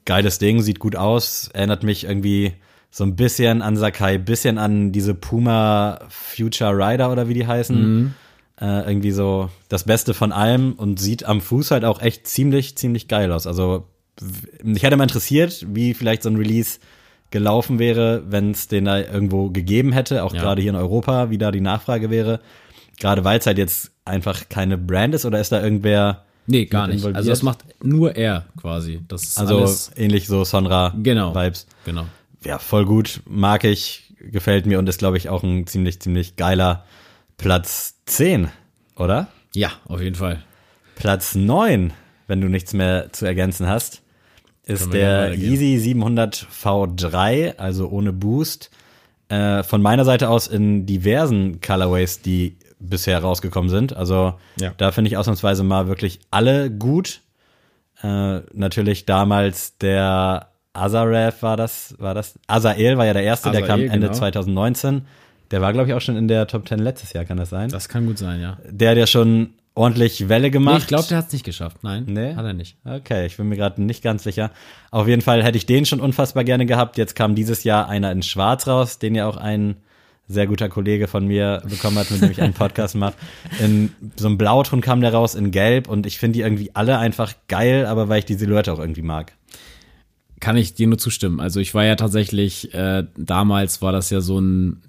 Geiles 0.06 0.40
Ding, 0.40 0.62
sieht 0.62 0.80
gut 0.80 0.96
aus. 0.96 1.50
Erinnert 1.54 1.84
mich 1.84 2.06
irgendwie 2.06 2.54
so 2.90 3.04
ein 3.04 3.16
bisschen 3.16 3.62
an 3.62 3.78
Sakai, 3.78 4.18
bisschen 4.18 4.58
an 4.58 4.92
diese 4.92 5.14
Puma 5.14 6.00
Future 6.10 6.72
Rider 6.76 7.12
oder 7.12 7.28
wie 7.28 7.34
die 7.34 7.46
heißen. 7.46 7.76
Äh, 8.62 8.88
irgendwie 8.88 9.12
so 9.12 9.50
das 9.68 9.84
Beste 9.84 10.14
von 10.14 10.32
allem 10.32 10.74
und 10.74 11.00
sieht 11.00 11.26
am 11.26 11.42
Fuß 11.42 11.72
halt 11.72 11.84
auch 11.84 12.02
echt 12.02 12.26
ziemlich, 12.26 12.78
ziemlich 12.78 13.08
geil 13.08 13.32
aus. 13.32 13.48
Also 13.48 13.86
mich 14.64 14.82
hätte 14.84 14.96
mal 14.96 15.04
interessiert, 15.04 15.66
wie 15.70 15.94
vielleicht 15.94 16.24
so 16.24 16.30
ein 16.30 16.38
Release 16.38 16.80
gelaufen 17.32 17.80
wäre, 17.80 18.24
wenn 18.28 18.52
es 18.52 18.68
den 18.68 18.86
da 18.86 19.00
irgendwo 19.00 19.50
gegeben 19.50 19.92
hätte, 19.92 20.24
auch 20.24 20.34
Ja. 20.34 20.42
gerade 20.42 20.62
hier 20.62 20.72
in 20.72 20.78
Europa, 20.78 21.30
wie 21.30 21.38
da 21.38 21.52
die 21.52 21.62
Nachfrage 21.62 22.10
wäre. 22.10 22.40
Gerade 23.00 23.24
weil 23.24 23.40
es 23.40 23.46
halt 23.46 23.58
jetzt 23.58 23.92
einfach 24.06 24.48
keine 24.50 24.78
Brand 24.78 25.16
ist 25.16 25.26
oder 25.26 25.40
ist 25.42 25.52
da 25.52 25.62
irgendwer, 25.62 26.24
Nee, 26.48 26.66
gar 26.66 26.88
nicht. 26.88 26.98
involviert? 26.98 27.18
Also 27.18 27.30
das 27.30 27.44
macht 27.44 27.66
nur 27.84 28.16
er 28.16 28.46
quasi. 28.62 29.02
Das 29.08 29.24
ist 29.24 29.40
also 29.40 29.68
ähnlich 29.98 30.28
so 30.28 30.44
Sonra-Vibes. 30.46 31.04
Genau. 31.04 31.34
genau. 31.86 32.06
Ja, 32.46 32.60
voll 32.60 32.86
gut, 32.86 33.22
mag 33.26 33.64
ich, 33.64 34.14
gefällt 34.20 34.66
mir 34.68 34.80
und 34.80 34.88
ist, 34.88 35.00
glaube 35.00 35.18
ich, 35.18 35.28
auch 35.30 35.44
ein 35.44 35.66
ziemlich, 35.68 36.00
ziemlich 36.00 36.36
geiler 36.36 36.86
Platz 37.38 37.96
10, 38.06 38.50
oder? 38.96 39.28
Ja, 39.54 39.72
auf 39.88 40.02
jeden 40.02 40.16
Fall. 40.16 40.44
Platz 40.96 41.36
9, 41.36 41.92
wenn 42.28 42.42
du 42.42 42.48
nichts 42.48 42.74
mehr 42.74 43.12
zu 43.12 43.26
ergänzen 43.26 43.68
hast, 43.68 44.02
ist 44.66 44.94
der. 44.94 45.34
Yeezy 45.34 45.78
700 45.78 46.48
V3, 46.52 47.58
also 47.58 47.90
ohne 47.90 48.14
Boost. 48.14 48.72
Äh, 49.30 49.64
von 49.64 49.82
meiner 49.82 50.06
Seite 50.06 50.30
aus 50.30 50.48
in 50.48 50.86
diversen 50.86 51.60
Colorways, 51.62 52.22
die 52.22 52.58
bisher 52.80 53.20
rausgekommen 53.20 53.70
sind. 53.70 53.96
Also 53.96 54.36
Ja. 54.60 54.74
da 54.78 54.92
finde 54.92 55.10
ich 55.10 55.18
ausnahmsweise 55.18 55.64
mal 55.64 55.88
wirklich 55.88 56.20
alle 56.30 56.70
gut. 56.70 57.22
Äh, 58.04 58.42
natürlich 58.54 59.06
damals 59.06 59.78
der 59.78 60.50
Azaref 60.74 61.42
war 61.42 61.58
das, 61.58 61.96
war 61.98 62.14
das? 62.14 62.38
Azael 62.48 62.98
war 62.98 63.06
ja 63.06 63.14
der 63.14 63.24
erste, 63.24 63.50
der 63.52 63.62
kam 63.64 63.80
Ende 63.80 64.08
genau. 64.08 64.14
2019. 64.14 65.04
Der 65.52 65.62
war, 65.62 65.72
glaube 65.74 65.88
ich, 65.88 65.94
auch 65.94 66.02
schon 66.02 66.18
in 66.18 66.28
der 66.28 66.48
Top 66.48 66.68
10 66.68 66.80
letztes 66.80 67.14
Jahr, 67.14 67.24
kann 67.24 67.38
das 67.38 67.50
sein? 67.50 67.70
Das 67.70 67.88
kann 67.88 68.06
gut 68.06 68.18
sein, 68.18 68.42
ja. 68.42 68.58
der 68.70 68.92
hat 68.92 68.98
ja 68.98 69.08
schon 69.08 69.54
ordentlich 69.76 70.30
Welle 70.30 70.44
Nee, 70.48 70.52
gemacht. 70.52 70.82
ich 70.82 70.88
glaube, 70.88 71.06
der 71.08 71.18
hat 71.20 71.28
es 71.28 71.34
nicht 71.34 71.46
geschafft. 71.46 71.78
Nein, 71.84 72.06
Nee? 72.08 72.34
hat 72.36 72.46
er 72.46 72.54
nicht. 72.54 72.78
Okay, 72.86 73.26
ich 73.28 73.38
bin 73.38 73.48
mir 73.50 73.58
gerade 73.58 73.82
nicht 73.82 74.02
ganz 74.04 74.24
sicher. 74.24 74.52
Auf 74.90 75.08
jeden 75.08 75.22
Fall 75.22 75.44
hätte 75.44 75.58
ich 75.58 75.66
den 75.66 75.86
schon 75.86 76.00
unfassbar 76.00 76.44
gerne 76.44 76.66
gehabt. 76.66 76.98
Jetzt 76.98 77.16
kam 77.16 77.36
dieses 77.36 77.64
Jahr 77.64 77.88
einer 77.88 78.12
in 78.12 78.24
Schwarz 78.24 78.68
raus, 78.68 78.98
den 79.00 79.14
ja 79.16 79.28
auch 79.28 79.38
ein 79.38 79.76
sehr 80.28 80.48
guter 80.48 80.70
Kollege 80.70 81.08
von 81.08 81.28
mir 81.28 81.62
bekommen 81.70 82.00
hat, 82.00 82.10
mit 82.10 82.20
dem 82.22 82.32
ich 82.32 82.42
einen 82.42 82.54
Podcast 82.54 82.96
mache. 82.96 83.14
In 83.60 83.92
so 84.16 84.26
einem 84.28 84.40
Blauton 84.40 84.82
kam 84.82 85.02
der 85.02 85.14
raus, 85.14 85.36
in 85.36 85.52
Gelb 85.52 85.88
und 85.88 86.08
ich 86.08 86.18
finde 86.18 86.38
die 86.38 86.42
irgendwie 86.42 86.72
alle 86.74 86.98
einfach 86.98 87.34
geil, 87.48 87.86
aber 87.86 88.10
weil 88.10 88.20
ich 88.20 88.26
die 88.26 88.34
Silhouette 88.34 88.74
auch 88.74 88.80
irgendwie 88.80 89.04
mag. 89.04 89.34
Kann 90.40 90.58
ich 90.58 90.74
dir 90.74 90.88
nur 90.88 90.98
zustimmen. 90.98 91.40
Also 91.40 91.60
ich 91.60 91.74
war 91.76 91.86
ja 91.86 91.96
tatsächlich, 91.96 92.74
äh, 92.74 93.04
damals 93.18 93.82
war 93.84 93.92
das 93.92 94.10
ja 94.10 94.20
so 94.20 94.40
ein, 94.40 94.82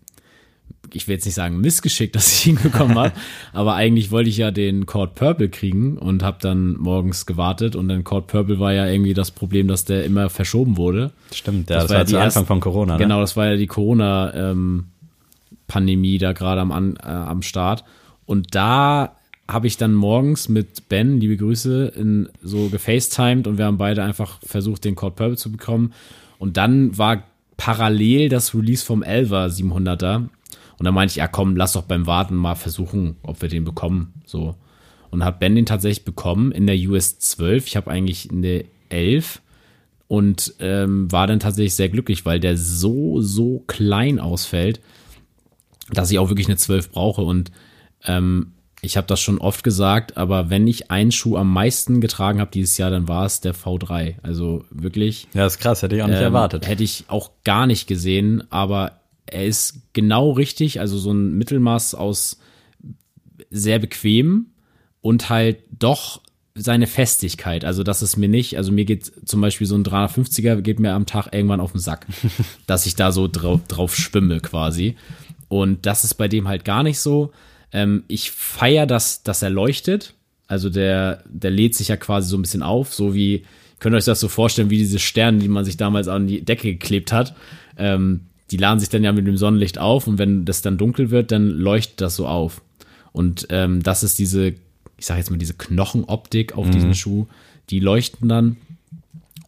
ich 0.93 1.09
will 1.09 1.15
jetzt 1.17 1.25
nicht 1.25 1.35
sagen 1.35 1.61
Missgeschick, 1.61 2.13
dass 2.13 2.33
ich 2.33 2.47
ihn 2.47 2.59
bekommen 2.63 2.97
habe, 2.99 3.13
aber 3.53 3.75
eigentlich 3.75 4.11
wollte 4.11 4.31
ich 4.31 4.37
ja 4.37 4.51
den 4.51 4.87
Cord 4.87 5.15
Purple 5.15 5.49
kriegen 5.49 5.99
und 5.99 6.23
habe 6.23 6.39
dann 6.41 6.77
morgens 6.79 7.27
gewartet 7.27 7.77
und 7.77 7.89
dann 7.89 8.05
Cord 8.05 8.27
Purple 8.29 8.59
war 8.61 8.73
ja 8.73 8.87
irgendwie 8.87 9.15
das 9.15 9.31
Problem, 9.31 9.69
dass 9.69 9.85
der 9.85 10.05
immer 10.05 10.31
verschoben 10.31 10.77
wurde. 10.77 11.13
Stimmt, 11.33 11.71
ja, 11.71 11.77
Das 11.77 11.85
das, 11.85 11.91
war 11.91 11.95
war 11.97 12.01
ja 12.03 12.07
zu 12.07 12.13
die 12.13 12.19
Anfang 12.19 12.47
von 12.47 12.61
Corona. 12.61 12.95
Ne? 12.95 12.99
Genau, 13.03 13.21
das 13.21 13.37
war 13.37 13.47
ja 13.47 13.57
die 13.57 13.67
Corona-Pandemie 13.67 16.19
da 16.19 16.33
gerade 16.33 16.61
am, 16.61 16.73
An- 16.73 16.97
äh, 17.03 17.07
am 17.09 17.43
Start. 17.43 17.85
Und 18.25 18.55
da 18.55 19.17
habe 19.49 19.67
ich 19.69 19.77
dann 19.77 19.95
morgens 19.95 20.49
mit 20.49 20.89
Ben, 20.89 21.21
liebe 21.21 21.37
Grüße, 21.37 21.93
in, 21.97 22.29
so 22.43 22.69
gefacetimed 22.69 23.47
und 23.47 23.59
wir 23.59 23.67
haben 23.67 23.79
beide 23.79 24.03
einfach 24.03 24.39
versucht, 24.45 24.85
den 24.85 24.97
Cord 24.97 25.17
Purple 25.17 25.37
zu 25.37 25.53
bekommen. 25.53 25.93
Und 26.39 26.57
dann 26.57 26.97
war 26.99 27.23
parallel 27.57 28.29
das 28.29 28.55
Release 28.55 28.85
vom 28.85 29.03
Elva 29.03 29.47
700er. 29.47 30.25
Und 30.79 30.85
dann 30.85 30.95
meinte 30.95 31.13
ich, 31.13 31.17
ja 31.17 31.29
komm, 31.29 31.57
lass 31.57 31.73
doch 31.73 31.83
beim 31.83 32.07
Warten 32.07 32.35
mal 32.35 32.55
versuchen, 32.55 33.17
ob 33.23 33.41
wir 33.43 33.49
den 33.49 33.65
bekommen. 33.65 34.15
So. 34.27 34.55
Und 35.11 35.25
habe 35.25 35.39
Ben 35.39 35.55
den 35.55 35.67
tatsächlich 35.67 36.05
bekommen 36.05 36.53
in 36.53 36.67
der 36.67 36.77
US 36.89 37.19
12. 37.19 37.67
Ich 37.67 37.77
habe 37.77 37.91
eigentlich 37.91 38.31
in 38.31 38.43
der 38.43 38.65
11 38.91 39.41
und 40.09 40.55
ähm, 40.61 41.11
war 41.11 41.27
dann 41.27 41.41
tatsächlich 41.41 41.75
sehr 41.75 41.89
glücklich, 41.89 42.25
weil 42.25 42.41
der 42.41 42.57
so, 42.57 43.21
so 43.21 43.65
klein 43.67 44.21
ausfällt, 44.21 44.81
dass 45.91 46.11
ich 46.11 46.19
auch 46.19 46.29
wirklich 46.29 46.49
eine 46.49 46.57
12 46.57 46.91
brauche. 46.91 47.23
Und 47.23 47.51
ähm, 48.05 48.53
ich 48.83 48.97
habe 48.97 49.07
das 49.07 49.21
schon 49.21 49.39
oft 49.39 49.65
gesagt, 49.65 50.17
aber 50.17 50.51
wenn 50.51 50.67
ich 50.67 50.91
einen 50.91 51.11
Schuh 51.11 51.37
am 51.37 51.53
meisten 51.53 52.01
getragen 52.01 52.41
habe 52.41 52.51
dieses 52.53 52.79
Jahr, 52.79 52.91
dann 52.91 53.09
war 53.09 53.25
es 53.25 53.41
der 53.41 53.55
V3. 53.55 54.17
Also 54.23 54.65
wirklich. 54.71 55.29
Ja, 55.35 55.47
ist 55.47 55.59
krass, 55.59 55.83
hätte 55.83 55.97
ich 55.97 56.03
auch 56.03 56.09
nicht 56.09 56.19
ähm, 56.19 56.25
erwartet. 56.25 56.69
Hätte 56.69 56.85
ich 56.85 57.05
auch 57.09 57.31
gar 57.45 57.67
nicht 57.67 57.87
gesehen, 57.87 58.45
aber 58.51 59.01
er 59.27 59.47
ist 59.47 59.81
genau 59.93 60.33
richtig, 60.33 60.81
also 60.81 60.99
so 60.99 61.13
ein 61.13 61.37
Mittelmaß 61.37 61.95
aus 61.95 62.39
sehr 63.51 63.79
bequem 63.79 64.47
und 65.01 65.29
halt 65.29 65.59
doch 65.71 66.21
seine 66.55 66.87
Festigkeit. 66.87 67.65
Also 67.65 67.83
das 67.83 68.03
ist 68.03 68.17
mir 68.17 68.29
nicht, 68.29 68.57
also 68.57 68.73
mir 68.73 68.85
geht 68.85 69.13
zum 69.29 69.41
Beispiel 69.41 69.67
so 69.67 69.77
ein 69.77 69.85
350er 69.85 70.63
geht 70.63 70.81
mir 70.81 70.95
am 70.95 71.07
Tag 71.07 71.29
irgendwann 71.33 71.61
auf 71.61 71.73
den 71.73 71.81
Sack, 71.81 72.07
dass 72.67 72.87
ich 72.87 72.97
da 72.97 73.13
so 73.13 73.29
drauf, 73.29 73.61
drauf 73.69 73.95
schwimme 73.95 74.41
quasi. 74.41 74.97
Und 75.49 75.87
das 75.87 76.05
ist 76.05 76.15
bei 76.15 76.29
dem 76.29 76.49
halt 76.49 76.65
gar 76.65 76.83
nicht 76.83 76.99
so. 76.99 77.33
Ähm, 77.73 78.05
ich 78.09 78.31
feier 78.31 78.87
das, 78.87 79.23
dass 79.23 79.43
er 79.43 79.51
leuchtet. 79.51 80.15
Also 80.49 80.71
der, 80.71 81.23
der 81.29 81.51
lädt 81.51 81.75
sich 81.75 81.89
ja 81.89 81.97
quasi 81.97 82.31
so 82.31 82.39
ein 82.39 82.43
bisschen 82.43 82.63
auf, 82.63 82.95
so 82.95 83.15
wie, 83.15 83.45
könnt 83.81 83.95
ihr 83.95 83.99
euch 83.99 84.05
das 84.05 84.21
so 84.21 84.29
vorstellen, 84.29 84.71
wie 84.71 84.79
diese 84.79 84.99
Sterne, 84.99 85.39
die 85.39 85.49
man 85.49 85.65
sich 85.65 85.77
damals 85.77 86.09
an 86.09 86.27
die 86.27 86.45
Decke 86.45 86.73
geklebt 86.73 87.13
hat. 87.13 87.35
Ähm, 87.77 88.23
die 88.51 88.57
laden 88.57 88.79
sich 88.79 88.89
dann 88.89 89.05
ja 89.05 89.13
mit 89.13 89.27
dem 89.27 89.37
Sonnenlicht 89.37 89.79
auf 89.79 90.07
und 90.07 90.19
wenn 90.19 90.45
das 90.45 90.63
dann 90.63 90.79
dunkel 90.79 91.11
wird, 91.11 91.33
dann 91.33 91.49
leuchtet 91.49 92.01
das 92.01 92.17
so 92.17 92.27
auf. 92.27 92.63
Und 93.13 93.47
ähm, 93.51 93.83
das 93.83 94.03
ist 94.03 94.19
diese, 94.19 94.55
ich 94.99 95.07
sage 95.07 95.21
jetzt 95.21 95.31
mal, 95.31 95.39
diese 95.39 95.55
Knochenoptik 95.55 96.57
auf 96.57 96.71
diesem 96.71 96.95
Schuh, 96.95 97.27
die 97.71 97.81
leuchten 97.81 98.29
dann. 98.29 98.57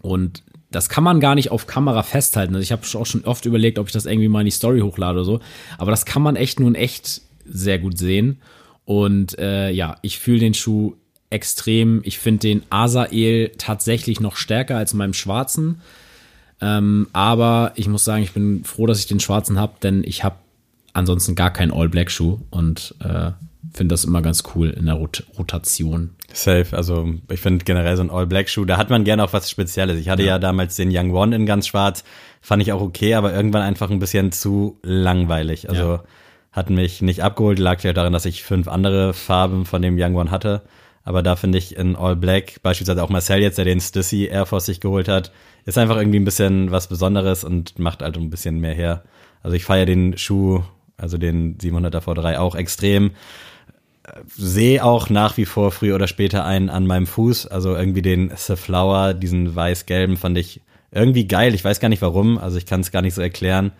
Und 0.01 0.43
das 0.71 0.89
kann 0.89 1.05
man 1.05 1.21
gar 1.21 1.35
nicht 1.35 1.51
auf 1.51 1.67
Kamera 1.67 2.03
festhalten. 2.03 2.55
Also 2.55 2.63
ich 2.63 2.73
habe 2.73 2.83
auch 3.01 3.07
schon 3.07 3.25
oft 3.25 3.47
überlegt, 3.47 3.79
ob 3.79 3.87
ich 3.87 3.93
das 3.93 4.07
irgendwie 4.07 4.29
mal 4.29 4.41
in 4.41 4.47
die 4.47 4.51
Story 4.53 4.81
hochlade 4.81 5.19
oder 5.19 5.25
so. 5.25 5.41
Aber 5.79 5.91
das 5.91 6.05
kann 6.05 6.23
man 6.23 6.37
echt 6.37 6.61
nur 6.61 6.69
in 6.69 6.75
echt 6.75 7.23
sehr 7.45 7.79
gut 7.79 7.99
sehen. 7.99 8.41
Und 8.85 9.39
äh, 9.39 9.71
ja, 9.71 9.97
ich 10.03 10.19
fühle 10.19 10.41
den 10.41 10.55
Schuh 10.55 10.95
extrem. 11.31 12.01
Ich 12.05 12.19
finde 12.19 12.41
den 12.41 12.63
Asael 12.71 13.53
tatsächlich 13.59 14.21
noch 14.21 14.37
stärker 14.37 14.77
als 14.77 14.95
meinem 14.95 15.15
schwarzen. 15.15 15.81
Ähm, 16.61 17.09
aber 17.13 17.73
ich 17.77 17.89
muss 17.89 18.05
sagen, 18.05 18.23
ich 18.23 18.33
bin 18.33 18.65
froh, 18.65 18.87
dass 18.87 18.99
ich 18.99 19.07
den 19.07 19.21
schwarzen 19.21 19.59
habe, 19.59 19.75
denn 19.83 20.03
ich 20.05 20.25
habe 20.25 20.37
ansonsten 20.93 21.35
gar 21.35 21.53
keinen 21.53 21.73
All-Black-Schuh 21.73 22.41
und 22.51 22.95
äh, 23.01 23.31
finde 23.73 23.93
das 23.93 24.05
immer 24.05 24.23
ganz 24.23 24.43
cool 24.55 24.71
in 24.71 24.87
der 24.87 24.95
Rot 24.95 25.25
Rotation. 25.39 26.11
Safe, 26.33 26.67
also 26.73 27.15
ich 27.31 27.41
finde 27.41 27.65
generell 27.65 27.97
so 27.97 28.03
ein 28.03 28.11
All-Black-Schuh, 28.11 28.65
da 28.65 28.77
hat 28.77 28.91
man 28.91 29.05
gerne 29.05 29.25
auch 29.25 29.33
was 29.33 29.49
Spezielles. 29.51 29.99
Ich 29.99 30.09
hatte 30.09 30.25
ja. 30.25 30.39
damals 30.39 30.77
den 30.77 30.91
Young 30.93 31.13
One 31.13 31.35
in 31.35 31.47
ganz 31.47 31.67
schwarz, 31.67 32.05
fand 32.41 32.63
ich 32.63 32.73
auch 32.73 32.81
okay, 32.81 33.15
aber 33.15 33.33
irgendwann 33.33 33.63
einfach 33.63 33.91
ein 33.91 33.99
bisschen 33.99 34.33
zu 34.33 34.79
langweilig. 34.83 35.69
Also 35.69 35.83
Ja. 35.95 36.03
hat 36.53 36.71
mich 36.71 37.03
nicht 37.03 37.23
abgeholt, 37.23 37.59
lag 37.59 37.81
vielleicht 37.81 37.97
darin, 37.97 38.13
dass 38.13 38.27
ich 38.27 38.43
fünf 38.43 38.69
andere 38.69 39.15
Farben 39.15 39.65
von 39.65 39.81
dem 39.81 39.97
Young 39.99 40.17
One 40.17 40.31
hatte. 40.31 40.63
Aber 41.09 41.23
da 41.23 41.37
finde 41.37 41.57
ich 41.57 41.75
in 41.75 41.97
All 41.97 42.17
Black, 42.17 42.63
beispielsweise 42.63 43.03
auch 43.03 43.09
Marcel 43.09 43.41
jetzt, 43.41 43.57
der 43.57 43.65
den 43.65 43.81
Stussy 43.81 44.27
Air 44.27 44.45
Force 44.45 44.67
sich 44.67 44.79
geholt 44.79 45.09
hat, 45.09 45.33
ist 45.65 45.79
einfach 45.79 45.97
irgendwie 45.97 46.19
ein 46.19 46.27
bisschen 46.27 46.71
was 46.71 46.87
Besonderes 46.87 47.45
und 47.45 47.79
macht 47.79 48.03
halt 48.03 48.19
ein 48.19 48.29
bisschen 48.29 48.61
mehr 48.61 48.75
her. 48.75 49.05
Also 49.43 49.57
ich 49.57 49.65
feiere 49.65 49.87
den 49.87 50.19
Schuh, 50.19 50.63
also 50.99 51.17
den 51.17 51.57
700er 51.57 52.03
V3 52.03 52.37
auch 52.37 52.55
extrem 52.55 53.13
sehe 54.27 54.85
auch 54.85 55.09
nach 55.09 55.37
wie 55.39 55.47
vor 55.47 55.71
früher 55.71 55.95
oder 55.95 56.09
später 56.09 56.45
einen 56.45 56.69
an 56.69 56.87
meinem 56.87 57.07
Fuß. 57.07 57.47
Also 57.47 57.75
irgendwie 57.75 58.03
den 58.03 58.31
The 58.37 58.57
Flower, 58.57 59.15
diesen 59.15 59.55
weiß-gelben, 59.55 60.19
fand 60.19 60.37
ich 60.37 60.61
irgendwie 60.91 61.27
geil. 61.27 61.55
Ich 61.55 61.65
weiß 61.65 61.81
gar 61.81 61.89
nicht 61.89 62.03
warum. 62.03 62.39
Also 62.39 62.59
ich 62.59 62.67
kann 62.67 62.81
es 62.81 62.91
gar 62.91 63.03
nicht 63.03 63.15
so 63.15 63.23
erklären. 63.23 63.73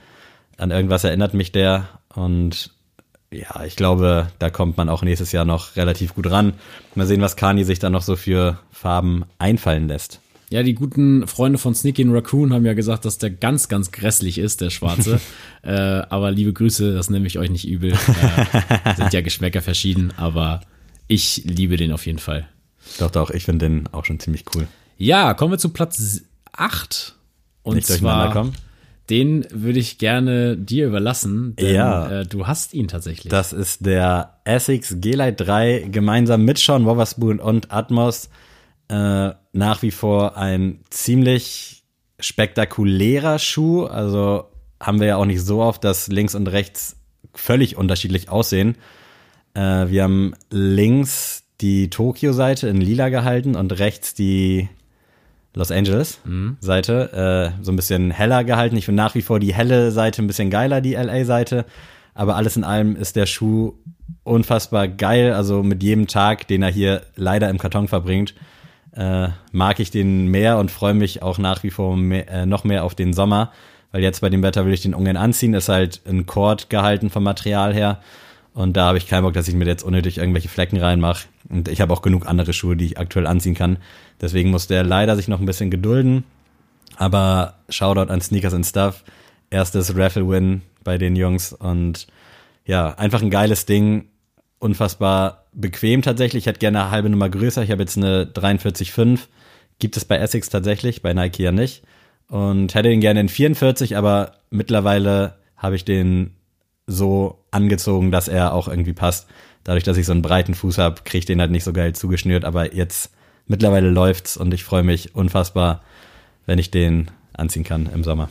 An 0.57 0.71
irgendwas 0.71 1.05
erinnert 1.05 1.35
mich 1.35 1.53
der. 1.53 1.89
Und 2.15 2.75
ja, 3.31 3.65
ich 3.65 3.77
glaube, 3.77 4.29
da 4.39 4.51
kommt 4.51 4.77
man 4.77 4.89
auch 4.89 5.03
nächstes 5.03 5.33
Jahr 5.33 5.45
noch 5.45 5.77
relativ 5.77 6.15
gut 6.15 6.31
ran. 6.31 6.55
Mal 6.95 7.07
sehen, 7.07 7.21
was 7.21 7.37
Kani 7.37 7.65
sich 7.65 7.79
da 7.79 7.91
noch 7.91 8.03
so 8.03 8.17
für 8.17 8.59
Farben 8.71 9.25
einfallen 9.39 9.89
lässt. 9.89 10.21
Ja, 10.51 10.63
die 10.63 10.75
guten 10.75 11.27
Freunde 11.27 11.59
von 11.59 11.75
Sneaky 11.75 12.05
and 12.05 12.15
Raccoon 12.15 12.55
haben 12.55 12.65
ja 12.65 12.73
gesagt, 12.73 13.05
dass 13.05 13.19
der 13.19 13.31
ganz, 13.31 13.69
ganz 13.69 13.93
grässlich 13.93 14.39
ist, 14.39 14.63
der 14.63 14.71
Schwarze. 14.71 15.21
äh, 15.63 15.71
aber 15.71 16.31
liebe 16.31 16.55
Grüße, 16.55 16.95
das 16.95 17.11
nehme 17.11 17.27
ich 17.27 17.39
euch 17.39 17.51
nicht 17.51 17.69
übel. 17.69 17.93
Äh, 17.93 18.95
sind 18.97 19.13
ja 19.13 19.21
Geschmäcker 19.21 19.61
verschieden, 19.61 20.13
aber 20.17 20.63
ich 21.07 21.43
liebe 21.45 21.77
den 21.77 21.93
auf 21.93 22.07
jeden 22.07 22.19
Fall. 22.19 22.49
Doch, 22.99 23.11
doch, 23.11 23.31
ich 23.31 23.45
finde 23.45 23.69
den 23.69 23.89
auch 23.93 24.07
schon 24.07 24.21
ziemlich 24.21 24.45
cool. 24.55 24.67
Ja, 24.97 25.35
kommen 25.35 25.53
wir 25.53 25.59
zu 25.59 25.69
Platz 25.69 26.23
8. 26.53 27.15
Und 27.63 27.75
Nicht 27.77 27.89
durcheinander 27.91 28.33
zwar, 28.33 28.33
kommen. 28.33 28.55
Den 29.11 29.47
würde 29.51 29.79
ich 29.79 29.99
gerne 29.99 30.57
dir 30.57 30.87
überlassen, 30.87 31.57
denn 31.57 31.75
Ja. 31.75 32.21
äh, 32.21 32.27
du 32.27 32.47
hast 32.47 32.75
ihn 32.75 32.89
tatsächlich. 32.89 33.31
Das 33.31 33.53
ist 33.53 33.87
der 33.87 34.39
Essex 34.45 34.97
G-Lite 35.01 35.45
3 35.45 35.89
gemeinsam 35.91 36.45
mit 36.45 36.59
Sean 36.59 36.85
Wotherspoon 36.85 37.41
und 37.41 37.73
Atmos. 37.73 38.29
Äh, 38.89 39.31
nach 39.53 39.83
wie 39.83 39.91
vor 39.91 40.37
ein 40.37 40.81
ziemlich 40.91 41.83
spektakulärer 42.21 43.39
Schuh. 43.39 43.85
Also 43.85 44.45
haben 44.81 45.01
wir 45.01 45.09
ja 45.09 45.17
auch 45.17 45.25
nicht 45.27 45.43
so 45.43 45.61
oft, 45.61 45.85
dass 45.85 46.09
links 46.09 46.35
und 46.35 46.47
rechts 46.47 46.97
völlig 47.35 47.77
unterschiedlich 47.77 48.29
aussehen. 48.29 48.77
Äh, 49.55 49.89
wir 49.89 50.05
haben 50.05 50.35
links 50.51 51.45
die 51.61 51.91
Tokio-Seite 51.91 52.69
in 52.69 52.81
lila 52.81 53.09
gehalten 53.09 53.57
und 53.57 53.79
rechts 53.79 54.15
die 54.15 54.69
Los 55.59 55.73
Angeles-Seite 55.73 57.53
äh, 57.59 57.65
so 57.65 57.73
ein 57.73 57.77
bisschen 57.77 58.13
heller 58.13 58.45
gehalten. 58.45 58.77
Ich 58.77 58.85
finde 58.85 59.03
nach 59.03 59.17
wie 59.17 59.23
vor 59.23 59.41
die 59.41 59.53
helle 59.53 59.91
Seite 59.91 60.23
ein 60.23 60.29
bisschen 60.29 60.51
geiler, 60.51 60.81
die 60.81 60.95
LA-Seite. 60.95 61.65
Aber 62.15 62.37
alles 62.37 62.57
in 62.57 62.63
allem 62.63 62.95
ist 62.95 63.17
der 63.17 63.27
Schuh 63.27 63.75
unfassbar 64.23 64.87
geil. 64.87 65.33
Also 65.33 65.65
mit 65.65 65.83
jedem 65.83 66.07
Tag, 66.07 66.47
den 66.47 66.63
er 66.63 66.71
hier 66.71 67.03
leider 67.17 67.51
im 67.51 67.59
Karton 67.59 67.89
verbringt, 67.89 68.35
äh, 68.95 69.29
mag 69.51 69.81
ich 69.81 69.91
den 69.91 70.29
mehr 70.29 70.59
und 70.59 70.71
freue 70.71 70.95
mich 70.95 71.23
auch 71.23 71.39
nach 71.39 71.65
wie 71.65 71.71
vor 71.71 71.97
mehr, 71.97 72.29
äh, 72.29 72.47
noch 72.47 72.63
mehr 72.63 72.85
auf 72.85 72.95
den 72.95 73.13
Sommer. 73.13 73.51
Weil 73.91 74.03
jetzt 74.03 74.21
bei 74.21 74.31
dem 74.31 74.45
Wetter 74.45 74.65
will 74.65 74.75
ich 74.75 74.83
den 74.83 74.95
ungern 74.95 75.17
anziehen. 75.17 75.55
Ist 75.55 75.69
halt 75.69 76.03
ein 76.09 76.27
Cord 76.27 76.71
gehalten 76.71 77.11
vom 77.11 77.25
Material 77.25 77.75
her. 77.75 78.01
Und 78.59 78.77
da 78.77 78.87
habe 78.87 78.99
ich 78.99 79.07
keinen 79.07 79.23
Bock, 79.23 79.35
dass 79.35 79.47
ich 79.47 79.55
mir 79.55 79.67
jetzt 79.67 79.85
unnötig 79.85 80.19
irgendwelche 80.19 80.49
Flecken 80.49 80.79
reinmache. 80.79 81.29
Und 81.49 81.69
ich 81.69 81.81
habe 81.81 81.93
auch 81.93 82.03
genug 82.03 82.27
andere 82.27 82.53
Schuhe, 82.53 82.77
die 82.77 82.87
ich 82.87 82.99
aktuell 82.99 83.29
anziehen 83.29 83.55
kann. 83.55 83.79
Deswegen 84.21 84.51
muss 84.51 84.67
der 84.67 84.83
leider 84.83 85.15
sich 85.15 85.29
noch 85.29 85.39
ein 85.39 85.47
bisschen 85.47 85.71
gedulden. 85.71 86.25
Aber 86.97 87.55
Shoutout 87.69 88.11
an 88.13 88.21
Sneakers 88.21 88.55
and 88.55 88.67
Stuff. 88.67 89.05
Erstes 89.51 89.97
Raffle-Win 89.97 90.63
bei 90.83 90.99
den 90.99 91.15
Jungs. 91.15 91.53
Und 91.53 92.09
ja, 92.65 92.95
einfach 92.95 93.23
ein 93.23 93.31
geiles 93.31 93.65
Ding. 93.65 94.09
Unfassbar 94.59 95.45
bequem 95.53 96.03
tatsächlich. 96.03 96.43
Ich 96.43 96.47
hätte 96.49 96.59
gerne 96.59 96.81
eine 96.81 96.91
halbe 96.91 97.11
Nummer 97.11 97.29
größer. 97.29 97.63
Ich 97.63 97.71
habe 97.71 97.83
jetzt 97.83 97.97
eine 97.97 98.25
43,5. 98.25 99.21
Gibt 99.79 99.97
es 99.97 100.05
bei 100.05 100.17
Essex 100.17 100.51
tatsächlich, 100.51 101.01
bei 101.01 101.15
Nike 101.15 101.45
ja 101.45 101.53
nicht. 101.53 101.85
Und 102.27 102.75
hätte 102.75 102.89
den 102.89 103.01
gerne 103.01 103.21
in 103.21 103.29
44, 103.29 103.97
aber 103.97 104.33
mittlerweile 104.51 105.37
habe 105.57 105.77
ich 105.77 105.85
den 105.85 106.33
so 106.89 107.39
angezogen, 107.53 108.11
dass 108.11 108.27
er 108.27 108.53
auch 108.55 108.67
irgendwie 108.67 108.93
passt. 108.95 109.29
Dadurch, 109.63 109.85
dass 109.85 109.97
ich 109.99 110.07
so 110.07 110.13
einen 110.13 110.23
breiten 110.23 110.55
Fuß 110.55 110.79
habe, 110.79 111.03
kriege 111.05 111.19
ich 111.19 111.27
den 111.27 111.41
halt 111.41 111.51
nicht 111.51 111.63
so 111.65 111.73
geil 111.73 111.95
zugeschnürt, 111.95 112.45
aber 112.45 112.75
jetzt 112.75 113.11
mittlerweile 113.47 113.91
läuft's 113.91 114.37
und 114.37 114.53
ich 114.55 114.65
freue 114.65 114.83
mich 114.83 115.15
unfassbar, 115.15 115.83
wenn 116.47 116.59
ich 116.59 116.71
den 116.71 117.11
anziehen 117.35 117.65
kann 117.65 117.89
im 117.95 118.03
Sommer. 118.03 118.31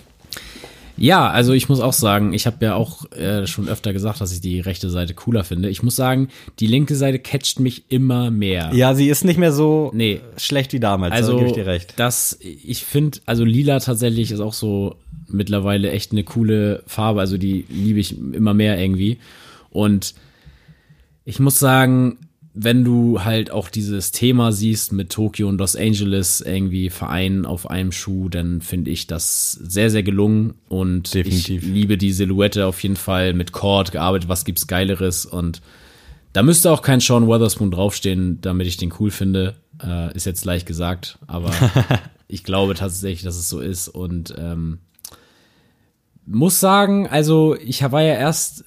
Ja, 0.99 1.29
also 1.29 1.53
ich 1.53 1.69
muss 1.69 1.79
auch 1.79 1.93
sagen, 1.93 2.33
ich 2.33 2.47
habe 2.47 2.65
ja 2.65 2.73
auch 2.73 3.11
äh, 3.11 3.45
schon 3.45 3.67
öfter 3.69 3.93
gesagt, 3.93 4.19
dass 4.19 4.33
ich 4.33 4.41
die 4.41 4.59
rechte 4.59 4.89
Seite 4.89 5.13
cooler 5.13 5.43
finde. 5.43 5.69
Ich 5.69 5.83
muss 5.83 5.95
sagen, 5.95 6.29
die 6.59 6.65
linke 6.65 6.95
Seite 6.95 7.19
catcht 7.19 7.59
mich 7.59 7.83
immer 7.91 8.31
mehr. 8.31 8.71
Ja, 8.73 8.95
sie 8.95 9.07
ist 9.07 9.23
nicht 9.23 9.37
mehr 9.37 9.51
so 9.51 9.91
Nee. 9.93 10.21
schlecht 10.37 10.73
wie 10.73 10.79
damals, 10.79 11.13
also 11.13 11.33
da 11.33 11.37
gebe 11.37 11.49
ich 11.49 11.53
dir 11.55 11.67
recht. 11.67 11.93
das, 11.97 12.39
ich 12.41 12.83
finde, 12.83 13.19
also 13.27 13.43
lila 13.45 13.79
tatsächlich 13.79 14.31
ist 14.31 14.39
auch 14.39 14.53
so 14.53 14.95
mittlerweile 15.27 15.91
echt 15.91 16.11
eine 16.11 16.23
coole 16.23 16.83
Farbe. 16.87 17.19
Also 17.19 17.37
die 17.37 17.65
liebe 17.69 17.99
ich 17.99 18.17
immer 18.17 18.53
mehr 18.53 18.79
irgendwie. 18.79 19.17
Und 19.69 20.13
ich 21.25 21.39
muss 21.39 21.59
sagen, 21.59 22.17
wenn 22.59 22.83
du 22.83 23.23
halt 23.23 23.51
auch 23.51 23.69
dieses 23.69 24.11
Thema 24.11 24.51
siehst 24.51 24.91
mit 24.91 25.11
Tokio 25.11 25.47
und 25.47 25.59
Los 25.59 25.75
Angeles 25.75 26.41
irgendwie 26.41 26.89
vereinen 26.89 27.45
auf 27.45 27.69
einem 27.69 27.91
Schuh, 27.91 28.29
dann 28.29 28.61
finde 28.61 28.89
ich 28.89 29.05
das 29.05 29.51
sehr, 29.51 29.91
sehr 29.91 30.01
gelungen 30.01 30.55
und 30.67 31.13
Definitiv. 31.13 31.61
ich 31.61 31.69
liebe 31.69 31.97
die 31.99 32.11
Silhouette 32.11 32.65
auf 32.65 32.81
jeden 32.81 32.95
Fall 32.95 33.33
mit 33.33 33.51
Cord 33.51 33.91
gearbeitet, 33.91 34.27
was 34.27 34.43
gibt's 34.43 34.65
Geileres 34.65 35.25
und 35.25 35.61
da 36.33 36.43
müsste 36.43 36.71
auch 36.71 36.81
kein 36.81 36.99
Sean 36.99 37.27
Weatherspoon 37.27 37.71
draufstehen, 37.71 38.41
damit 38.41 38.67
ich 38.67 38.77
den 38.77 38.93
cool 38.99 39.11
finde. 39.11 39.55
Äh, 39.83 40.15
ist 40.15 40.25
jetzt 40.25 40.45
leicht 40.45 40.65
gesagt, 40.65 41.19
aber 41.27 41.51
ich 42.27 42.43
glaube 42.43 42.73
tatsächlich, 42.73 43.23
dass 43.23 43.37
es 43.37 43.49
so 43.49 43.59
ist 43.59 43.87
und 43.87 44.33
ähm, 44.37 44.79
muss 46.27 46.59
sagen, 46.59 47.07
also 47.07 47.55
ich 47.55 47.81
war 47.89 48.01
ja 48.01 48.13
erst 48.13 48.65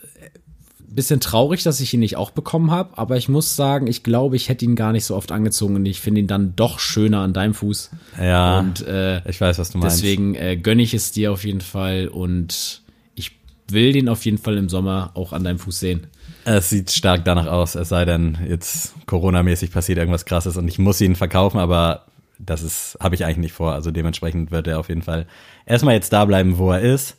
bisschen 0.95 1.21
traurig, 1.21 1.63
dass 1.63 1.81
ich 1.81 1.95
ihn 1.95 2.01
nicht 2.01 2.17
auch 2.17 2.31
bekommen 2.31 2.71
habe, 2.71 2.99
aber 2.99 3.17
ich 3.17 3.29
muss 3.29 3.57
sagen, 3.57 3.87
ich 3.87 4.03
glaube, 4.03 4.37
ich 4.37 4.49
hätte 4.49 4.65
ihn 4.65 4.75
gar 4.75 4.93
nicht 4.93 5.05
so 5.05 5.17
oft 5.17 5.33
angezogen 5.33 5.77
und 5.77 5.87
ich 5.87 6.01
finde 6.01 6.21
ihn 6.21 6.27
dann 6.27 6.55
doch 6.57 6.79
schöner 6.79 7.21
an 7.21 7.33
deinem 7.33 7.55
Fuß. 7.55 7.91
Ja, 8.21 8.59
Und 8.59 8.87
äh, 8.87 9.29
ich 9.29 9.41
weiß, 9.41 9.59
was 9.59 9.71
du 9.71 9.79
meinst. 9.79 9.99
deswegen 9.99 10.35
äh, 10.35 10.57
gönne 10.57 10.83
ich 10.83 10.93
es 10.95 11.13
dir 11.13 11.33
auf 11.33 11.45
jeden 11.45 11.61
Fall 11.61 12.09
und 12.09 12.83
ich 13.15 13.33
will 13.71 13.93
den 13.93 14.09
auf 14.09 14.25
jeden 14.25 14.39
Fall 14.39 14.57
im 14.57 14.69
Sommer 14.69 15.13
auch 15.15 15.33
an 15.33 15.45
deinem 15.45 15.59
Fuß 15.59 15.79
sehen. 15.79 16.07
Es 16.45 16.71
sieht 16.71 16.91
stark 16.91 17.25
danach 17.25 17.47
aus, 17.47 17.77
es 17.77 17.89
sei 17.89 18.05
denn, 18.05 18.39
jetzt 18.49 18.95
Corona-mäßig 19.07 19.71
passiert 19.71 19.99
irgendwas 19.99 20.25
krasses 20.25 20.57
und 20.57 20.67
ich 20.67 20.79
muss 20.79 21.01
ihn 21.01 21.15
verkaufen, 21.15 21.59
aber 21.59 22.07
das 22.39 22.63
ist, 22.63 22.97
habe 23.01 23.15
ich 23.15 23.25
eigentlich 23.25 23.37
nicht 23.37 23.53
vor. 23.53 23.73
Also 23.75 23.91
dementsprechend 23.91 24.51
wird 24.51 24.67
er 24.67 24.79
auf 24.81 24.89
jeden 24.89 25.03
Fall 25.03 25.27
erstmal 25.67 25.95
jetzt 25.95 26.13
da 26.13 26.25
bleiben, 26.25 26.59
wo 26.59 26.73
er 26.73 26.81
ist. 26.81 27.17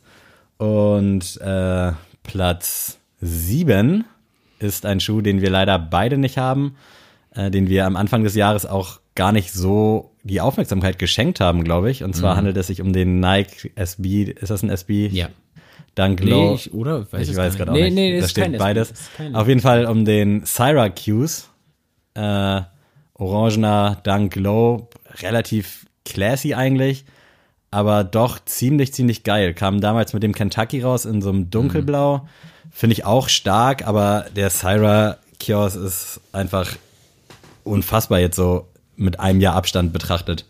Und 0.62 1.40
äh, 1.40 1.90
Platz 2.22 2.98
sieben 3.20 4.04
ist 4.60 4.86
ein 4.86 5.00
Schuh, 5.00 5.20
den 5.20 5.40
wir 5.40 5.50
leider 5.50 5.76
beide 5.76 6.18
nicht 6.18 6.38
haben, 6.38 6.76
äh, 7.34 7.50
den 7.50 7.68
wir 7.68 7.84
am 7.84 7.96
Anfang 7.96 8.22
des 8.22 8.36
Jahres 8.36 8.64
auch 8.64 9.00
gar 9.16 9.32
nicht 9.32 9.52
so 9.52 10.12
die 10.22 10.40
Aufmerksamkeit 10.40 11.00
geschenkt 11.00 11.40
haben, 11.40 11.64
glaube 11.64 11.90
ich. 11.90 12.04
Und 12.04 12.14
zwar 12.14 12.36
handelt 12.36 12.56
es 12.56 12.68
sich 12.68 12.80
um 12.80 12.92
den 12.92 13.18
Nike 13.18 13.72
SB, 13.74 14.22
ist 14.22 14.50
das 14.50 14.62
ein 14.62 14.70
SB? 14.70 15.08
Ja. 15.08 15.30
Dunk 15.96 16.22
Low. 16.22 16.50
Nee, 16.50 16.54
ich, 16.54 16.72
oder? 16.72 17.08
Ich 17.18 17.30
es 17.30 17.36
weiß 17.36 17.56
gerade 17.56 17.72
auch 17.72 17.74
nee, 17.74 17.90
nicht. 17.90 17.94
Nee, 17.94 18.18
da 18.20 18.24
ist 18.24 18.30
steht 18.30 18.56
beides. 18.56 18.92
SB, 18.92 19.34
Auf 19.34 19.48
jeden 19.48 19.60
Fall 19.60 19.86
um 19.86 20.04
den 20.04 20.44
Syracuse. 20.44 21.42
Äh, 22.14 22.60
orangener 23.14 24.00
Dunk 24.04 24.36
Low. 24.36 24.88
Relativ 25.20 25.86
classy 26.04 26.54
eigentlich. 26.54 27.04
Aber 27.72 28.04
doch 28.04 28.38
ziemlich, 28.44 28.92
ziemlich 28.92 29.24
geil. 29.24 29.54
Kam 29.54 29.80
damals 29.80 30.12
mit 30.12 30.22
dem 30.22 30.34
Kentucky 30.34 30.82
raus 30.82 31.06
in 31.06 31.22
so 31.22 31.30
einem 31.30 31.50
dunkelblau. 31.50 32.28
Finde 32.70 32.92
ich 32.92 33.06
auch 33.06 33.30
stark, 33.30 33.86
aber 33.86 34.26
der 34.36 34.50
Syracuse 34.50 35.78
ist 35.78 36.20
einfach 36.32 36.70
unfassbar 37.64 38.20
jetzt 38.20 38.36
so 38.36 38.68
mit 38.96 39.20
einem 39.20 39.40
Jahr 39.40 39.54
Abstand 39.54 39.92
betrachtet. 39.92 40.44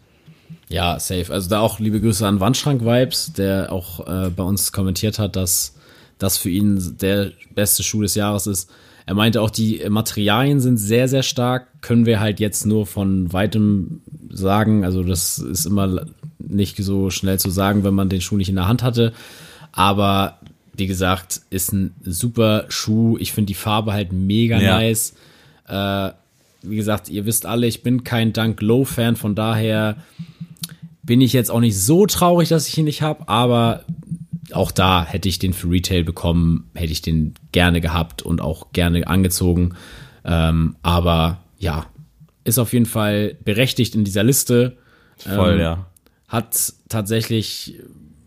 Ja, 0.69 0.99
safe. 0.99 1.33
Also 1.33 1.49
da 1.49 1.61
auch 1.61 1.79
liebe 1.79 2.01
Grüße 2.01 2.27
an 2.27 2.41
Wandschrank-Vibes, 2.41 3.35
der 3.35 3.71
auch 3.71 4.01
äh, 4.01 4.31
bei 4.31 4.43
uns 4.43 4.73
kommentiert 4.73 5.21
hat, 5.21 5.37
dass 5.37 5.75
das 6.19 6.39
für 6.39 6.51
ihn 6.51 6.97
der 7.01 7.31
beste 7.55 7.85
Schuh 7.85 8.03
des 8.03 8.17
Jahres 8.17 8.49
ist. 8.49 8.69
Er 9.07 9.15
meinte 9.15 9.43
auch, 9.43 9.51
die 9.51 9.85
Materialien 9.89 10.61
sind 10.61 10.77
sehr, 10.77 11.07
sehr 11.07 11.23
stark, 11.23 11.69
können 11.83 12.05
wir 12.05 12.19
halt 12.19 12.41
jetzt 12.41 12.67
nur 12.67 12.87
von 12.87 13.33
weitem 13.33 14.01
sagen. 14.31 14.85
Also 14.85 15.05
das 15.05 15.39
ist 15.39 15.67
immer 15.67 16.07
nicht 16.49 16.77
so 16.79 17.11
schnell 17.11 17.39
zu 17.39 17.51
sagen, 17.51 17.85
wenn 17.85 17.95
man 17.95 18.09
den 18.09 18.21
Schuh 18.21 18.37
nicht 18.37 18.49
in 18.49 18.57
der 18.57 18.69
Hand 18.69 18.83
hatte. 18.83 19.13
Aber 19.73 20.39
wie 20.75 20.87
gesagt, 20.87 21.43
ist 21.51 21.73
ein 21.73 21.95
super 22.03 22.65
Schuh. 22.69 23.17
Ich 23.19 23.33
finde 23.33 23.47
die 23.49 23.55
Farbe 23.55 23.93
halt 23.93 24.13
mega 24.13 24.61
Ja. 24.61 24.79
nice. 24.79 25.15
Äh, 25.69 26.11
wie 26.63 26.77
gesagt, 26.77 27.09
ihr 27.09 27.27
wisst 27.27 27.47
alle, 27.47 27.67
ich 27.67 27.83
bin 27.83 28.05
kein 28.05 28.33
Dunk 28.33 28.61
Low 28.63 28.85
Fan, 28.85 29.17
von 29.17 29.35
daher 29.35 29.97
bin 31.03 31.21
ich 31.21 31.33
jetzt 31.33 31.51
auch 31.51 31.61
nicht 31.61 31.79
so 31.79 32.07
traurig, 32.07 32.49
dass 32.49 32.69
ich 32.69 32.79
ihn 32.79 32.85
nicht 32.85 33.03
habe, 33.03 33.29
aber 33.29 33.85
auch 34.53 34.71
da 34.71 35.05
hätte 35.05 35.29
ich 35.29 35.39
den 35.41 35.53
für 35.55 35.69
Retail 35.71 36.05
bekommen, 36.05 36.71
hätte 36.75 36.93
ich 36.93 37.03
den 37.03 37.35
gerne 37.51 37.81
gehabt 37.81 38.23
und 38.23 38.41
auch 38.41 38.73
gerne 38.73 39.07
angezogen. 39.09 39.75
Ähm, 40.25 40.77
aber 40.83 41.39
ja, 41.59 41.87
ist 42.45 42.59
auf 42.59 42.73
jeden 42.73 42.87
Fall 42.87 43.37
berechtigt 43.45 43.95
in 43.95 44.05
dieser 44.05 44.23
Liste. 44.23 44.77
Voll, 45.17 45.55
Ähm, 45.55 45.61
ja. 45.61 45.87
Hat 46.33 46.73
tatsächlich, 46.89 47.79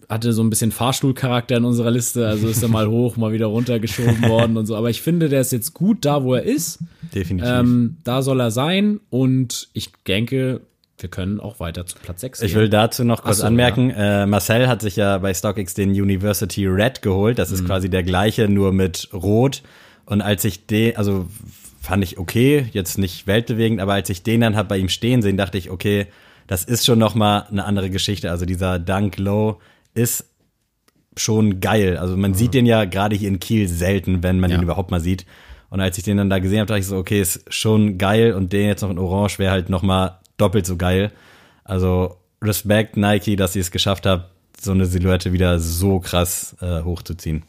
hatte 0.07 0.31
so 0.31 0.43
ein 0.43 0.49
bisschen 0.51 0.71
Fahrstuhlcharakter 0.71 1.57
in 1.57 1.65
unserer 1.65 1.89
Liste, 1.89 2.27
also 2.27 2.47
ist 2.47 2.61
er 2.61 2.69
mal 2.69 2.87
hoch, 2.87 3.17
mal 3.17 3.31
wieder 3.33 3.47
runtergeschoben 3.47 4.21
worden 4.29 4.57
und 4.57 4.67
so. 4.67 4.75
Aber 4.75 4.91
ich 4.91 5.01
finde, 5.01 5.27
der 5.27 5.41
ist 5.41 5.51
jetzt 5.51 5.73
gut 5.73 6.05
da, 6.05 6.23
wo 6.23 6.35
er 6.35 6.43
ist. 6.43 6.79
Definitiv. 7.15 7.49
Ähm, 7.51 7.97
da 8.03 8.21
soll 8.21 8.39
er 8.39 8.51
sein 8.51 8.99
und 9.09 9.69
ich 9.73 9.89
denke, 10.07 10.61
wir 10.99 11.09
können 11.09 11.39
auch 11.39 11.59
weiter 11.59 11.85
zu 11.87 11.97
Platz 12.01 12.21
6 12.21 12.41
Ich 12.43 12.53
will 12.53 12.69
dazu 12.69 13.03
noch 13.03 13.23
kurz 13.23 13.39
so, 13.39 13.45
anmerken, 13.45 13.89
äh, 13.89 14.25
Marcel 14.27 14.67
hat 14.67 14.81
sich 14.81 14.95
ja 14.95 15.17
bei 15.17 15.33
StockX 15.33 15.73
den 15.73 15.89
University 15.89 16.67
Red 16.67 17.01
geholt. 17.01 17.39
Das 17.39 17.51
ist 17.51 17.63
Mhm. 17.63 17.65
quasi 17.65 17.89
der 17.89 18.03
gleiche, 18.03 18.47
nur 18.47 18.71
mit 18.71 19.09
Rot. 19.13 19.63
Und 20.05 20.21
als 20.21 20.45
ich 20.45 20.67
den, 20.67 20.95
also 20.95 21.27
fand 21.81 22.03
ich 22.03 22.17
okay, 22.19 22.67
jetzt 22.71 22.97
nicht 22.99 23.25
weltbewegend, 23.27 23.81
aber 23.81 23.93
als 23.93 24.09
ich 24.09 24.21
den 24.23 24.41
dann 24.41 24.55
hab 24.55 24.69
bei 24.69 24.77
ihm 24.77 24.89
stehen 24.89 25.21
sehen, 25.23 25.37
dachte 25.37 25.57
ich, 25.57 25.69
okay, 25.71 26.05
das 26.47 26.63
ist 26.63 26.85
schon 26.85 26.99
noch 26.99 27.15
mal 27.15 27.47
eine 27.49 27.65
andere 27.65 27.89
Geschichte. 27.89 28.29
Also 28.31 28.45
dieser 28.45 28.79
Dunk 28.79 29.17
Low 29.17 29.59
ist 29.93 30.25
schon 31.17 31.59
geil. 31.61 31.97
Also 31.97 32.17
man 32.17 32.33
sieht 32.33 32.53
den 32.53 32.65
ja 32.65 32.85
gerade 32.85 33.15
hier 33.15 33.29
in 33.29 33.39
Kiel 33.39 33.67
selten, 33.67 34.21
wenn 34.23 34.39
man 34.39 34.51
Ja. 34.51 34.57
ihn 34.57 34.63
überhaupt 34.63 34.91
mal 34.91 34.99
sieht. 34.99 35.25
Und 35.69 35.79
als 35.81 35.97
ich 35.97 36.03
den 36.03 36.17
dann 36.17 36.29
da 36.29 36.39
gesehen 36.39 36.59
habe, 36.59 36.67
dachte 36.67 36.79
ich 36.81 36.87
so, 36.87 36.97
okay, 36.97 37.21
ist 37.21 37.43
schon 37.53 37.97
geil 37.97 38.33
und 38.33 38.53
den 38.53 38.67
jetzt 38.67 38.81
noch 38.81 38.89
in 38.91 38.99
Orange 38.99 39.39
wäre 39.39 39.51
halt 39.51 39.69
noch 39.69 39.81
mal 39.81 40.19
doppelt 40.37 40.65
so 40.65 40.75
geil. 40.77 41.11
Also 41.63 42.17
Respekt 42.41 42.97
Nike, 42.97 43.35
dass 43.35 43.55
ihr 43.55 43.61
es 43.61 43.71
geschafft 43.71 44.05
habt, 44.05 44.29
so 44.61 44.71
eine 44.71 44.85
Silhouette 44.85 45.33
wieder 45.33 45.59
so 45.59 45.99
krass 45.99 46.55
äh, 46.61 46.81
hochzuziehen. 46.83 47.43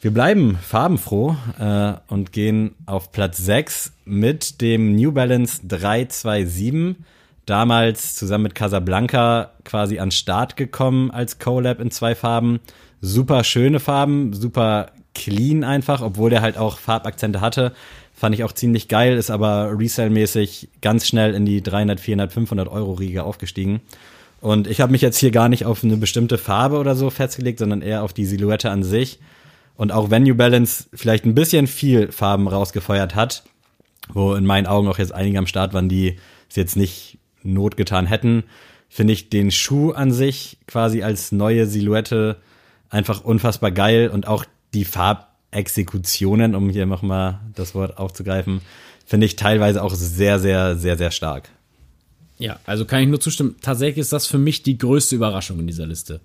Wir 0.00 0.12
bleiben 0.12 0.56
farbenfroh 0.62 1.36
äh, 1.58 1.94
und 2.08 2.32
gehen 2.32 2.74
auf 2.86 3.10
Platz 3.12 3.38
6 3.38 3.92
mit 4.04 4.60
dem 4.60 4.94
New 4.94 5.12
Balance 5.12 5.60
327. 5.66 6.96
Damals 7.48 8.14
zusammen 8.14 8.42
mit 8.42 8.54
Casablanca 8.54 9.52
quasi 9.64 9.98
an 10.00 10.10
Start 10.10 10.58
gekommen 10.58 11.10
als 11.10 11.38
Collab 11.38 11.80
in 11.80 11.90
zwei 11.90 12.14
Farben. 12.14 12.60
Super 13.00 13.42
schöne 13.42 13.80
Farben, 13.80 14.34
super 14.34 14.92
clean 15.14 15.64
einfach, 15.64 16.02
obwohl 16.02 16.28
der 16.28 16.42
halt 16.42 16.58
auch 16.58 16.78
Farbakzente 16.78 17.40
hatte. 17.40 17.72
Fand 18.12 18.34
ich 18.34 18.44
auch 18.44 18.52
ziemlich 18.52 18.88
geil, 18.88 19.16
ist 19.16 19.30
aber 19.30 19.78
resale-mäßig 19.78 20.68
ganz 20.82 21.08
schnell 21.08 21.34
in 21.34 21.46
die 21.46 21.62
300, 21.62 22.00
400, 22.00 22.32
500 22.34 22.68
Euro 22.68 22.92
Riege 22.92 23.24
aufgestiegen. 23.24 23.80
Und 24.42 24.66
ich 24.66 24.82
habe 24.82 24.92
mich 24.92 25.00
jetzt 25.00 25.16
hier 25.16 25.30
gar 25.30 25.48
nicht 25.48 25.64
auf 25.64 25.82
eine 25.82 25.96
bestimmte 25.96 26.36
Farbe 26.36 26.76
oder 26.76 26.94
so 26.96 27.08
festgelegt, 27.08 27.60
sondern 27.60 27.80
eher 27.80 28.02
auf 28.02 28.12
die 28.12 28.26
Silhouette 28.26 28.70
an 28.70 28.82
sich. 28.82 29.20
Und 29.74 29.90
auch 29.90 30.10
wenn 30.10 30.24
New 30.24 30.34
Balance 30.34 30.84
vielleicht 30.92 31.24
ein 31.24 31.34
bisschen 31.34 31.66
viel 31.66 32.12
Farben 32.12 32.46
rausgefeuert 32.46 33.14
hat, 33.14 33.44
wo 34.12 34.34
in 34.34 34.44
meinen 34.44 34.66
Augen 34.66 34.86
auch 34.88 34.98
jetzt 34.98 35.14
einige 35.14 35.38
am 35.38 35.46
Start 35.46 35.72
waren, 35.72 35.88
die 35.88 36.16
es 36.50 36.56
jetzt 36.56 36.76
nicht 36.76 37.17
Not 37.42 37.76
getan 37.76 38.06
hätten, 38.06 38.44
finde 38.88 39.12
ich 39.12 39.30
den 39.30 39.50
Schuh 39.50 39.92
an 39.92 40.12
sich 40.12 40.58
quasi 40.66 41.02
als 41.02 41.32
neue 41.32 41.66
Silhouette 41.66 42.36
einfach 42.90 43.22
unfassbar 43.24 43.70
geil 43.70 44.08
und 44.08 44.26
auch 44.26 44.44
die 44.74 44.84
Farbexekutionen, 44.84 46.54
um 46.54 46.70
hier 46.70 46.86
nochmal 46.86 47.40
das 47.54 47.74
Wort 47.74 47.98
aufzugreifen, 47.98 48.60
finde 49.06 49.26
ich 49.26 49.36
teilweise 49.36 49.82
auch 49.82 49.94
sehr, 49.94 50.38
sehr, 50.38 50.76
sehr, 50.76 50.96
sehr 50.96 51.10
stark. 51.10 51.48
Ja, 52.38 52.60
also 52.66 52.84
kann 52.84 53.02
ich 53.02 53.08
nur 53.08 53.20
zustimmen. 53.20 53.56
Tatsächlich 53.60 53.98
ist 53.98 54.12
das 54.12 54.26
für 54.26 54.38
mich 54.38 54.62
die 54.62 54.78
größte 54.78 55.16
Überraschung 55.16 55.58
in 55.58 55.66
dieser 55.66 55.86
Liste. 55.86 56.20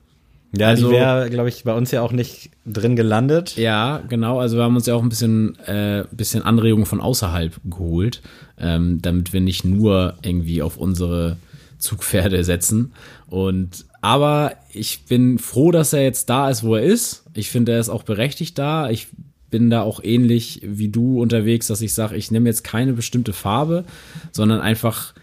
Ja, 0.56 0.68
Also- 0.68 0.88
die 0.89 0.93
wäre, 0.95 1.30
glaube 1.30 1.49
ich, 1.49 1.64
bei 1.64 1.74
uns 1.74 1.91
ja 1.91 2.01
auch 2.01 2.12
nicht 2.12 2.51
drin 2.66 2.95
gelandet. 2.95 3.56
Ja, 3.58 4.01
genau. 4.08 4.39
Also 4.39 4.58
wir 4.58 4.64
haben 4.64 4.76
uns 4.76 4.86
ja 4.86 4.93
auch 4.95 5.01
ein 5.01 5.10
bisschen, 5.10 5.58
äh, 5.66 6.06
bisschen 6.12 6.43
Anregungen 6.43 6.86
von 6.86 7.01
außerhalb 7.01 7.60
geholt, 7.66 8.22
ähm, 8.60 8.99
damit 9.01 9.34
wir 9.34 9.41
nicht 9.41 9.66
nur 9.66 10.16
irgendwie 10.22 10.62
auf 10.62 10.78
unsere 10.78 11.38
Zugpferde 11.80 12.43
setzen. 12.43 12.93
Und 13.28 13.86
aber 14.01 14.54
ich 14.72 15.06
bin 15.06 15.39
froh, 15.39 15.72
dass 15.72 15.93
er 15.93 16.04
jetzt 16.04 16.30
da 16.30 16.49
ist, 16.49 16.64
wo 16.64 16.76
er 16.76 16.84
ist. 16.84 17.24
Ich 17.34 17.49
finde, 17.49 17.72
er 17.74 17.80
ist 17.80 17.89
auch 17.89 18.04
berechtigt 18.04 18.58
da. 18.60 18.89
Ich 18.89 19.08
bin 19.49 19.70
da 19.70 19.82
auch 19.82 20.04
ähnlich 20.04 20.62
wie 20.64 20.89
du 20.89 21.22
unterwegs, 21.22 21.68
dass 21.68 21.82
ich 21.82 21.93
sage, 21.93 22.16
ich 22.16 22.30
nehme 22.32 22.49
jetzt 22.49 22.64
keine 22.64 22.93
bestimmte 22.93 23.34
Farbe, 23.34 23.86
sondern 24.32 24.62
einfach 24.62 25.14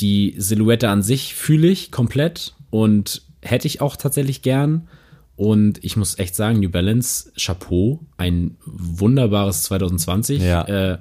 die 0.00 0.34
Silhouette 0.38 0.88
an 0.88 1.02
sich 1.02 1.34
fühle 1.34 1.68
ich 1.68 1.90
komplett 1.90 2.54
und 2.70 3.22
hätte 3.42 3.66
ich 3.66 3.80
auch 3.80 3.96
tatsächlich 3.96 4.42
gern. 4.42 4.88
Und 5.36 5.82
ich 5.84 5.96
muss 5.96 6.18
echt 6.18 6.34
sagen, 6.34 6.60
New 6.60 6.70
Balance, 6.70 7.32
Chapeau, 7.36 8.00
ein 8.16 8.56
wunderbares 8.64 9.64
2020. 9.64 10.40
Ja. 10.42 10.62
Äh, 10.64 10.98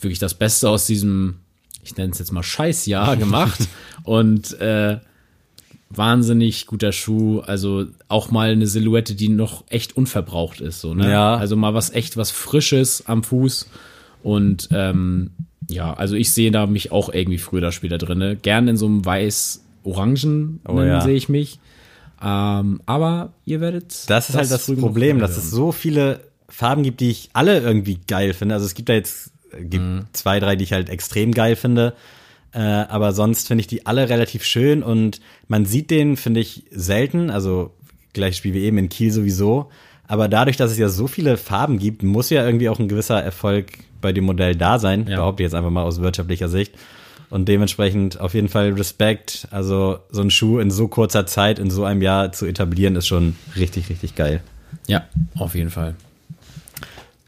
wirklich 0.00 0.18
das 0.18 0.34
Beste 0.34 0.68
aus 0.68 0.86
diesem, 0.86 1.36
ich 1.84 1.96
nenne 1.96 2.12
es 2.12 2.18
jetzt 2.18 2.32
mal 2.32 2.42
Scheißjahr 2.42 3.16
gemacht. 3.16 3.68
und 4.04 4.58
äh, 4.60 4.98
wahnsinnig 5.90 6.66
guter 6.66 6.92
Schuh. 6.92 7.40
Also 7.40 7.86
auch 8.08 8.30
mal 8.30 8.50
eine 8.50 8.66
Silhouette, 8.66 9.14
die 9.14 9.28
noch 9.28 9.64
echt 9.68 9.96
unverbraucht 9.96 10.60
ist. 10.60 10.80
So, 10.80 10.94
ne? 10.94 11.10
Ja. 11.10 11.36
Also 11.36 11.56
mal 11.56 11.74
was 11.74 11.90
echt 11.90 12.16
was 12.16 12.30
Frisches 12.30 13.06
am 13.06 13.22
Fuß. 13.22 13.68
Und 14.22 14.68
ähm, 14.70 15.30
ja, 15.68 15.92
also 15.94 16.14
ich 16.14 16.32
sehe 16.32 16.50
da 16.50 16.66
mich 16.66 16.92
auch 16.92 17.12
irgendwie 17.12 17.38
früher 17.38 17.58
oder 17.58 17.72
später 17.72 17.98
drinne. 17.98 18.36
Gern 18.36 18.68
in 18.68 18.76
so 18.76 18.86
einem 18.86 19.04
weiß-orangen 19.84 20.60
Oh 20.66 20.80
ja. 20.80 21.00
sehe 21.00 21.14
ich 21.14 21.28
mich. 21.28 21.58
Ähm, 22.22 22.80
aber 22.86 23.32
ihr 23.44 23.60
werdet. 23.60 24.08
Das 24.08 24.28
ist 24.28 24.36
halt 24.36 24.50
das 24.50 24.66
früh 24.66 24.74
genug 24.76 24.90
Problem, 24.90 25.18
dass 25.18 25.36
es 25.36 25.50
so 25.50 25.72
viele 25.72 26.20
Farben 26.48 26.82
gibt, 26.82 27.00
die 27.00 27.10
ich 27.10 27.30
alle 27.32 27.58
irgendwie 27.60 27.98
geil 28.06 28.32
finde. 28.34 28.54
Also 28.54 28.66
es 28.66 28.74
gibt 28.74 28.88
da 28.88 28.92
jetzt 28.92 29.32
äh, 29.52 29.64
gibt 29.64 29.84
Mhm. 29.84 30.04
zwei, 30.12 30.38
drei, 30.38 30.54
die 30.56 30.64
ich 30.64 30.72
halt 30.72 30.88
extrem 30.88 31.32
geil 31.32 31.56
finde. 31.56 31.94
Äh, 32.52 32.58
aber 32.60 33.12
sonst 33.12 33.48
finde 33.48 33.62
ich 33.62 33.66
die 33.66 33.86
alle 33.86 34.08
relativ 34.08 34.44
schön 34.44 34.82
und 34.82 35.20
man 35.48 35.64
sieht 35.64 35.90
den, 35.90 36.16
finde 36.16 36.40
ich, 36.40 36.64
selten. 36.70 37.30
Also 37.30 37.72
gleiches 38.12 38.36
Spiel 38.36 38.54
wie 38.54 38.62
eben 38.64 38.78
in 38.78 38.88
Kiel 38.88 39.10
sowieso. 39.10 39.70
Aber 40.06 40.28
dadurch, 40.28 40.58
dass 40.58 40.70
es 40.70 40.78
ja 40.78 40.90
so 40.90 41.06
viele 41.06 41.38
Farben 41.38 41.78
gibt, 41.78 42.02
muss 42.02 42.28
ja 42.28 42.44
irgendwie 42.44 42.68
auch 42.68 42.78
ein 42.78 42.88
gewisser 42.88 43.20
Erfolg 43.22 43.78
bei 44.02 44.12
dem 44.12 44.24
Modell 44.24 44.54
da 44.54 44.78
sein. 44.78 45.06
Ja. 45.08 45.16
Behaupte 45.16 45.42
ich 45.42 45.46
jetzt 45.46 45.54
einfach 45.54 45.70
mal 45.70 45.82
aus 45.84 46.00
wirtschaftlicher 46.02 46.48
Sicht. 46.50 46.74
Und 47.32 47.48
dementsprechend 47.48 48.20
auf 48.20 48.34
jeden 48.34 48.50
Fall 48.50 48.74
Respekt. 48.74 49.48
Also 49.50 50.00
so 50.10 50.20
ein 50.20 50.30
Schuh 50.30 50.58
in 50.58 50.70
so 50.70 50.86
kurzer 50.86 51.24
Zeit, 51.24 51.58
in 51.58 51.70
so 51.70 51.82
einem 51.82 52.02
Jahr 52.02 52.30
zu 52.32 52.44
etablieren, 52.44 52.94
ist 52.94 53.06
schon 53.06 53.36
richtig, 53.56 53.88
richtig 53.88 54.14
geil. 54.14 54.42
Ja, 54.86 55.06
auf 55.38 55.54
jeden 55.54 55.70
Fall. 55.70 55.94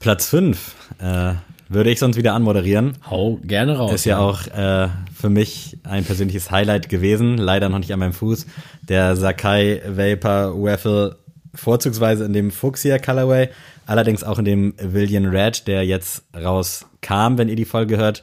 Platz 0.00 0.28
5 0.28 0.74
äh, 0.98 1.32
würde 1.70 1.90
ich 1.90 2.00
sonst 2.00 2.18
wieder 2.18 2.34
anmoderieren. 2.34 2.98
Hau 3.08 3.40
gerne 3.44 3.78
raus. 3.78 3.94
Ist 3.94 4.04
ja 4.04 4.18
auch 4.18 4.46
äh, 4.48 4.88
für 5.18 5.30
mich 5.30 5.78
ein 5.84 6.04
persönliches 6.04 6.50
Highlight 6.50 6.90
gewesen. 6.90 7.38
Leider 7.38 7.70
noch 7.70 7.78
nicht 7.78 7.94
an 7.94 8.00
meinem 8.00 8.12
Fuß. 8.12 8.44
Der 8.86 9.16
Sakai 9.16 9.80
Vapor 9.86 10.62
Waffle 10.62 11.16
vorzugsweise 11.54 12.26
in 12.26 12.34
dem 12.34 12.50
Fuchsia 12.50 12.98
Colorway, 12.98 13.48
allerdings 13.86 14.22
auch 14.22 14.38
in 14.38 14.44
dem 14.44 14.74
Villian 14.76 15.24
Red, 15.24 15.66
der 15.66 15.86
jetzt 15.86 16.24
rauskam, 16.36 17.38
wenn 17.38 17.48
ihr 17.48 17.56
die 17.56 17.64
Folge 17.64 17.96
hört. 17.96 18.22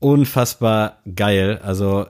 Unfassbar 0.00 0.98
geil. 1.14 1.60
Also 1.62 2.06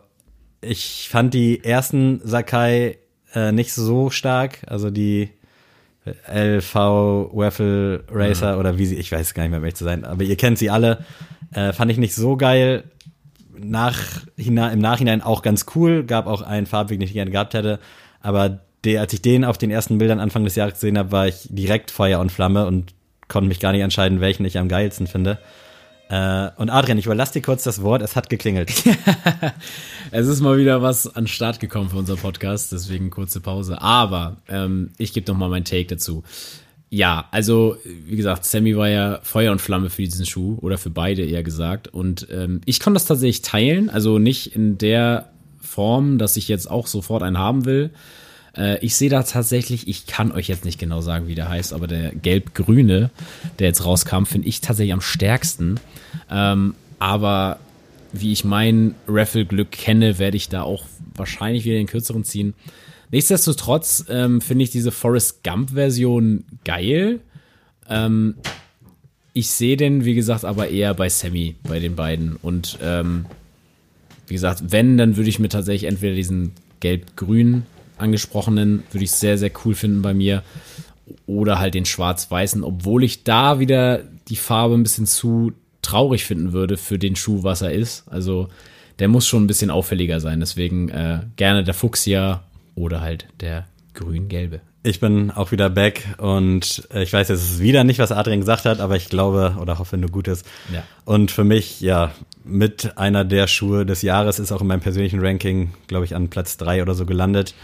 ich 0.61 1.09
fand 1.11 1.34
die 1.34 1.64
ersten 1.64 2.20
Sakai 2.22 2.99
äh, 3.34 3.53
nicht 3.53 3.72
so 3.72 4.11
stark. 4.11 4.61
Also 4.66 4.91
die 4.91 5.30
LV 6.26 6.74
Waffle 7.32 8.05
Racer 8.11 8.59
oder 8.59 8.78
wie 8.78 8.86
sie, 8.86 8.97
ich 8.97 9.12
weiß 9.12 9.34
gar 9.34 9.43
nicht 9.43 9.51
mehr, 9.51 9.61
ehrlich 9.61 9.74
zu 9.74 9.84
sein, 9.84 10.05
aber 10.05 10.22
ihr 10.22 10.36
kennt 10.36 10.59
sie 10.59 10.70
alle. 10.70 11.05
Äh, 11.53 11.72
fand 11.72 11.91
ich 11.91 11.99
nicht 11.99 12.14
so 12.14 12.36
geil. 12.36 12.84
Nach, 13.57 13.99
hina, 14.36 14.70
Im 14.70 14.78
Nachhinein 14.80 15.22
auch 15.22 15.43
ganz 15.43 15.66
cool. 15.74 16.05
Gab 16.05 16.26
auch 16.26 16.43
einen 16.43 16.66
Farbweg, 16.66 17.01
den 17.01 17.09
ich 17.09 17.12
gerne 17.12 17.30
gehabt 17.30 17.55
hätte. 17.55 17.80
Aber 18.20 18.61
der, 18.84 19.01
als 19.01 19.12
ich 19.12 19.22
den 19.22 19.45
auf 19.45 19.59
den 19.59 19.70
ersten 19.70 19.99
Bildern 19.99 20.20
Anfang 20.20 20.45
des 20.45 20.55
Jahres 20.55 20.74
gesehen 20.74 20.97
habe, 20.97 21.11
war 21.11 21.26
ich 21.26 21.49
direkt 21.51 21.91
Feuer 21.91 22.20
und 22.20 22.30
Flamme 22.30 22.66
und 22.66 22.95
konnte 23.26 23.49
mich 23.49 23.61
gar 23.61 23.72
nicht 23.72 23.82
entscheiden, 23.82 24.20
welchen 24.20 24.45
ich 24.45 24.59
am 24.59 24.68
geilsten 24.68 25.07
finde. 25.07 25.39
Äh, 26.09 26.50
und 26.56 26.70
Adrian, 26.70 26.98
ich 26.98 27.06
überlasse 27.06 27.34
dir 27.34 27.42
kurz 27.42 27.64
das 27.64 27.82
Wort, 27.82 28.02
es 28.02 28.16
hat 28.16 28.30
geklingelt. 28.30 28.72
Es 30.11 30.26
ist 30.26 30.40
mal 30.40 30.56
wieder 30.56 30.80
was 30.80 31.06
an 31.06 31.24
den 31.24 31.28
Start 31.28 31.61
gekommen 31.61 31.90
für 31.90 31.98
unser 31.98 32.16
Podcast, 32.16 32.72
deswegen 32.72 33.11
kurze 33.11 33.40
Pause. 33.40 33.82
Aber 33.82 34.38
ähm, 34.48 34.90
ich 34.96 35.12
gebe 35.12 35.30
noch 35.30 35.38
mal 35.38 35.50
meinen 35.50 35.66
Take 35.66 35.84
dazu. 35.84 36.22
Ja, 36.88 37.28
also 37.30 37.76
wie 37.84 38.16
gesagt, 38.16 38.46
Sammy 38.46 38.74
war 38.74 38.88
ja 38.88 39.20
Feuer 39.22 39.52
und 39.52 39.61
Flamme 39.61 39.90
für 39.90 40.02
diesen 40.02 40.24
Schuh 40.24 40.56
oder 40.62 40.78
für 40.78 40.88
beide 40.88 41.22
eher 41.26 41.42
gesagt. 41.42 41.88
Und 41.88 42.26
ähm, 42.30 42.62
ich 42.64 42.80
kann 42.80 42.94
das 42.94 43.04
tatsächlich 43.04 43.42
teilen, 43.42 43.90
also 43.90 44.18
nicht 44.18 44.56
in 44.56 44.78
der 44.78 45.28
Form, 45.61 46.16
dass 46.16 46.38
ich 46.38 46.48
jetzt 46.48 46.70
auch 46.70 46.86
sofort 46.86 47.22
einen 47.22 47.36
haben 47.36 47.66
will. 47.66 47.90
Äh, 48.59 48.84
ich 48.84 48.96
sehe 48.96 49.09
da 49.09 49.22
tatsächlich, 49.22 49.88
ich 49.88 50.06
kann 50.06 50.32
euch 50.32 50.48
jetzt 50.48 50.64
nicht 50.64 50.78
genau 50.78 51.00
sagen, 51.00 51.28
wie 51.28 51.34
der 51.34 51.48
heißt, 51.48 51.72
aber 51.72 51.86
der 51.86 52.14
gelb-grüne, 52.14 53.11
der 53.59 53.66
jetzt 53.68 53.84
rauskam, 53.84 54.24
finde 54.24 54.48
ich 54.48 54.61
tatsächlich 54.61 54.92
am 54.92 55.00
stärksten. 55.00 55.80
Ähm, 56.30 56.74
aber 56.98 57.59
wie 58.12 58.32
ich 58.32 58.44
mein 58.44 58.94
Raffle-Glück 59.06 59.70
kenne, 59.70 60.18
werde 60.18 60.36
ich 60.36 60.48
da 60.48 60.62
auch 60.62 60.84
wahrscheinlich 61.14 61.64
wieder 61.64 61.76
den 61.76 61.86
kürzeren 61.86 62.24
ziehen. 62.24 62.54
Nichtsdestotrotz 63.11 64.04
ähm, 64.09 64.40
finde 64.40 64.64
ich 64.64 64.70
diese 64.70 64.90
Forrest 64.90 65.42
Gump-Version 65.44 66.44
geil. 66.64 67.20
Ähm, 67.88 68.34
ich 69.32 69.50
sehe 69.50 69.76
den, 69.76 70.04
wie 70.04 70.14
gesagt, 70.14 70.44
aber 70.44 70.68
eher 70.68 70.94
bei 70.94 71.09
Sammy, 71.09 71.56
bei 71.62 71.78
den 71.78 71.94
beiden. 71.96 72.36
Und 72.36 72.78
ähm, 72.82 73.26
wie 74.26 74.34
gesagt, 74.34 74.64
wenn, 74.68 74.98
dann 74.98 75.16
würde 75.16 75.30
ich 75.30 75.38
mir 75.38 75.48
tatsächlich 75.48 75.88
entweder 75.88 76.14
diesen 76.14 76.52
gelb-grün 76.80 77.64
angesprochenen, 77.99 78.84
würde 78.90 79.05
ich 79.05 79.12
sehr, 79.12 79.38
sehr 79.38 79.51
cool 79.64 79.74
finden 79.74 80.03
bei 80.03 80.14
mir. 80.14 80.42
Oder 81.26 81.59
halt 81.59 81.74
den 81.74 81.86
schwarz-weißen, 81.86 82.62
obwohl 82.62 83.03
ich 83.03 83.24
da 83.24 83.59
wieder 83.61 84.03
die 84.28 84.36
Farbe 84.36 84.74
ein 84.74 84.82
bisschen 84.82 85.07
zu 85.07 85.53
traurig 85.80 86.24
finden 86.24 86.53
würde 86.53 86.76
für 86.76 86.99
den 86.99 87.16
Schuh, 87.16 87.44
was 87.44 87.62
er 87.62 87.72
ist. 87.72 88.05
Also 88.09 88.49
der 88.99 89.09
muss 89.09 89.26
schon 89.26 89.44
ein 89.44 89.46
bisschen 89.46 89.70
auffälliger 89.70 90.20
sein. 90.20 90.40
Deswegen 90.40 90.88
äh, 90.90 91.20
gerne 91.36 91.64
der 91.64 91.74
Fuchsia 91.74 92.42
oder 92.74 93.01
halt 93.01 93.26
der 93.40 93.66
grün-gelbe. 93.94 94.61
Ich 94.84 95.01
bin 95.01 95.30
auch 95.30 95.51
wieder 95.51 95.70
back 95.70 96.05
und 96.18 96.86
äh, 96.92 97.03
ich 97.03 97.12
weiß, 97.12 97.30
es 97.30 97.42
ist 97.42 97.61
wieder 97.61 97.84
nicht, 97.84 97.99
was 97.99 98.12
Adrian 98.12 98.40
gesagt 98.40 98.64
hat, 98.64 98.80
aber 98.80 98.96
ich 98.96 99.09
glaube 99.09 99.57
oder 99.61 99.78
hoffe 99.78 99.96
nur 99.96 100.11
Gutes. 100.11 100.44
Ja. 100.72 100.84
Und 101.05 101.30
für 101.30 101.44
mich, 101.44 101.80
ja, 101.80 102.12
mit 102.49 102.96
einer 102.96 103.24
der 103.24 103.46
Schuhe 103.46 103.84
des 103.86 104.03
Jahres 104.03 104.38
ist 104.38 104.53
auch 104.53 104.61
in 104.61 104.66
meinem 104.66 104.80
persönlichen 104.80 105.20
Ranking, 105.20 105.74
glaube 105.86 106.05
ich, 106.05 106.14
an 106.14 106.28
Platz 106.28 106.57
drei 106.57 106.82
oder 106.82 106.94
so 106.94 107.07
gelandet. 107.07 107.55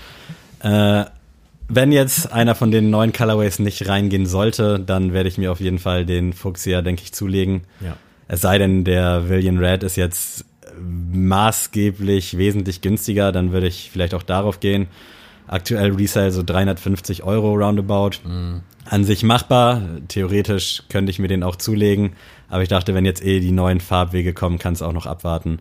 Äh, 0.61 1.05
wenn 1.69 1.93
jetzt 1.93 2.33
einer 2.33 2.55
von 2.55 2.71
den 2.71 2.91
neuen 2.91 3.13
Colorways 3.13 3.59
nicht 3.59 3.89
reingehen 3.89 4.27
sollte, 4.27 4.79
dann 4.79 5.13
werde 5.13 5.29
ich 5.29 5.39
mir 5.39 5.51
auf 5.51 5.61
jeden 5.61 5.79
Fall 5.79 6.05
den 6.05 6.33
Fuchsia, 6.33 6.83
denke 6.83 7.03
ich, 7.03 7.13
zulegen. 7.13 7.63
Ja. 7.81 7.97
Es 8.29 8.43
sei 8.43 8.59
denn, 8.59 8.85
der 8.85 9.29
Villian 9.29 9.59
Red 9.59 9.83
ist 9.83 9.97
jetzt 9.97 10.45
maßgeblich 10.79 12.37
wesentlich 12.37 12.81
günstiger, 12.81 13.33
dann 13.33 13.53
würde 13.53 13.67
ich 13.67 13.91
vielleicht 13.93 14.15
auch 14.15 14.23
darauf 14.23 14.61
gehen. 14.61 14.89
Aktuell 15.47 15.93
Resale 15.93 16.31
so 16.31 16.43
350 16.43 17.23
Euro 17.23 17.55
roundabout. 17.55 18.19
An 18.87 19.05
sich 19.05 19.23
machbar. 19.23 19.83
Theoretisch 20.09 20.83
könnte 20.89 21.11
ich 21.11 21.19
mir 21.19 21.29
den 21.29 21.43
auch 21.43 21.57
zulegen. 21.57 22.13
Aber 22.55 22.63
ich 22.63 22.69
dachte, 22.69 22.95
wenn 22.95 23.05
jetzt 23.05 23.25
eh 23.25 23.41
die 23.41 23.51
neuen 23.51 23.81
Farbwege 23.81 24.33
kommen, 24.33 24.61
kann 24.61 24.75
es 24.75 24.81
auch 24.81 24.93
noch 24.93 25.07
abwarten. 25.07 25.59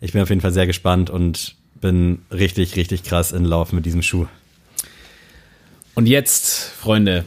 Ich 0.00 0.12
bin 0.12 0.22
auf 0.22 0.28
jeden 0.28 0.40
Fall 0.40 0.52
sehr 0.52 0.68
gespannt 0.68 1.10
und 1.10 1.56
bin 1.80 2.20
richtig, 2.30 2.76
richtig 2.76 3.02
krass 3.02 3.32
in 3.32 3.44
Lauf 3.44 3.72
mit 3.72 3.84
diesem 3.84 4.02
Schuh. 4.02 4.28
Und 5.96 6.06
jetzt, 6.06 6.60
Freunde, 6.60 7.24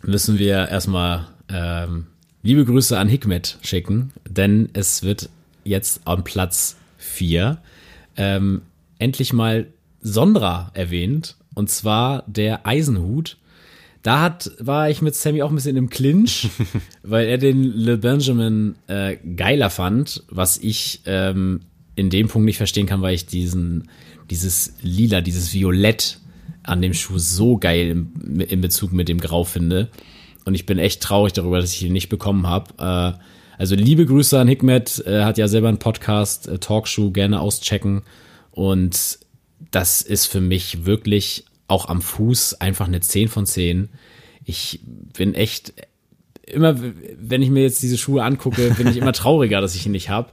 müssen 0.00 0.38
wir 0.38 0.66
erstmal 0.66 1.26
ähm, 1.50 2.06
liebe 2.42 2.64
Grüße 2.64 2.98
an 2.98 3.06
Hikmet 3.06 3.58
schicken, 3.60 4.14
denn 4.26 4.70
es 4.72 5.02
wird 5.02 5.28
jetzt 5.64 6.00
am 6.06 6.24
Platz 6.24 6.78
4 6.96 7.58
ähm, 8.16 8.62
endlich 8.98 9.34
mal 9.34 9.66
Sondra 10.00 10.70
erwähnt, 10.72 11.36
und 11.52 11.68
zwar 11.68 12.24
der 12.26 12.66
Eisenhut. 12.66 13.36
Da 14.06 14.20
hat, 14.20 14.52
war 14.60 14.88
ich 14.88 15.02
mit 15.02 15.16
Sammy 15.16 15.42
auch 15.42 15.48
ein 15.48 15.56
bisschen 15.56 15.76
im 15.76 15.90
Clinch, 15.90 16.48
weil 17.02 17.26
er 17.26 17.38
den 17.38 17.64
Le 17.64 17.98
Benjamin 17.98 18.76
äh, 18.86 19.16
geiler 19.16 19.68
fand, 19.68 20.22
was 20.28 20.58
ich 20.58 21.00
ähm, 21.06 21.62
in 21.96 22.08
dem 22.08 22.28
Punkt 22.28 22.46
nicht 22.46 22.58
verstehen 22.58 22.86
kann, 22.86 23.02
weil 23.02 23.16
ich 23.16 23.26
diesen, 23.26 23.90
dieses 24.30 24.74
Lila, 24.80 25.22
dieses 25.22 25.52
Violett 25.52 26.20
an 26.62 26.82
dem 26.82 26.94
Schuh 26.94 27.18
so 27.18 27.58
geil 27.58 27.88
im, 27.88 28.40
in 28.42 28.60
Bezug 28.60 28.92
mit 28.92 29.08
dem 29.08 29.18
Grau 29.18 29.42
finde. 29.42 29.88
Und 30.44 30.54
ich 30.54 30.66
bin 30.66 30.78
echt 30.78 31.02
traurig 31.02 31.32
darüber, 31.32 31.60
dass 31.60 31.74
ich 31.74 31.82
ihn 31.82 31.92
nicht 31.92 32.08
bekommen 32.08 32.46
habe. 32.46 32.74
Äh, 32.78 33.20
also 33.58 33.74
liebe 33.74 34.06
Grüße 34.06 34.38
an 34.38 34.46
Hikmet, 34.46 35.02
äh, 35.04 35.24
hat 35.24 35.36
ja 35.36 35.48
selber 35.48 35.66
einen 35.66 35.80
Podcast, 35.80 36.46
äh, 36.46 36.60
Talkshow, 36.60 37.10
gerne 37.10 37.40
auschecken. 37.40 38.02
Und 38.52 39.18
das 39.72 40.00
ist 40.00 40.26
für 40.26 40.40
mich 40.40 40.86
wirklich 40.86 41.46
auch 41.68 41.88
am 41.88 42.02
Fuß 42.02 42.60
einfach 42.60 42.86
eine 42.86 43.00
10 43.00 43.28
von 43.28 43.46
10. 43.46 43.88
Ich 44.44 44.80
bin 44.84 45.34
echt 45.34 45.72
immer, 46.46 46.76
wenn 47.18 47.42
ich 47.42 47.50
mir 47.50 47.62
jetzt 47.62 47.82
diese 47.82 47.98
Schuhe 47.98 48.22
angucke, 48.22 48.70
bin 48.76 48.86
ich 48.88 48.96
immer 48.96 49.12
trauriger, 49.12 49.60
dass 49.60 49.74
ich 49.74 49.86
ihn 49.86 49.92
nicht 49.92 50.08
habe. 50.08 50.30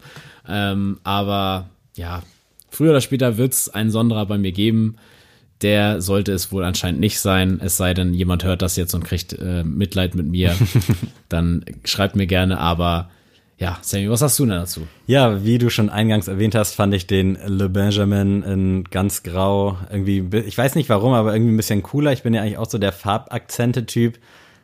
Ähm, 0.48 1.00
aber 1.04 1.70
ja, 1.96 2.24
früher 2.70 2.92
oder 2.92 3.02
später 3.02 3.38
wird 3.38 3.54
es 3.54 3.70
einen 3.70 3.92
Sonderer 3.92 4.26
bei 4.26 4.38
mir 4.38 4.52
geben. 4.52 4.98
Der 5.62 6.02
sollte 6.02 6.34
es 6.34 6.52
wohl 6.52 6.66
anscheinend 6.66 7.00
nicht 7.00 7.20
sein. 7.20 7.60
Es 7.64 7.78
sei 7.78 7.94
denn, 7.94 8.14
jemand 8.14 8.44
hört 8.44 8.62
das 8.62 8.76
jetzt 8.76 8.94
und 8.94 9.06
kriegt 9.06 9.34
äh, 9.34 9.64
Mitleid 9.64 10.14
mit 10.14 10.28
mir. 10.28 10.56
Dann 11.30 11.64
schreibt 11.86 12.16
mir 12.16 12.28
gerne. 12.28 12.60
Aber 12.60 13.10
ja, 13.58 13.78
Sammy, 13.82 14.10
was 14.10 14.22
hast 14.22 14.38
du 14.40 14.46
denn 14.46 14.56
dazu? 14.56 14.88
Ja, 15.06 15.44
wie 15.44 15.58
du 15.58 15.70
schon 15.70 15.90
eingangs 15.90 16.28
erwähnt 16.28 16.56
hast, 16.56 16.74
fand 16.74 16.94
ich 16.94 17.08
den 17.08 17.38
Le 17.46 17.70
Benjamin 17.70 18.44
in 18.44 18.84
ganz 18.86 19.24
grau 19.24 19.78
irgendwie, 19.92 20.26
ich 20.40 20.58
weiß 20.58 20.76
nicht 20.76 20.90
warum, 20.90 21.14
aber 21.14 21.34
irgendwie 21.34 21.54
ein 21.54 21.58
bisschen 21.58 21.84
cooler. 21.84 22.12
Ich 22.12 22.24
bin 22.24 22.34
ja 22.34 22.42
eigentlich 22.42 22.58
auch 22.58 22.70
so 22.70 22.78
der 22.78 22.92
Farbakzente-Typ. 22.92 24.18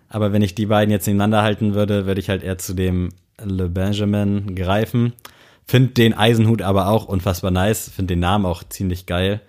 Aber 0.10 0.34
wenn 0.34 0.42
ich 0.42 0.56
die 0.56 0.66
beiden 0.66 0.92
jetzt 0.92 1.06
nebeneinander 1.06 1.44
halten 1.44 1.76
würde, 1.76 2.08
würde 2.08 2.20
ich 2.20 2.30
halt 2.30 2.44
eher 2.44 2.58
zu 2.58 2.74
dem 2.74 3.10
Le 3.44 3.70
Benjamin 3.70 4.56
greifen. 4.56 5.14
Find 5.66 5.98
den 5.98 6.16
Eisenhut 6.16 6.64
aber 6.64 6.88
auch 6.88 7.06
unfassbar 7.06 7.52
nice. 7.52 7.90
Find 7.96 8.10
den 8.10 8.20
Namen 8.20 8.48
auch 8.48 8.64
ziemlich 8.64 9.06
geil. 9.06 9.40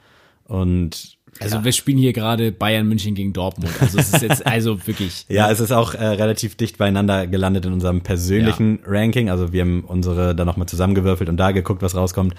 Und 0.45 1.17
Also 1.41 1.65
wir 1.65 1.73
spielen 1.73 1.99
hier 1.99 2.13
gerade 2.13 2.53
Bayern 2.53 2.87
München 2.87 3.15
gegen 3.15 3.33
Dortmund. 3.33 3.73
Also 3.81 3.99
es 3.99 4.13
ist 4.13 4.23
jetzt 4.23 4.47
also 4.47 4.87
wirklich. 4.87 5.27
Ja, 5.29 5.51
es 5.51 5.61
ist 5.61 5.73
auch 5.73 5.95
äh, 5.95 6.05
relativ 6.05 6.57
dicht 6.57 6.77
beieinander 6.79 7.27
gelandet 7.27 7.65
in 7.65 7.73
unserem 7.73 8.03
persönlichen 8.03 8.81
Ranking. 8.85 9.31
Also 9.31 9.53
wir 9.53 9.63
haben 9.63 9.85
unsere 9.85 10.35
da 10.35 10.45
nochmal 10.45 10.69
zusammengewürfelt 10.69 11.29
und 11.29 11.37
da 11.37 11.53
geguckt, 11.53 11.83
was 11.83 11.95
rauskommt. 11.95 12.35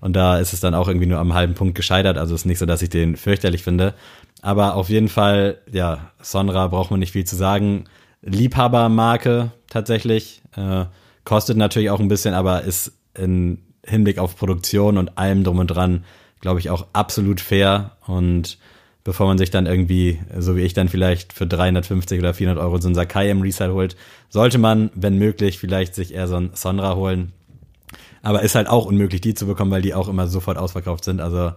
Und 0.00 0.16
da 0.16 0.38
ist 0.38 0.52
es 0.52 0.60
dann 0.60 0.74
auch 0.74 0.88
irgendwie 0.88 1.06
nur 1.06 1.18
am 1.18 1.34
halben 1.34 1.54
Punkt 1.54 1.74
gescheitert. 1.74 2.16
Also 2.16 2.34
es 2.34 2.42
ist 2.42 2.46
nicht 2.46 2.58
so, 2.58 2.66
dass 2.66 2.82
ich 2.82 2.88
den 2.88 3.16
fürchterlich 3.16 3.62
finde. 3.62 3.94
Aber 4.42 4.74
auf 4.74 4.88
jeden 4.88 5.08
Fall, 5.08 5.58
ja, 5.70 6.10
Sonra 6.20 6.68
braucht 6.68 6.90
man 6.90 7.00
nicht 7.00 7.12
viel 7.12 7.24
zu 7.24 7.36
sagen. 7.36 7.84
Liebhabermarke 8.22 9.52
tatsächlich. 9.68 10.42
Äh, 10.56 10.86
kostet 11.24 11.56
natürlich 11.56 11.90
auch 11.90 12.00
ein 12.00 12.08
bisschen, 12.08 12.34
aber 12.34 12.62
ist 12.62 12.92
in 13.16 13.58
Hinblick 13.84 14.18
auf 14.18 14.36
Produktion 14.36 14.98
und 14.98 15.18
allem 15.18 15.44
drum 15.44 15.58
und 15.58 15.68
dran, 15.68 16.04
glaube 16.40 16.60
ich, 16.60 16.70
auch 16.70 16.86
absolut 16.92 17.40
fair. 17.40 17.92
Und 18.06 18.58
bevor 19.04 19.26
man 19.26 19.38
sich 19.38 19.50
dann 19.50 19.66
irgendwie, 19.66 20.20
so 20.38 20.56
wie 20.56 20.62
ich 20.62 20.74
dann 20.74 20.88
vielleicht 20.88 21.32
für 21.32 21.46
350 21.46 22.18
oder 22.18 22.34
400 22.34 22.62
Euro 22.62 22.78
so 22.78 22.88
ein 22.88 22.94
Sakai 22.94 23.30
im 23.30 23.42
Resale 23.42 23.74
holt, 23.74 23.96
sollte 24.28 24.58
man, 24.58 24.90
wenn 24.94 25.16
möglich, 25.16 25.58
vielleicht 25.58 25.94
sich 25.94 26.14
eher 26.14 26.28
so 26.28 26.36
ein 26.36 26.50
Sonra 26.54 26.96
holen. 26.96 27.32
Aber 28.22 28.42
ist 28.42 28.54
halt 28.54 28.68
auch 28.68 28.86
unmöglich, 28.86 29.20
die 29.20 29.34
zu 29.34 29.46
bekommen, 29.46 29.70
weil 29.70 29.82
die 29.82 29.94
auch 29.94 30.08
immer 30.08 30.26
sofort 30.26 30.58
ausverkauft 30.58 31.04
sind. 31.04 31.20
Also 31.20 31.52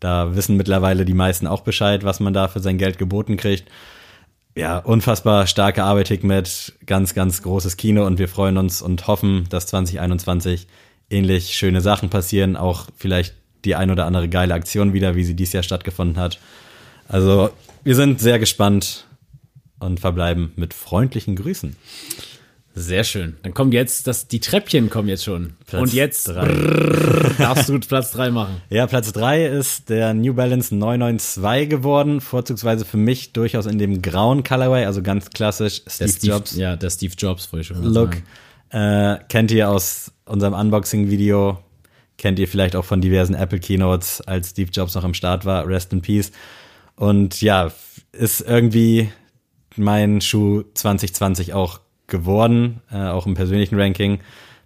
da 0.00 0.34
wissen 0.34 0.56
mittlerweile 0.56 1.04
die 1.04 1.14
meisten 1.14 1.46
auch 1.46 1.60
Bescheid, 1.60 2.04
was 2.04 2.20
man 2.20 2.32
da 2.32 2.48
für 2.48 2.60
sein 2.60 2.78
Geld 2.78 2.98
geboten 2.98 3.36
kriegt. 3.36 3.70
Ja, 4.54 4.78
unfassbar 4.78 5.46
starke 5.46 5.84
Arbeit 5.84 6.08
Hikmet, 6.08 6.74
ganz, 6.86 7.12
ganz 7.12 7.42
großes 7.42 7.76
Kino 7.76 8.06
und 8.06 8.18
wir 8.18 8.28
freuen 8.28 8.56
uns 8.56 8.80
und 8.80 9.06
hoffen, 9.06 9.44
dass 9.50 9.66
2021 9.66 10.66
ähnlich 11.10 11.52
schöne 11.54 11.82
Sachen 11.82 12.08
passieren, 12.08 12.56
auch 12.56 12.86
vielleicht 12.96 13.34
die 13.66 13.74
ein 13.74 13.90
oder 13.90 14.06
andere 14.06 14.28
geile 14.28 14.54
Aktion 14.54 14.92
wieder, 14.92 15.14
wie 15.16 15.24
sie 15.24 15.34
dieses 15.34 15.52
Jahr 15.52 15.62
stattgefunden 15.62 16.18
hat. 16.18 16.38
Also 17.08 17.50
wir 17.84 17.94
sind 17.94 18.20
sehr 18.20 18.38
gespannt 18.38 19.06
und 19.78 20.00
verbleiben 20.00 20.52
mit 20.56 20.74
freundlichen 20.74 21.36
Grüßen. 21.36 21.76
Sehr 22.78 23.04
schön. 23.04 23.36
Dann 23.42 23.54
kommen 23.54 23.72
jetzt, 23.72 24.06
das, 24.06 24.28
die 24.28 24.38
Treppchen 24.38 24.90
kommen 24.90 25.08
jetzt 25.08 25.24
schon. 25.24 25.54
Platz 25.66 25.80
Und 25.80 25.94
jetzt 25.94 26.28
drei. 26.28 26.46
brrr, 26.46 27.30
darfst 27.38 27.70
du 27.70 27.80
Platz 27.80 28.10
drei 28.10 28.30
machen. 28.30 28.60
Ja, 28.68 28.86
Platz 28.86 29.12
drei 29.12 29.46
ist 29.46 29.88
der 29.88 30.12
New 30.12 30.34
Balance 30.34 30.74
992 30.74 31.70
geworden, 31.70 32.20
vorzugsweise 32.20 32.84
für 32.84 32.98
mich 32.98 33.32
durchaus 33.32 33.64
in 33.64 33.78
dem 33.78 34.02
grauen 34.02 34.42
Colorway, 34.42 34.84
also 34.84 35.00
ganz 35.00 35.30
klassisch 35.30 35.84
Der 35.98 36.08
Steve, 36.08 36.34
Jobs 36.34 36.54
Ja, 36.56 36.76
der 36.76 36.90
Steve 36.90 37.14
Jobs, 37.16 37.50
wollte 37.50 37.62
ich 37.62 37.66
schon 37.68 37.80
mal 37.80 37.90
Look. 37.90 38.16
Äh, 38.68 39.24
kennt 39.30 39.50
ihr 39.52 39.70
aus 39.70 40.12
unserem 40.26 40.52
Unboxing-Video, 40.52 41.58
kennt 42.18 42.38
ihr 42.38 42.48
vielleicht 42.48 42.76
auch 42.76 42.84
von 42.84 43.00
diversen 43.00 43.34
Apple 43.34 43.60
Keynotes, 43.60 44.20
als 44.22 44.50
Steve 44.50 44.70
Jobs 44.72 44.94
noch 44.94 45.04
am 45.04 45.14
Start 45.14 45.44
war, 45.44 45.66
Rest 45.66 45.92
in 45.92 46.02
Peace. 46.02 46.32
Und 46.96 47.40
ja, 47.42 47.70
ist 48.12 48.40
irgendwie 48.40 49.10
mein 49.76 50.20
Schuh 50.20 50.64
2020 50.74 51.52
auch 51.52 51.80
geworden, 52.06 52.80
äh, 52.90 53.08
auch 53.08 53.26
im 53.26 53.34
persönlichen 53.34 53.78
Ranking. 53.78 54.20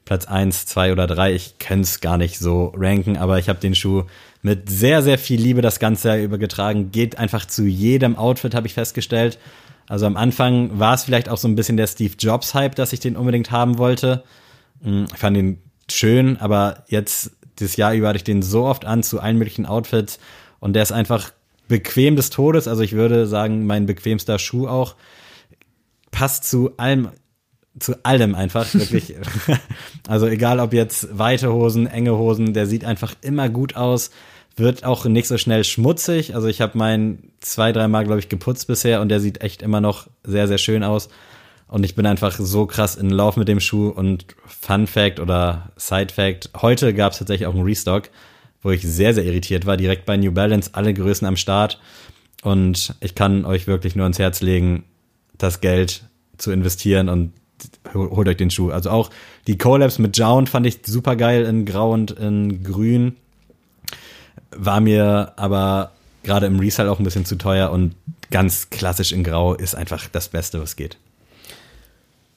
Platz 0.05 0.26
eins, 0.26 0.66
zwei 0.66 0.92
oder 0.92 1.07
drei. 1.07 1.34
Ich 1.34 1.59
könnte 1.59 1.82
es 1.82 2.01
gar 2.01 2.16
nicht 2.18 2.38
so 2.38 2.72
ranken, 2.76 3.16
aber 3.16 3.38
ich 3.38 3.48
habe 3.48 3.61
den 3.61 3.74
Schuh 3.74 4.05
mit 4.42 4.68
sehr, 4.68 5.03
sehr 5.03 5.18
viel 5.18 5.40
Liebe 5.40 5.62
das 5.62 5.78
ganze 5.78 6.09
Jahr 6.09 6.18
über 6.18 6.38
getragen. 6.38 6.90
Geht 6.90 7.18
einfach 7.18 7.46
zu 7.46 7.64
jedem 7.64 8.16
Outfit, 8.16 8.55
habe 8.55 8.66
ich 8.66 8.74
festgestellt. 8.74 9.38
Also 9.86 10.07
am 10.07 10.16
Anfang 10.16 10.78
war 10.78 10.94
es 10.94 11.05
vielleicht 11.05 11.28
auch 11.28 11.36
so 11.36 11.46
ein 11.48 11.55
bisschen 11.55 11.76
der 11.76 11.86
Steve 11.86 12.14
Jobs-Hype, 12.18 12.74
dass 12.74 12.92
ich 12.92 13.01
den 13.01 13.16
unbedingt 13.16 13.51
haben 13.51 13.78
wollte. 13.78 14.24
Mm, 14.82 15.05
Ich 15.12 15.18
fand 15.18 15.36
ihn 15.36 15.59
schön, 15.90 16.36
aber 16.38 16.84
jetzt, 16.88 17.32
dieses 17.61 17.77
Jahr 17.77 17.95
über 17.95 18.09
hatte 18.09 18.17
ich 18.17 18.25
den 18.25 18.43
so 18.43 18.65
oft 18.65 18.85
an 18.85 19.03
zu 19.03 19.21
allen 19.21 19.39
möglichen 19.39 19.67
Outfits 19.67 20.19
und 20.59 20.75
der 20.75 20.83
ist 20.83 20.93
einfach 20.93 21.33
bequem 21.69 22.17
des 22.17 22.29
Todes. 22.29 22.69
Also 22.69 22.83
ich 22.83 22.93
würde 22.93 23.27
sagen, 23.27 23.65
mein 23.65 23.87
bequemster 23.87 24.39
Schuh 24.39 24.67
auch. 24.67 24.97
Passt 26.11 26.45
zu 26.45 26.73
allem, 26.77 27.11
zu 27.79 28.05
allem 28.05 28.35
einfach, 28.35 28.67
wirklich. 28.75 29.15
also 30.09 30.27
egal 30.27 30.61
ob 30.61 30.75
jetzt 30.75 31.17
weite 31.17 31.53
Hosen, 31.53 31.87
enge 31.87 32.19
Hosen, 32.19 32.53
der 32.53 32.67
sieht 32.67 32.85
einfach 32.85 33.15
immer 33.23 33.49
gut 33.49 33.77
aus, 33.77 34.11
wird 34.57 34.85
auch 34.85 35.07
nicht 35.07 35.29
so 35.29 35.39
schnell 35.39 35.65
schmutzig. 35.65 36.35
Also 36.35 36.49
ich 36.49 36.61
habe 36.61 36.77
meinen 36.77 37.33
zwei, 37.41 37.73
dreimal, 37.73 38.05
glaube 38.05 38.21
ich, 38.21 38.29
geputzt 38.29 38.67
bisher 38.67 39.01
und 39.01 39.09
der 39.09 39.21
sieht 39.21 39.41
echt 39.41 39.63
immer 39.63 39.81
noch 39.81 40.09
sehr, 40.25 40.49
sehr 40.49 40.59
schön 40.59 40.83
aus. 40.83 41.09
Und 41.71 41.85
ich 41.85 41.95
bin 41.95 42.05
einfach 42.05 42.33
so 42.37 42.66
krass 42.66 42.97
in 42.97 43.11
Lauf 43.11 43.37
mit 43.37 43.47
dem 43.47 43.61
Schuh 43.61 43.91
und 43.91 44.27
Fun 44.45 44.89
Fact 44.89 45.21
oder 45.21 45.71
Side 45.77 46.12
Fact, 46.12 46.51
heute 46.61 46.93
gab 46.93 47.12
es 47.12 47.18
tatsächlich 47.18 47.47
auch 47.47 47.55
einen 47.55 47.62
Restock, 47.62 48.11
wo 48.61 48.73
ich 48.73 48.83
sehr, 48.83 49.14
sehr 49.14 49.25
irritiert 49.25 49.66
war, 49.66 49.77
direkt 49.77 50.05
bei 50.05 50.16
New 50.16 50.33
Balance, 50.33 50.71
alle 50.73 50.93
Größen 50.93 51.29
am 51.29 51.37
Start. 51.37 51.81
Und 52.43 52.97
ich 53.01 53.14
kann 53.14 53.45
euch 53.45 53.68
wirklich 53.68 53.95
nur 53.95 54.05
ans 54.05 54.18
Herz 54.18 54.41
legen, 54.41 54.83
das 55.39 55.61
Geld 55.61 56.03
zu 56.39 56.51
investieren 56.51 57.09
und 57.09 57.33
hol- 57.95 58.11
holt 58.11 58.27
euch 58.27 58.37
den 58.37 58.51
Schuh. 58.51 58.71
Also 58.71 58.91
auch 58.91 59.11
die 59.47 59.57
Collabs 59.57 60.01
mit 60.01 60.16
Jound 60.18 60.49
fand 60.49 60.66
ich 60.66 60.81
super 60.85 61.14
geil 61.14 61.45
in 61.45 61.66
Grau 61.66 61.93
und 61.93 62.11
in 62.11 62.64
Grün. 62.64 63.14
War 64.51 64.81
mir 64.81 65.35
aber 65.37 65.93
gerade 66.25 66.47
im 66.47 66.59
Resale 66.59 66.91
auch 66.91 66.99
ein 66.99 67.05
bisschen 67.05 67.27
zu 67.27 67.37
teuer 67.37 67.71
und 67.71 67.95
ganz 68.33 68.71
klassisch 68.71 69.12
in 69.12 69.23
Grau 69.23 69.55
ist 69.55 69.77
einfach 69.77 70.09
das 70.09 70.29
Beste, 70.29 70.61
was 70.61 70.75
geht. 70.75 70.99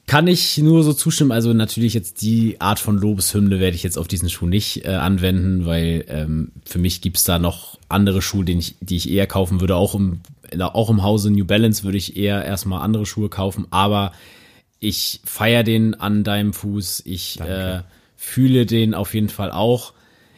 Kann 0.06 0.26
ich 0.26 0.58
nur 0.58 0.84
so 0.84 0.92
zustimmen. 0.92 1.32
Also 1.32 1.54
natürlich 1.54 1.94
jetzt 1.94 2.20
die 2.20 2.60
Art 2.60 2.78
von 2.78 2.98
Lobeshymne 2.98 3.58
werde 3.58 3.74
ich 3.74 3.82
jetzt 3.82 3.96
auf 3.96 4.06
diesen 4.06 4.28
Schuh 4.28 4.46
nicht 4.46 4.84
äh, 4.84 4.88
anwenden, 4.88 5.64
weil 5.64 6.04
ähm, 6.08 6.52
für 6.66 6.78
mich 6.78 7.00
gibt's 7.00 7.24
da 7.24 7.38
noch 7.38 7.78
andere 7.88 8.20
Schuhe, 8.20 8.44
den 8.44 8.58
ich, 8.58 8.76
die 8.80 8.96
ich 8.96 9.10
eher 9.10 9.26
kaufen 9.26 9.60
würde. 9.60 9.76
Auch 9.76 9.94
im, 9.94 10.20
auch 10.58 10.90
im 10.90 11.02
Hause 11.02 11.30
New 11.30 11.46
Balance 11.46 11.84
würde 11.84 11.96
ich 11.96 12.18
eher 12.18 12.44
erstmal 12.44 12.82
andere 12.82 13.06
Schuhe 13.06 13.30
kaufen. 13.30 13.66
Aber 13.70 14.12
ich 14.78 15.20
feier 15.24 15.62
den 15.62 15.94
an 15.94 16.22
deinem 16.22 16.52
Fuß. 16.52 17.02
Ich 17.06 17.40
äh, 17.40 17.80
fühle 18.16 18.66
den 18.66 18.92
auf 18.92 19.14
jeden 19.14 19.30
Fall 19.30 19.52
auch. 19.52 19.93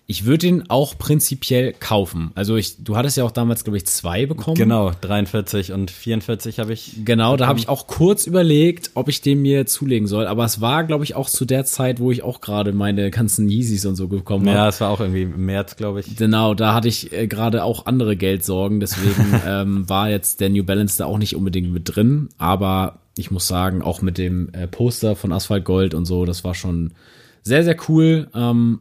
Ich 0.09 0.25
würde 0.25 0.47
den 0.47 0.71
auch 0.71 0.97
prinzipiell 0.97 1.73
kaufen. 1.73 2.31
Also 2.37 2.55
ich, 2.55 2.85
du 2.85 2.97
hattest 2.97 3.17
ja 3.17 3.25
auch 3.25 3.33
damals, 3.33 3.65
glaube 3.65 3.77
ich, 3.77 3.87
zwei 3.87 4.25
bekommen. 4.27 4.57
Genau, 4.57 4.93
43 5.01 5.73
und 5.73 5.91
44 5.91 6.61
habe 6.61 6.73
ich. 6.73 7.05
Genau, 7.05 7.37
da 7.37 7.49
habe 7.49 7.59
ich 7.59 7.69
auch 7.69 7.89
kurz 7.89 8.25
überlegt, 8.25 8.93
ob 8.95 9.09
ich 9.09 9.21
den 9.21 9.43
mir 9.43 9.67
zulegen 9.67 10.07
soll. 10.07 10.29
Aber 10.29 10.45
es 10.45 10.61
war, 10.61 10.85
glaube 10.85 11.03
ich, 11.03 11.17
auch 11.17 11.29
zu 11.29 11.45
der 11.45 11.65
Zeit, 11.65 11.99
wo 11.99 12.13
ich 12.13 12.23
auch 12.23 12.41
gerade 12.41 12.73
meine 12.73 13.11
ganzen 13.11 13.49
Yeezys 13.49 13.85
und 13.85 13.97
so 13.97 14.07
bekommen 14.07 14.47
habe. 14.47 14.57
Ja, 14.57 14.69
es 14.69 14.81
war 14.81 14.91
auch 14.91 15.01
irgendwie 15.01 15.23
im 15.23 15.45
März, 15.45 15.75
glaube 15.75 15.99
ich. 16.01 16.15
Genau, 16.15 16.55
da 16.55 16.73
hatte 16.73 16.87
ich 16.87 17.13
äh, 17.13 17.27
gerade 17.27 17.65
auch 17.65 17.87
andere 17.87 18.17
Geldsorgen, 18.17 18.79
deswegen 18.79 19.41
ähm, 19.47 19.89
war 19.89 20.09
jetzt 20.09 20.41
der 20.41 20.51
New 20.51 20.63
Balance 20.63 20.99
da 20.99 21.07
auch 21.07 21.19
nicht 21.19 21.35
unbedingt 21.35 21.73
mit 21.73 21.97
drin, 21.97 22.29
aber 22.39 23.01
ich 23.19 23.33
muss 23.33 23.49
sagen, 23.49 23.83
auch 23.83 24.03
mit 24.03 24.19
dem 24.19 24.51
äh, 24.53 24.69
Poster 24.69 25.17
von 25.17 25.33
Asphalt 25.33 25.65
Gold 25.65 25.95
und 25.95 26.05
so, 26.05 26.27
das 26.27 26.45
war 26.45 26.55
schon 26.55 26.93
sehr, 27.43 27.65
sehr 27.65 27.77
cool. 27.89 28.29
Ähm, 28.35 28.81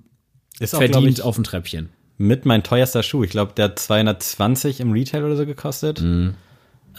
Ist 0.59 0.75
auch, 0.75 0.79
verdient 0.79 1.19
ich, 1.19 1.21
auf 1.21 1.37
ein 1.37 1.43
Treppchen. 1.43 1.89
mit 2.17 2.45
mein 2.45 2.63
teuerster 2.63 3.03
Schuh. 3.03 3.23
Ich 3.23 3.31
glaube, 3.31 3.53
der 3.55 3.65
hat 3.65 3.79
220 3.79 4.79
im 4.79 4.91
Retail 4.91 5.23
oder 5.23 5.35
so 5.35 5.45
gekostet. 5.45 6.01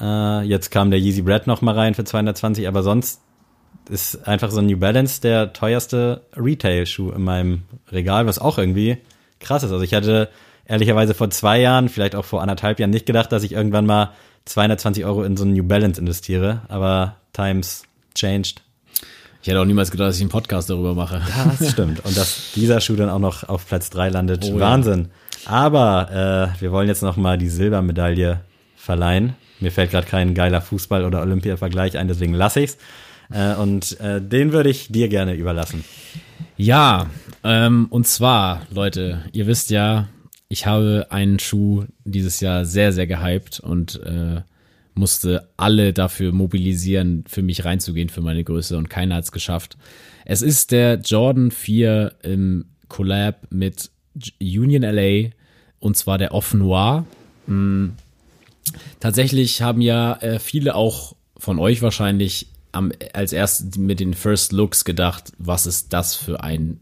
Äh, 0.00 0.42
jetzt 0.42 0.70
kam 0.70 0.90
der 0.90 1.00
Yeezy 1.00 1.22
Bread 1.22 1.46
noch 1.46 1.62
mal 1.62 1.74
rein 1.74 1.94
für 1.94 2.04
220, 2.04 2.68
aber 2.68 2.82
sonst 2.82 3.20
ist 3.88 4.26
einfach 4.26 4.50
so 4.50 4.58
ein 4.58 4.66
New 4.66 4.76
Balance 4.78 5.20
der 5.20 5.52
teuerste 5.52 6.22
Retail-Schuh 6.36 7.12
in 7.12 7.22
meinem 7.22 7.62
Regal, 7.90 8.26
was 8.26 8.38
auch 8.38 8.58
irgendwie 8.58 8.98
krass 9.40 9.62
ist. 9.62 9.70
Also 9.70 9.84
ich 9.84 9.94
hatte 9.94 10.28
ehrlicherweise 10.66 11.14
vor 11.14 11.30
zwei 11.30 11.60
Jahren, 11.60 11.88
vielleicht 11.88 12.14
auch 12.14 12.24
vor 12.24 12.42
anderthalb 12.42 12.80
Jahren 12.80 12.90
nicht 12.90 13.06
gedacht, 13.06 13.30
dass 13.32 13.44
ich 13.44 13.52
irgendwann 13.52 13.86
mal 13.86 14.12
220 14.46 15.04
Euro 15.04 15.22
in 15.22 15.36
so 15.36 15.44
einen 15.44 15.54
New 15.54 15.64
Balance 15.64 16.00
investiere, 16.00 16.62
aber 16.68 17.16
times 17.32 17.84
changed. 18.14 18.62
Ich 19.46 19.50
hätte 19.50 19.60
auch 19.60 19.64
niemals 19.64 19.92
gedacht, 19.92 20.08
dass 20.08 20.16
ich 20.16 20.22
einen 20.22 20.30
Podcast 20.30 20.70
darüber 20.70 20.96
mache. 20.96 21.22
Das 21.60 21.70
stimmt. 21.70 22.04
Und 22.04 22.16
dass 22.16 22.50
dieser 22.56 22.80
Schuh 22.80 22.96
dann 22.96 23.08
auch 23.08 23.20
noch 23.20 23.48
auf 23.48 23.64
Platz 23.68 23.90
drei 23.90 24.08
landet. 24.08 24.42
Oh 24.44 24.54
ja. 24.54 24.58
Wahnsinn. 24.58 25.06
Aber 25.44 26.50
äh, 26.58 26.60
wir 26.60 26.72
wollen 26.72 26.88
jetzt 26.88 27.04
noch 27.04 27.16
mal 27.16 27.38
die 27.38 27.48
Silbermedaille 27.48 28.40
verleihen. 28.74 29.34
Mir 29.60 29.70
fällt 29.70 29.92
gerade 29.92 30.08
kein 30.08 30.34
geiler 30.34 30.60
Fußball- 30.60 31.06
oder 31.06 31.22
Olympia-Vergleich 31.22 31.96
ein, 31.96 32.08
deswegen 32.08 32.34
lasse 32.34 32.62
ich's. 32.62 32.76
Äh, 33.30 33.54
und 33.54 34.00
äh, 34.00 34.20
den 34.20 34.52
würde 34.52 34.68
ich 34.68 34.88
dir 34.88 35.06
gerne 35.06 35.34
überlassen. 35.34 35.84
Ja, 36.56 37.06
ähm, 37.44 37.86
und 37.90 38.08
zwar, 38.08 38.62
Leute, 38.72 39.26
ihr 39.30 39.46
wisst 39.46 39.70
ja, 39.70 40.08
ich 40.48 40.66
habe 40.66 41.06
einen 41.10 41.38
Schuh 41.38 41.84
dieses 42.04 42.40
Jahr 42.40 42.64
sehr, 42.64 42.92
sehr 42.92 43.06
gehypt 43.06 43.60
und 43.60 44.00
äh, 44.04 44.40
musste 44.96 45.48
alle 45.56 45.92
dafür 45.92 46.32
mobilisieren, 46.32 47.24
für 47.28 47.42
mich 47.42 47.64
reinzugehen, 47.64 48.08
für 48.08 48.22
meine 48.22 48.44
Größe 48.44 48.76
und 48.76 48.88
keiner 48.88 49.16
hat 49.16 49.24
es 49.24 49.32
geschafft. 49.32 49.76
Es 50.24 50.42
ist 50.42 50.72
der 50.72 51.00
Jordan 51.00 51.50
4 51.50 52.14
im 52.22 52.66
Collab 52.88 53.46
mit 53.50 53.90
Union 54.40 54.82
LA 54.82 55.30
und 55.78 55.96
zwar 55.96 56.18
der 56.18 56.32
Off 56.32 56.54
Noir. 56.54 57.04
Mm, 57.46 57.90
Tatsächlich 59.00 59.62
haben 59.62 59.80
ja 59.80 60.14
äh, 60.16 60.38
viele 60.38 60.74
auch 60.74 61.14
von 61.36 61.58
euch 61.58 61.82
wahrscheinlich 61.82 62.48
am, 62.72 62.92
als 63.12 63.32
erst 63.32 63.78
mit 63.78 64.00
den 64.00 64.14
First 64.14 64.52
Looks 64.52 64.84
gedacht, 64.84 65.32
was 65.38 65.66
ist 65.66 65.92
das 65.92 66.14
für 66.14 66.42
ein 66.42 66.80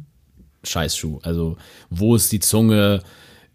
Scheißschuh? 0.62 1.18
Also, 1.22 1.56
wo 1.90 2.14
ist 2.14 2.32
die 2.32 2.40
Zunge? 2.40 3.02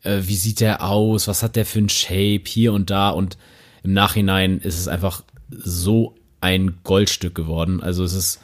Äh, 0.03 0.21
wie 0.23 0.35
sieht 0.35 0.59
der 0.59 0.83
aus? 0.83 1.27
Was 1.27 1.41
hat 1.41 1.55
der 1.55 1.65
für 1.65 1.79
ein 1.79 1.89
Shape 1.89 2.43
hier 2.45 2.73
und 2.73 2.89
da? 2.89 3.09
Und 3.09 3.37
im 3.83 3.93
Nachhinein 3.93 4.59
ist 4.59 4.79
es 4.79 4.87
einfach 4.87 5.23
so 5.49 6.15
ein 6.41 6.77
Goldstück 6.83 7.35
geworden. 7.35 7.81
Also, 7.81 8.03
es 8.03 8.13
ist 8.13 8.39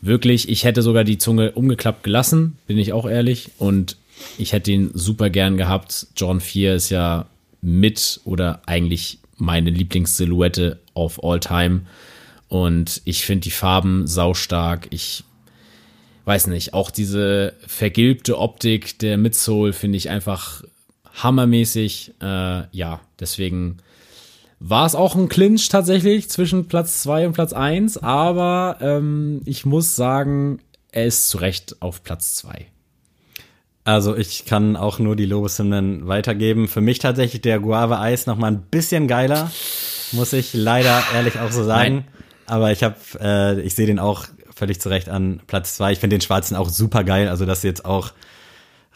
wirklich, 0.00 0.48
ich 0.48 0.64
hätte 0.64 0.82
sogar 0.82 1.04
die 1.04 1.18
Zunge 1.18 1.52
umgeklappt 1.52 2.02
gelassen, 2.02 2.58
bin 2.66 2.78
ich 2.78 2.92
auch 2.92 3.08
ehrlich. 3.08 3.50
Und 3.58 3.96
ich 4.38 4.52
hätte 4.52 4.72
ihn 4.72 4.90
super 4.94 5.30
gern 5.30 5.56
gehabt. 5.56 6.08
John 6.16 6.40
4 6.40 6.74
ist 6.74 6.90
ja 6.90 7.26
mit 7.60 8.20
oder 8.24 8.62
eigentlich 8.66 9.18
meine 9.36 9.70
Lieblingssilhouette 9.70 10.78
of 10.94 11.22
all 11.22 11.40
time. 11.40 11.82
Und 12.48 13.00
ich 13.04 13.24
finde 13.24 13.44
die 13.44 13.50
Farben 13.50 14.06
saustark. 14.06 14.88
Ich 14.90 15.24
weiß 16.24 16.48
nicht, 16.48 16.74
auch 16.74 16.90
diese 16.90 17.54
vergilbte 17.66 18.38
Optik 18.38 18.98
der 18.98 19.16
Midsole 19.16 19.72
finde 19.72 19.96
ich 19.96 20.10
einfach 20.10 20.62
hammermäßig. 21.14 22.12
Äh, 22.20 22.64
ja, 22.76 23.00
deswegen 23.18 23.78
war 24.64 24.86
es 24.86 24.94
auch 24.94 25.16
ein 25.16 25.28
Clinch 25.28 25.68
tatsächlich 25.68 26.30
zwischen 26.30 26.68
Platz 26.68 27.02
2 27.02 27.26
und 27.26 27.32
Platz 27.32 27.52
1, 27.52 27.98
aber 27.98 28.76
ähm, 28.80 29.42
ich 29.44 29.66
muss 29.66 29.96
sagen, 29.96 30.60
er 30.92 31.06
ist 31.06 31.28
zu 31.28 31.38
Recht 31.38 31.76
auf 31.80 32.04
Platz 32.04 32.36
2. 32.36 32.66
Also 33.84 34.16
ich 34.16 34.44
kann 34.44 34.76
auch 34.76 35.00
nur 35.00 35.16
die 35.16 35.26
Lobeshymnen 35.26 36.06
weitergeben. 36.06 36.68
Für 36.68 36.80
mich 36.80 37.00
tatsächlich 37.00 37.42
der 37.42 37.58
Guava 37.58 38.00
Eis 38.00 38.26
noch 38.26 38.36
mal 38.36 38.52
ein 38.52 38.62
bisschen 38.62 39.08
geiler, 39.08 39.50
muss 40.12 40.32
ich 40.32 40.54
leider 40.54 41.02
ehrlich 41.12 41.40
auch 41.40 41.50
so 41.50 41.64
sagen. 41.64 41.94
Nein. 41.94 42.04
Aber 42.46 42.70
ich 42.70 42.84
habe, 42.84 42.96
äh, 43.20 43.60
ich 43.62 43.74
sehe 43.74 43.86
den 43.86 43.98
auch 43.98 44.26
völlig 44.54 44.80
zu 44.80 44.88
Recht 44.88 45.08
an 45.08 45.40
Platz 45.48 45.74
zwei. 45.74 45.90
Ich 45.90 45.98
finde 45.98 46.16
den 46.16 46.20
Schwarzen 46.20 46.54
auch 46.54 46.68
super 46.68 47.02
geil. 47.02 47.28
Also 47.28 47.46
dass 47.46 47.64
jetzt 47.64 47.84
auch 47.84 48.12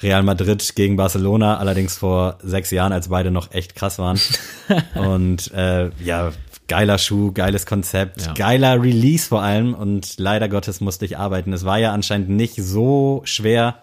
Real 0.02 0.22
Madrid 0.22 0.74
gegen 0.76 0.96
Barcelona, 0.96 1.56
allerdings 1.58 1.96
vor 1.96 2.38
sechs 2.42 2.70
Jahren, 2.70 2.92
als 2.92 3.08
beide 3.08 3.30
noch 3.30 3.52
echt 3.52 3.74
krass 3.74 3.98
waren. 3.98 4.18
und 4.94 5.50
äh, 5.52 5.90
ja, 6.04 6.32
geiler 6.68 6.98
Schuh, 6.98 7.32
geiles 7.32 7.64
Konzept, 7.66 8.22
Ja. 8.26 8.34
geiler 8.34 8.82
Release 8.82 9.26
vor 9.28 9.42
allem. 9.42 9.72
Und 9.74 10.18
leider 10.18 10.48
Gottes 10.48 10.80
musste 10.80 11.04
ich 11.04 11.16
arbeiten. 11.16 11.52
Es 11.52 11.64
war 11.64 11.78
ja 11.78 11.92
anscheinend 11.92 12.28
nicht 12.28 12.56
so 12.56 13.22
schwer, 13.24 13.76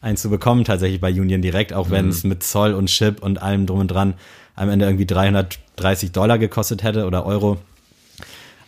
einen 0.00 0.16
zu 0.16 0.30
bekommen, 0.30 0.64
tatsächlich 0.64 1.00
bei 1.00 1.10
Union 1.10 1.42
direkt, 1.42 1.72
auch 1.72 1.90
wenn 1.90 2.08
es 2.08 2.22
mit 2.24 2.42
Zoll 2.44 2.72
und 2.72 2.86
Chip 2.86 3.20
und 3.22 3.42
allem 3.42 3.66
drum 3.66 3.80
und 3.80 3.88
dran 3.88 4.14
am 4.54 4.70
Ende 4.70 4.86
irgendwie 4.86 5.06
330 5.06 6.12
Dollar 6.12 6.38
gekostet 6.38 6.82
hätte 6.82 7.04
oder 7.06 7.26
Euro. 7.26 7.58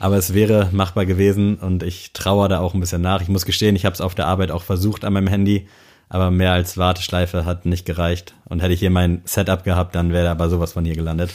Aber 0.01 0.16
es 0.16 0.34
wäre 0.34 0.68
machbar 0.72 1.07
gewesen 1.07 1.57
und 1.57 1.82
ich 1.82 2.12
trauere 2.12 2.48
da 2.48 2.61
auch 2.61 2.74
ein 2.74 2.80
bisschen 2.80 3.03
nach. 3.03 3.20
Ich 3.22 3.28
muss 3.28 3.44
gestehen, 3.46 3.76
ich 3.76 3.84
habe 3.84 3.94
es 3.94 4.01
auf 4.01 4.14
der 4.14 4.26
Arbeit 4.26 4.51
auch 4.51 4.62
versucht 4.62 5.05
an 5.05 5.12
meinem 5.12 5.26
Handy, 5.28 5.68
aber 6.11 6.30
mehr 6.32 6.52
als 6.52 6.76
Warteschleife 6.76 7.44
hat 7.44 7.64
nicht 7.64 7.86
gereicht. 7.86 8.34
Und 8.44 8.61
hätte 8.61 8.74
ich 8.74 8.80
hier 8.80 8.90
mein 8.90 9.22
Setup 9.24 9.62
gehabt, 9.64 9.94
dann 9.94 10.12
wäre 10.12 10.28
aber 10.28 10.50
sowas 10.50 10.72
von 10.72 10.84
hier 10.84 10.96
gelandet. 10.96 11.30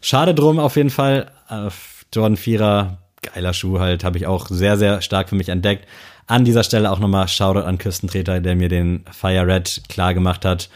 Schade 0.00 0.34
drum 0.34 0.60
auf 0.60 0.76
jeden 0.76 0.90
Fall. 0.90 1.32
Äh, 1.50 1.68
Jordan 2.14 2.36
4er, 2.36 2.98
geiler 3.22 3.52
Schuh 3.52 3.80
halt, 3.80 4.04
habe 4.04 4.16
ich 4.16 4.26
auch 4.26 4.46
sehr, 4.46 4.78
sehr 4.78 5.02
stark 5.02 5.28
für 5.28 5.34
mich 5.34 5.48
entdeckt. 5.48 5.88
An 6.28 6.44
dieser 6.44 6.62
Stelle 6.62 6.92
auch 6.92 7.00
nochmal 7.00 7.26
Shoutout 7.26 7.66
an 7.66 7.76
Küstentreter, 7.76 8.40
der 8.40 8.54
mir 8.54 8.68
den 8.68 9.04
Fire 9.10 9.46
Red 9.46 9.82
klar 9.88 10.14
gemacht 10.14 10.44
hat. 10.44 10.70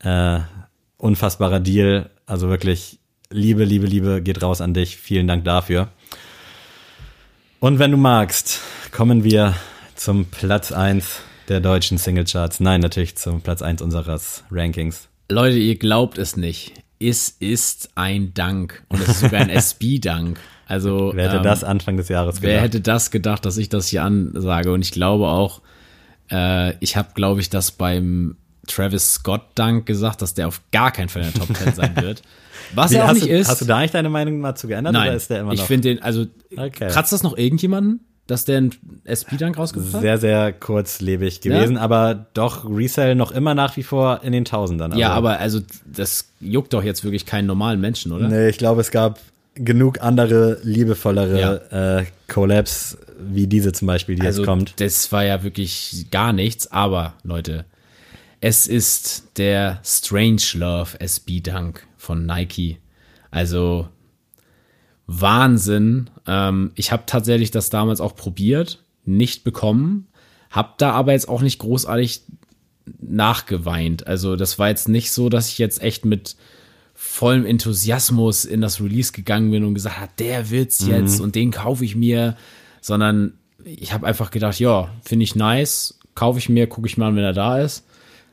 Äh, 0.00 0.40
unfassbarer 0.98 1.60
Deal. 1.60 2.10
Also 2.26 2.50
wirklich 2.50 2.98
Liebe, 3.30 3.64
Liebe, 3.64 3.86
Liebe 3.86 4.20
geht 4.20 4.42
raus 4.42 4.60
an 4.60 4.74
dich. 4.74 4.98
Vielen 4.98 5.26
Dank 5.26 5.44
dafür. 5.44 5.88
Und 7.60 7.78
wenn 7.78 7.92
du 7.92 7.96
magst, 7.96 8.60
kommen 8.92 9.24
wir 9.24 9.54
zum 9.94 10.26
Platz 10.26 10.70
1 10.70 11.22
der 11.48 11.60
deutschen 11.60 11.98
Singlecharts. 11.98 12.60
Nein, 12.60 12.80
natürlich 12.80 13.16
zum 13.16 13.40
Platz 13.40 13.62
1 13.62 13.82
unseres 13.82 14.44
Rankings. 14.50 15.08
Leute, 15.30 15.56
ihr 15.58 15.76
glaubt 15.76 16.18
es 16.18 16.36
nicht. 16.36 16.72
Es 17.00 17.28
ist 17.40 17.90
ein 17.96 18.32
Dank 18.34 18.82
und 18.88 19.00
es 19.00 19.08
ist 19.08 19.20
sogar 19.20 19.40
ein 19.40 19.50
SB-Dank. 19.50 20.38
Also 20.66 21.12
Wer 21.14 21.24
hätte 21.26 21.36
ähm, 21.38 21.42
das 21.42 21.64
Anfang 21.64 21.96
des 21.96 22.08
Jahres 22.08 22.40
Wer 22.40 22.50
gedacht? 22.50 22.64
hätte 22.64 22.80
das 22.80 23.10
gedacht, 23.10 23.44
dass 23.44 23.56
ich 23.58 23.68
das 23.68 23.88
hier 23.88 24.02
ansage? 24.04 24.72
Und 24.72 24.80
ich 24.82 24.92
glaube 24.92 25.26
auch, 25.28 25.60
äh, 26.30 26.74
ich 26.78 26.96
habe, 26.96 27.08
glaube 27.14 27.40
ich, 27.40 27.50
das 27.50 27.70
beim 27.72 28.36
Travis 28.66 29.14
Scott 29.14 29.42
Dank 29.56 29.84
gesagt, 29.84 30.22
dass 30.22 30.32
der 30.32 30.48
auf 30.48 30.62
gar 30.72 30.90
keinen 30.90 31.10
Fall 31.10 31.22
in 31.24 31.32
der 31.32 31.40
Top 31.46 31.54
10 31.54 31.74
sein 31.74 31.96
wird. 32.00 32.22
Was 32.74 32.92
Wie, 32.92 32.96
er 32.96 33.06
auch 33.10 33.12
nicht 33.12 33.26
du, 33.26 33.30
ist. 33.30 33.48
hast 33.48 33.60
du 33.60 33.66
da 33.66 33.80
nicht 33.80 33.92
deine 33.92 34.08
Meinung 34.08 34.38
mal 34.40 34.54
zu 34.54 34.68
geändert 34.68 34.94
oder 34.94 35.04
Nein, 35.04 35.16
ist 35.16 35.28
der 35.28 35.40
immer 35.40 35.52
ich 35.52 35.60
noch 35.60 35.66
finde 35.66 35.88
den, 35.88 36.02
also 36.02 36.26
Okay. 36.56 36.88
kratzt 36.88 37.12
das 37.12 37.22
noch 37.22 37.36
irgendjemanden, 37.36 38.00
dass 38.26 38.44
der 38.46 38.56
einen 38.58 38.70
SB-Dank 39.04 39.58
rausgebracht 39.58 39.94
hat? 39.94 40.00
sehr, 40.00 40.18
sehr 40.18 40.52
kurzlebig 40.52 41.40
gewesen, 41.42 41.76
aber 41.76 42.26
doch 42.34 42.64
Resell 42.68 43.14
noch 43.14 43.32
immer 43.32 43.54
nach 43.54 43.76
wie 43.76 43.82
vor 43.82 44.20
in 44.22 44.32
den 44.32 44.44
Tausendern. 44.44 44.96
Ja, 44.96 45.08
Also- 45.08 45.18
aber 45.18 45.38
also 45.40 45.60
das 45.86 46.30
juckt 46.40 46.72
doch 46.72 46.82
jetzt 46.82 47.04
wirklich 47.04 47.26
keinen 47.26 47.46
normalen 47.46 47.80
Menschen, 47.80 48.12
oder? 48.12 48.28
Nee, 48.28 48.48
ich 48.48 48.58
glaube, 48.58 48.80
es 48.80 48.90
gab 48.90 49.18
genug 49.54 50.00
andere, 50.00 50.58
liebevollere 50.62 52.00
äh, 52.00 52.32
Collabs, 52.32 52.96
wie 53.20 53.46
diese 53.46 53.72
zum 53.72 53.86
Beispiel, 53.86 54.16
die 54.16 54.22
also 54.22 54.42
jetzt 54.42 54.46
kommt. 54.48 54.80
das 54.80 55.12
war 55.12 55.24
ja 55.24 55.42
wirklich 55.44 56.06
gar 56.10 56.32
nichts, 56.32 56.72
aber 56.72 57.14
Leute, 57.22 57.64
es 58.40 58.66
ist 58.66 59.24
der 59.36 59.80
Strange 59.84 60.42
Love 60.54 60.98
SB 61.00 61.40
Dunk 61.40 61.86
von 61.96 62.26
Nike. 62.26 62.78
Also 63.30 63.88
Wahnsinn. 65.06 66.10
Ähm, 66.26 66.72
ich 66.74 66.92
habe 66.92 67.04
tatsächlich 67.06 67.50
das 67.50 67.70
damals 67.70 68.00
auch 68.00 68.16
probiert, 68.16 68.82
nicht 69.04 69.44
bekommen, 69.44 70.06
hab 70.50 70.78
da 70.78 70.92
aber 70.92 71.12
jetzt 71.12 71.28
auch 71.28 71.42
nicht 71.42 71.58
großartig 71.58 72.22
nachgeweint. 73.00 74.06
Also 74.06 74.36
das 74.36 74.58
war 74.58 74.68
jetzt 74.68 74.88
nicht 74.88 75.12
so, 75.12 75.28
dass 75.28 75.48
ich 75.48 75.58
jetzt 75.58 75.82
echt 75.82 76.04
mit 76.04 76.36
vollem 76.94 77.44
Enthusiasmus 77.44 78.44
in 78.44 78.60
das 78.60 78.80
Release 78.80 79.12
gegangen 79.12 79.50
bin 79.50 79.64
und 79.64 79.74
gesagt 79.74 80.00
habe, 80.00 80.12
der 80.18 80.50
wird's 80.50 80.86
jetzt 80.86 81.20
und 81.20 81.34
den 81.34 81.50
kaufe 81.50 81.84
ich 81.84 81.96
mir, 81.96 82.36
sondern 82.80 83.34
ich 83.64 83.92
habe 83.92 84.06
einfach 84.06 84.30
gedacht, 84.30 84.60
ja, 84.60 84.90
finde 85.02 85.24
ich 85.24 85.34
nice, 85.34 85.98
kaufe 86.14 86.38
ich 86.38 86.48
mir, 86.48 86.66
gucke 86.66 86.86
ich 86.86 86.96
mal 86.96 87.08
an, 87.08 87.16
wenn 87.16 87.24
er 87.24 87.32
da 87.32 87.60
ist. 87.60 87.84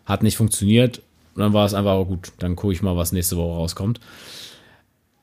Hat 0.06 0.24
nicht 0.24 0.38
funktioniert. 0.38 1.02
Und 1.36 1.42
dann 1.42 1.54
war 1.54 1.66
es 1.66 1.74
einfach, 1.74 1.96
oh 1.96 2.06
gut, 2.06 2.34
dann 2.40 2.56
gucke 2.56 2.74
ich 2.74 2.82
mal, 2.82 2.98
was 2.98 3.14
nächste 3.14 3.38
Woche 3.38 3.56
rauskommt. 3.56 4.00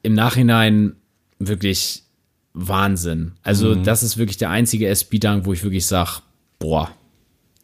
Im 0.02 0.14
Nachhinein 0.14 0.96
wirklich 1.38 2.02
Wahnsinn. 2.54 3.32
Also, 3.42 3.74
das 3.74 4.02
ist 4.02 4.16
wirklich 4.16 4.36
der 4.36 4.50
einzige 4.50 4.88
SB-Dank, 4.88 5.46
wo 5.46 5.52
ich 5.52 5.62
wirklich 5.62 5.86
sage, 5.86 6.22
boah, 6.58 6.90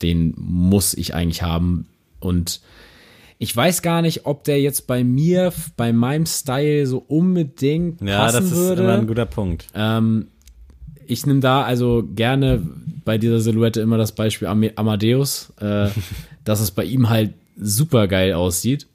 den 0.02 0.34
muss 0.36 0.94
ich 0.94 1.14
eigentlich 1.14 1.42
haben. 1.42 1.86
Und 2.20 2.60
ich 3.38 3.54
weiß 3.54 3.82
gar 3.82 4.02
nicht, 4.02 4.26
ob 4.26 4.44
der 4.44 4.60
jetzt 4.60 4.86
bei 4.86 5.04
mir, 5.04 5.52
bei 5.76 5.92
meinem 5.92 6.26
Style 6.26 6.86
so 6.86 6.98
unbedingt 6.98 7.98
passen 7.98 8.08
Ja, 8.08 8.32
das 8.32 8.44
ist 8.44 8.54
würde. 8.54 8.82
immer 8.82 8.94
ein 8.94 9.06
guter 9.06 9.26
Punkt. 9.26 9.66
Ähm, 9.74 10.28
ich 11.06 11.26
nehme 11.26 11.40
da 11.40 11.62
also 11.62 12.04
gerne 12.14 12.62
bei 13.04 13.18
dieser 13.18 13.40
Silhouette 13.40 13.80
immer 13.80 13.98
das 13.98 14.12
Beispiel 14.12 14.48
Am 14.48 14.64
Amadeus, 14.76 15.52
äh, 15.60 15.88
dass 16.44 16.60
es 16.60 16.70
bei 16.70 16.84
ihm 16.84 17.10
halt 17.10 17.34
super 17.56 18.08
geil 18.08 18.32
aussieht. 18.32 18.86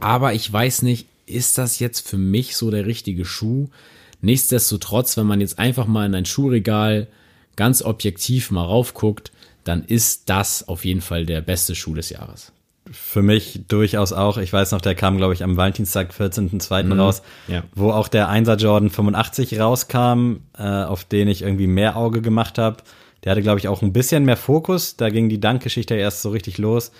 Aber 0.00 0.34
ich 0.34 0.52
weiß 0.52 0.82
nicht, 0.82 1.07
ist 1.28 1.58
das 1.58 1.78
jetzt 1.78 2.08
für 2.08 2.18
mich 2.18 2.56
so 2.56 2.70
der 2.70 2.86
richtige 2.86 3.24
Schuh? 3.24 3.68
Nichtsdestotrotz, 4.20 5.16
wenn 5.16 5.26
man 5.26 5.40
jetzt 5.40 5.58
einfach 5.58 5.86
mal 5.86 6.06
in 6.06 6.14
ein 6.14 6.24
Schuhregal 6.24 7.08
ganz 7.56 7.82
objektiv 7.82 8.50
mal 8.50 8.64
raufguckt, 8.64 9.32
dann 9.64 9.84
ist 9.84 10.30
das 10.30 10.66
auf 10.66 10.84
jeden 10.84 11.00
Fall 11.00 11.26
der 11.26 11.40
beste 11.40 11.74
Schuh 11.74 11.94
des 11.94 12.10
Jahres. 12.10 12.52
Für 12.90 13.22
mich 13.22 13.60
durchaus 13.68 14.12
auch. 14.12 14.38
Ich 14.38 14.52
weiß 14.52 14.72
noch, 14.72 14.80
der 14.80 14.94
kam, 14.94 15.18
glaube 15.18 15.34
ich, 15.34 15.44
am 15.44 15.56
Valentinstag, 15.56 16.12
14.02. 16.12 16.96
raus, 16.96 17.22
ja. 17.46 17.64
wo 17.74 17.90
auch 17.90 18.08
der 18.08 18.30
1er 18.30 18.56
Jordan 18.56 18.88
85 18.88 19.60
rauskam, 19.60 20.36
äh, 20.56 20.62
auf 20.62 21.04
den 21.04 21.28
ich 21.28 21.42
irgendwie 21.42 21.66
mehr 21.66 21.96
Auge 21.96 22.22
gemacht 22.22 22.56
habe. 22.56 22.78
Der 23.24 23.32
hatte, 23.32 23.42
glaube 23.42 23.58
ich, 23.58 23.68
auch 23.68 23.82
ein 23.82 23.92
bisschen 23.92 24.24
mehr 24.24 24.36
Fokus. 24.36 24.96
Da 24.96 25.10
ging 25.10 25.28
die 25.28 25.40
Dankgeschichte 25.40 25.94
erst 25.94 26.22
so 26.22 26.30
richtig 26.30 26.56
los. 26.56 26.92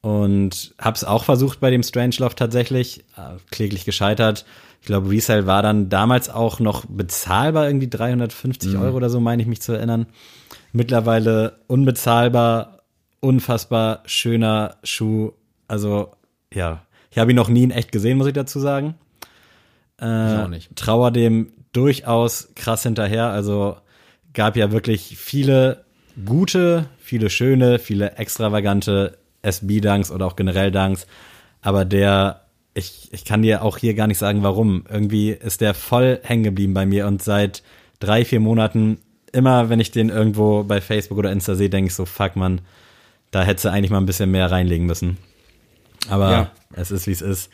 Und 0.00 0.74
hab's 0.78 1.04
auch 1.04 1.24
versucht 1.24 1.60
bei 1.60 1.70
dem 1.70 1.82
Strangelove 1.82 2.36
tatsächlich, 2.36 3.00
äh, 3.16 3.38
kläglich 3.50 3.84
gescheitert. 3.84 4.44
Ich 4.80 4.86
glaube, 4.86 5.10
Resale 5.10 5.46
war 5.46 5.62
dann 5.62 5.88
damals 5.88 6.28
auch 6.28 6.60
noch 6.60 6.84
bezahlbar, 6.86 7.66
irgendwie 7.66 7.88
350 7.88 8.76
Euro 8.76 8.96
oder 8.96 9.10
so, 9.10 9.18
meine 9.18 9.42
ich 9.42 9.48
mich 9.48 9.60
zu 9.60 9.72
erinnern. 9.72 10.06
Mittlerweile 10.72 11.58
unbezahlbar, 11.66 12.82
unfassbar 13.20 14.02
schöner 14.06 14.76
Schuh. 14.84 15.32
Also, 15.66 16.12
ja, 16.52 16.82
ich 17.10 17.18
habe 17.18 17.32
ihn 17.32 17.36
noch 17.36 17.48
nie 17.48 17.64
in 17.64 17.70
echt 17.70 17.90
gesehen, 17.90 18.18
muss 18.18 18.28
ich 18.28 18.34
dazu 18.34 18.60
sagen. 18.60 18.94
Äh, 19.98 20.06
auch 20.42 20.48
nicht. 20.48 20.76
Trauer 20.76 21.10
dem 21.10 21.52
durchaus 21.72 22.48
krass 22.54 22.82
hinterher. 22.82 23.30
Also 23.30 23.76
gab 24.32 24.56
ja 24.56 24.70
wirklich 24.70 25.16
viele 25.16 25.84
gute, 26.24 26.86
viele 26.98 27.30
schöne, 27.30 27.78
viele 27.78 28.12
extravagante 28.12 29.18
SB-Dunks 29.46 30.10
oder 30.10 30.26
auch 30.26 30.36
generell 30.36 30.70
Dunks. 30.70 31.06
Aber 31.62 31.84
der, 31.84 32.42
ich, 32.74 33.08
ich 33.12 33.24
kann 33.24 33.42
dir 33.42 33.62
auch 33.62 33.78
hier 33.78 33.94
gar 33.94 34.06
nicht 34.06 34.18
sagen, 34.18 34.42
warum. 34.42 34.84
Irgendwie 34.90 35.30
ist 35.30 35.60
der 35.60 35.74
voll 35.74 36.20
hängen 36.22 36.44
geblieben 36.44 36.74
bei 36.74 36.86
mir 36.86 37.06
und 37.06 37.22
seit 37.22 37.62
drei, 38.00 38.24
vier 38.24 38.40
Monaten, 38.40 38.98
immer 39.32 39.68
wenn 39.68 39.80
ich 39.80 39.90
den 39.90 40.08
irgendwo 40.10 40.62
bei 40.64 40.80
Facebook 40.80 41.18
oder 41.18 41.32
Insta 41.32 41.54
sehe, 41.54 41.70
denke 41.70 41.88
ich 41.88 41.94
so, 41.94 42.04
fuck 42.04 42.36
man, 42.36 42.60
da 43.30 43.42
hätte 43.42 43.70
eigentlich 43.72 43.90
mal 43.90 43.98
ein 43.98 44.06
bisschen 44.06 44.30
mehr 44.30 44.50
reinlegen 44.50 44.86
müssen. 44.86 45.18
Aber 46.08 46.30
Ja. 46.30 46.50
es 46.74 46.90
ist, 46.90 47.06
wie 47.06 47.12
es 47.12 47.22
ist. 47.22 47.50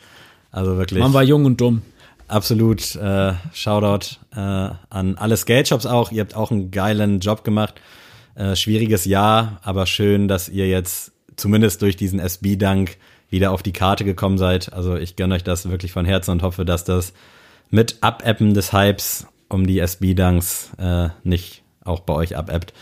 Also 0.51 0.77
wirklich. 0.77 0.99
Man 0.99 1.13
war 1.13 1.23
jung 1.23 1.45
und 1.45 1.59
dumm. 1.59 1.81
Absolut. 2.27 2.95
Äh, 2.95 3.33
Shoutout 3.53 4.17
äh, 4.35 4.39
an 4.39 5.15
alle 5.17 5.35
Skate-Shops 5.37 5.85
auch. 5.85 6.11
Ihr 6.11 6.21
habt 6.21 6.35
auch 6.35 6.51
einen 6.51 6.71
geilen 6.71 7.19
Job 7.19 7.43
gemacht. 7.43 7.75
Äh, 8.35 8.55
schwieriges 8.55 9.05
Jahr, 9.05 9.59
aber 9.63 9.85
schön, 9.85 10.27
dass 10.27 10.49
ihr 10.49 10.67
jetzt 10.67 11.11
zumindest 11.35 11.81
durch 11.81 11.95
diesen 11.95 12.19
SB-Dank 12.19 12.97
wieder 13.29 13.51
auf 13.51 13.63
die 13.63 13.73
Karte 13.73 14.05
gekommen 14.05 14.37
seid. 14.37 14.73
Also 14.73 14.95
ich 14.95 15.15
gönne 15.15 15.35
euch 15.35 15.43
das 15.43 15.69
wirklich 15.69 15.91
von 15.91 16.05
Herzen 16.05 16.31
und 16.31 16.43
hoffe, 16.43 16.65
dass 16.65 16.83
das 16.83 17.13
mit 17.69 17.97
Abappen 18.01 18.53
des 18.53 18.73
Hypes 18.73 19.27
um 19.49 19.65
die 19.65 19.79
SB-Dunks 19.79 20.71
äh, 20.77 21.09
nicht 21.23 21.63
auch 21.83 22.01
bei 22.01 22.13
euch 22.13 22.37
abebbt. 22.37 22.73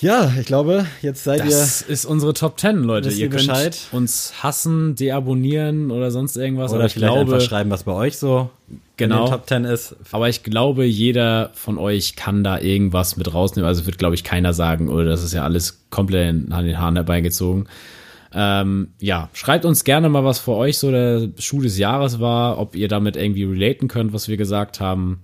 Ja, 0.00 0.32
ich 0.38 0.46
glaube, 0.46 0.86
jetzt 1.02 1.24
seid 1.24 1.40
Das 1.40 1.82
ist 1.82 2.06
unsere 2.06 2.32
Top 2.32 2.58
10, 2.58 2.82
Leute. 2.84 3.10
Ihr 3.10 3.16
ihr 3.16 3.28
könnt 3.28 3.48
Bescheid? 3.48 3.78
uns 3.92 4.32
hassen, 4.42 4.94
deabonnieren 4.94 5.90
oder 5.90 6.10
sonst 6.10 6.36
irgendwas. 6.36 6.72
ihr, 6.72 6.76
oder 6.76 6.88
vielleicht 6.88 7.14
glaube, 7.14 7.34
einfach 7.34 7.46
schreiben, 7.46 7.70
was 7.70 7.84
bei 7.84 7.92
euch 7.92 8.16
so 8.16 8.50
Genau. 8.96 9.28
Top 9.28 9.48
10 9.48 9.64
ist. 9.64 9.96
aber 10.12 10.28
ich 10.28 10.42
glaube, 10.42 10.84
jeder 10.84 11.50
von 11.54 11.78
euch 11.78 12.16
kann 12.16 12.44
da 12.44 12.58
irgendwas 12.58 13.16
mit 13.16 13.32
rausnehmen. 13.32 13.66
Also 13.66 13.86
wird, 13.86 13.98
glaube 13.98 14.14
ich, 14.14 14.24
keiner 14.24 14.52
sagen, 14.52 14.88
oder 14.88 15.06
das 15.06 15.24
ist 15.24 15.32
ja 15.32 15.42
alles 15.42 15.86
komplett 15.88 16.52
an 16.52 16.64
den 16.66 16.78
Haaren 16.78 16.96
herbeigezogen. 16.96 17.66
Ähm, 18.32 18.88
ja, 19.00 19.28
schreibt 19.32 19.64
uns 19.64 19.84
gerne 19.84 20.08
mal, 20.08 20.22
was 20.24 20.38
für 20.38 20.52
euch 20.52 20.78
so 20.78 20.90
der 20.90 21.28
Schuh 21.38 21.62
des 21.62 21.78
Jahres 21.78 22.20
war, 22.20 22.58
ob 22.58 22.76
ihr 22.76 22.88
damit 22.88 23.16
irgendwie 23.16 23.44
relaten 23.44 23.88
könnt, 23.88 24.12
was 24.12 24.28
wir 24.28 24.36
gesagt 24.36 24.80
haben. 24.80 25.20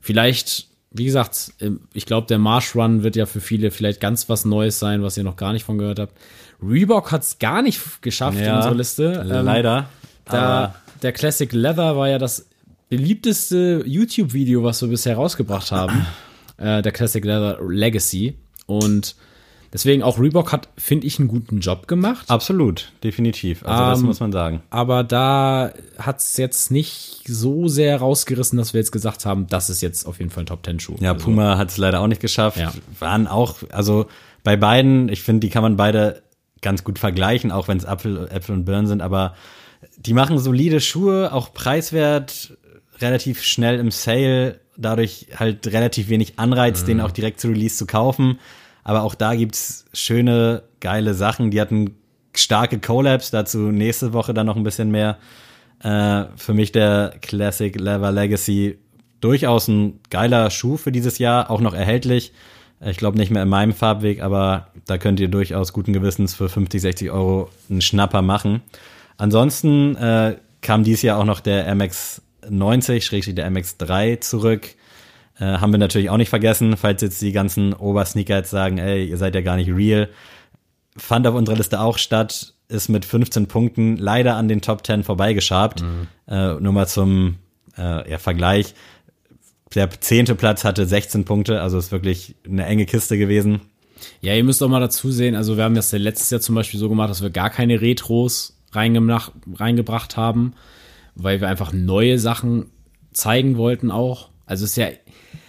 Vielleicht, 0.00 0.66
wie 0.92 1.04
gesagt, 1.04 1.52
ich 1.92 2.04
glaube, 2.04 2.26
der 2.26 2.38
Marsh 2.38 2.74
Run 2.74 3.02
wird 3.02 3.14
ja 3.14 3.26
für 3.26 3.40
viele 3.40 3.70
vielleicht 3.70 4.00
ganz 4.00 4.28
was 4.28 4.44
Neues 4.44 4.78
sein, 4.78 5.02
was 5.02 5.16
ihr 5.16 5.22
noch 5.22 5.36
gar 5.36 5.52
nicht 5.52 5.64
von 5.64 5.78
gehört 5.78 6.00
habt. 6.00 6.14
Reebok 6.62 7.12
hat 7.12 7.22
es 7.22 7.38
gar 7.38 7.62
nicht 7.62 8.02
geschafft 8.02 8.38
in 8.38 8.52
unserer 8.52 8.74
Liste. 8.74 9.24
Ähm, 9.24 9.44
Leider. 9.44 9.88
Da, 10.24 10.74
der 11.02 11.12
Classic 11.12 11.50
Leather 11.52 11.96
war 11.96 12.08
ja 12.08 12.18
das 12.18 12.48
beliebteste 12.88 13.82
YouTube-Video, 13.86 14.64
was 14.64 14.82
wir 14.82 14.88
bisher 14.88 15.14
rausgebracht 15.14 15.70
haben. 15.70 16.06
äh, 16.56 16.82
der 16.82 16.92
Classic 16.92 17.24
Leather 17.24 17.58
Legacy. 17.66 18.36
Und 18.66 19.14
deswegen 19.72 20.02
auch 20.02 20.18
Reebok 20.18 20.52
hat, 20.52 20.68
finde 20.76 21.06
ich, 21.06 21.18
einen 21.18 21.28
guten 21.28 21.60
Job 21.60 21.86
gemacht. 21.88 22.28
absolut, 22.28 22.92
definitiv. 23.04 23.64
Also 23.64 23.84
das 23.84 24.00
Ähm, 24.00 24.06
muss 24.06 24.20
man 24.20 24.32
sagen. 24.32 24.62
Aber 24.70 25.04
da 25.04 25.72
hat's 25.98 26.36
jetzt 26.36 26.70
nicht 26.70 27.22
so 27.26 27.68
sehr 27.68 27.98
rausgerissen, 27.98 28.56
dass 28.58 28.72
wir 28.74 28.80
jetzt 28.80 28.92
gesagt 28.92 29.26
haben, 29.26 29.46
das 29.46 29.70
ist 29.70 29.80
jetzt 29.80 30.06
auf 30.06 30.18
jeden 30.18 30.30
Fall 30.30 30.42
ein 30.44 30.46
Top-10-Schuh. 30.46 30.96
Ja, 31.00 31.12
Also, 31.12 31.24
Puma 31.24 31.56
hat 31.58 31.70
es 31.70 31.76
leider 31.76 32.00
auch 32.00 32.06
nicht 32.06 32.20
geschafft. 32.20 32.58
Ja. 32.58 32.72
Waren 32.98 33.26
auch, 33.26 33.56
also 33.70 34.06
bei 34.42 34.56
beiden, 34.56 35.08
ich 35.08 35.22
finde, 35.22 35.40
die 35.46 35.50
kann 35.50 35.62
man 35.62 35.76
beide 35.76 36.22
ganz 36.62 36.84
gut 36.84 36.98
vergleichen, 36.98 37.52
auch 37.52 37.68
wenn 37.68 37.78
es 37.78 37.86
Apfel, 37.86 38.28
Äpfel 38.30 38.54
und 38.54 38.64
Birnen 38.64 38.86
sind, 38.86 39.00
aber 39.00 39.34
die 39.96 40.12
machen 40.12 40.38
solide 40.38 40.80
Schuhe, 40.80 41.32
auch 41.32 41.54
preiswert, 41.54 42.56
relativ 43.00 43.42
schnell 43.42 43.78
im 43.78 43.90
Sale, 43.90 44.60
dadurch 44.76 45.28
halt 45.36 45.66
relativ 45.68 46.08
wenig 46.08 46.38
Anreiz, 46.38 46.84
den 46.84 47.00
auch 47.00 47.10
direkt 47.10 47.40
zu 47.40 47.48
Release 47.48 47.76
zu 47.76 47.86
kaufen. 47.86 48.38
Aber 48.84 49.02
auch 49.02 49.14
da 49.14 49.34
gibt's 49.34 49.84
schöne, 49.92 50.62
geile 50.80 51.14
Sachen. 51.14 51.50
Die 51.50 51.60
hatten 51.60 51.96
starke 52.34 52.78
Collabs, 52.78 53.30
dazu 53.30 53.58
nächste 53.58 54.12
Woche 54.12 54.34
dann 54.34 54.46
noch 54.46 54.56
ein 54.56 54.62
bisschen 54.62 54.90
mehr. 54.90 55.18
Äh, 55.82 56.24
für 56.36 56.54
mich 56.54 56.72
der 56.72 57.14
Classic 57.20 57.78
Leather 57.78 58.12
Legacy 58.12 58.78
durchaus 59.20 59.68
ein 59.68 60.00
geiler 60.10 60.50
Schuh 60.50 60.76
für 60.76 60.92
dieses 60.92 61.18
Jahr, 61.18 61.50
auch 61.50 61.60
noch 61.60 61.74
erhältlich. 61.74 62.32
Ich 62.82 62.96
glaube 62.96 63.18
nicht 63.18 63.30
mehr 63.30 63.42
in 63.42 63.48
meinem 63.48 63.74
Farbweg, 63.74 64.22
aber 64.22 64.68
da 64.86 64.96
könnt 64.96 65.20
ihr 65.20 65.28
durchaus 65.28 65.74
guten 65.74 65.92
Gewissens 65.92 66.34
für 66.34 66.48
50, 66.48 66.80
60 66.80 67.10
Euro 67.10 67.50
einen 67.68 67.82
Schnapper 67.82 68.22
machen. 68.22 68.62
Ansonsten 69.18 69.96
äh, 69.96 70.36
kam 70.62 70.82
dieses 70.82 71.02
Jahr 71.02 71.18
auch 71.18 71.24
noch 71.24 71.40
der 71.40 71.74
MX 71.74 72.22
90, 72.48 73.04
schrägstrich 73.04 73.34
der 73.34 73.50
MX 73.50 73.76
3 73.76 74.16
zurück. 74.16 74.74
Äh, 75.40 75.44
haben 75.58 75.72
wir 75.72 75.78
natürlich 75.78 76.10
auch 76.10 76.18
nicht 76.18 76.28
vergessen, 76.28 76.76
falls 76.76 77.00
jetzt 77.02 77.20
die 77.22 77.32
ganzen 77.32 77.72
Obersneaker 77.72 78.36
jetzt 78.36 78.50
sagen, 78.50 78.78
ey, 78.78 79.06
ihr 79.06 79.16
seid 79.16 79.34
ja 79.34 79.40
gar 79.40 79.56
nicht 79.56 79.70
real. 79.70 80.08
Fand 80.96 81.26
auf 81.26 81.34
unserer 81.34 81.56
Liste 81.56 81.80
auch 81.80 81.98
statt, 81.98 82.52
ist 82.68 82.88
mit 82.88 83.04
15 83.04 83.46
Punkten 83.48 83.96
leider 83.96 84.36
an 84.36 84.48
den 84.48 84.60
Top 84.60 84.86
10 84.86 85.02
vorbeigeschabt. 85.02 85.82
Äh, 86.28 86.54
nur 86.60 86.72
mal 86.72 86.86
zum 86.86 87.36
äh, 87.78 88.10
ja, 88.10 88.18
Vergleich. 88.18 88.74
Der 89.74 89.88
zehnte 90.00 90.34
Platz 90.34 90.64
hatte 90.64 90.86
16 90.86 91.24
Punkte, 91.24 91.62
also 91.62 91.78
ist 91.78 91.92
wirklich 91.92 92.34
eine 92.44 92.66
enge 92.66 92.86
Kiste 92.86 93.16
gewesen. 93.16 93.60
Ja, 94.20 94.34
ihr 94.34 94.44
müsst 94.44 94.62
auch 94.62 94.68
mal 94.68 94.80
dazu 94.80 95.10
sehen, 95.10 95.34
also 95.34 95.56
wir 95.56 95.64
haben 95.64 95.74
das 95.74 95.92
ja 95.92 95.98
letztes 95.98 96.30
Jahr 96.30 96.40
zum 96.40 96.54
Beispiel 96.54 96.80
so 96.80 96.88
gemacht, 96.88 97.10
dass 97.10 97.22
wir 97.22 97.30
gar 97.30 97.50
keine 97.50 97.80
Retros 97.80 98.58
reingemach, 98.72 99.32
reingebracht 99.54 100.16
haben, 100.16 100.54
weil 101.14 101.40
wir 101.40 101.48
einfach 101.48 101.72
neue 101.72 102.18
Sachen 102.18 102.70
zeigen 103.12 103.56
wollten 103.56 103.90
auch. 103.90 104.30
Also 104.46 104.64
es 104.64 104.70
ist 104.72 104.76
ja, 104.76 104.88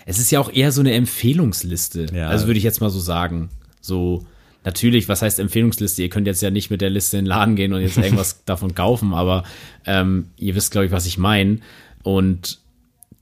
es 0.05 0.19
ist 0.19 0.31
ja 0.31 0.39
auch 0.39 0.51
eher 0.51 0.71
so 0.71 0.81
eine 0.81 0.93
Empfehlungsliste. 0.93 2.07
Ja. 2.13 2.27
Also 2.27 2.47
würde 2.47 2.57
ich 2.57 2.63
jetzt 2.63 2.81
mal 2.81 2.89
so 2.89 2.99
sagen. 2.99 3.49
So, 3.81 4.25
natürlich, 4.63 5.09
was 5.09 5.21
heißt 5.21 5.39
Empfehlungsliste? 5.39 6.01
Ihr 6.01 6.09
könnt 6.09 6.27
jetzt 6.27 6.41
ja 6.41 6.49
nicht 6.49 6.69
mit 6.69 6.81
der 6.81 6.89
Liste 6.89 7.17
in 7.17 7.25
den 7.25 7.29
Laden 7.29 7.55
gehen 7.55 7.73
und 7.73 7.81
jetzt 7.81 7.97
irgendwas 7.97 8.41
davon 8.45 8.75
kaufen, 8.75 9.13
aber 9.13 9.43
ähm, 9.85 10.27
ihr 10.37 10.55
wisst, 10.55 10.71
glaube 10.71 10.85
ich, 10.85 10.91
was 10.91 11.05
ich 11.05 11.17
meine. 11.17 11.59
Und 12.03 12.59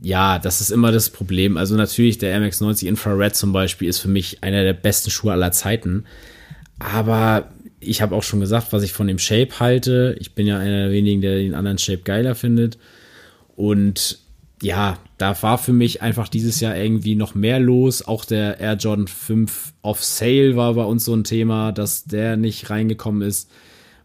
ja, 0.02 0.40
das 0.40 0.62
ist 0.62 0.70
immer 0.70 0.92
das 0.92 1.10
Problem. 1.10 1.58
Also 1.58 1.76
natürlich, 1.76 2.18
der 2.18 2.40
MX90 2.40 2.88
Infrared 2.88 3.36
zum 3.36 3.52
Beispiel 3.52 3.90
ist 3.90 4.00
für 4.00 4.08
mich 4.08 4.44
einer 4.44 4.64
der 4.64 4.74
besten 4.74 5.12
Schuhe 5.12 5.34
aller 5.34 5.52
Zeiten. 5.52 6.06
Aber 6.80 7.50
ich 7.82 8.02
habe 8.02 8.16
auch 8.16 8.24
schon 8.24 8.40
gesagt, 8.40 8.72
was 8.72 8.84
ich 8.84 8.94
von 8.94 9.08
dem 9.08 9.20
Shape 9.20 9.60
halte. 9.60 10.16
Ich 10.20 10.34
bin 10.36 10.48
ja 10.48 10.58
einer 10.58 10.84
der 10.84 10.92
wenigen, 10.92 11.22
der 11.22 11.36
den 11.36 11.54
anderen 11.54 11.78
Shape 11.78 12.00
geiler 12.04 12.36
findet. 12.36 12.78
Und 13.56 14.20
ja, 14.62 14.98
da 15.18 15.42
war 15.42 15.58
für 15.58 15.74
mich 15.74 16.02
einfach 16.02 16.28
dieses 16.28 16.60
Jahr 16.60 16.76
irgendwie 16.76 17.16
noch 17.16 17.36
mehr 17.36 17.60
los. 17.60 18.06
Auch 18.08 18.26
der 18.26 18.60
Air 18.60 18.74
Jordan 18.76 19.08
5 19.08 19.74
Off 19.82 20.04
Sale 20.04 20.56
war 20.56 20.74
bei 20.74 20.84
uns 20.84 21.06
so 21.06 21.14
ein 21.14 21.24
Thema, 21.24 21.72
dass 21.72 22.06
der 22.06 22.36
nicht 22.38 22.70
reingekommen 22.70 23.22
ist. 23.22 23.50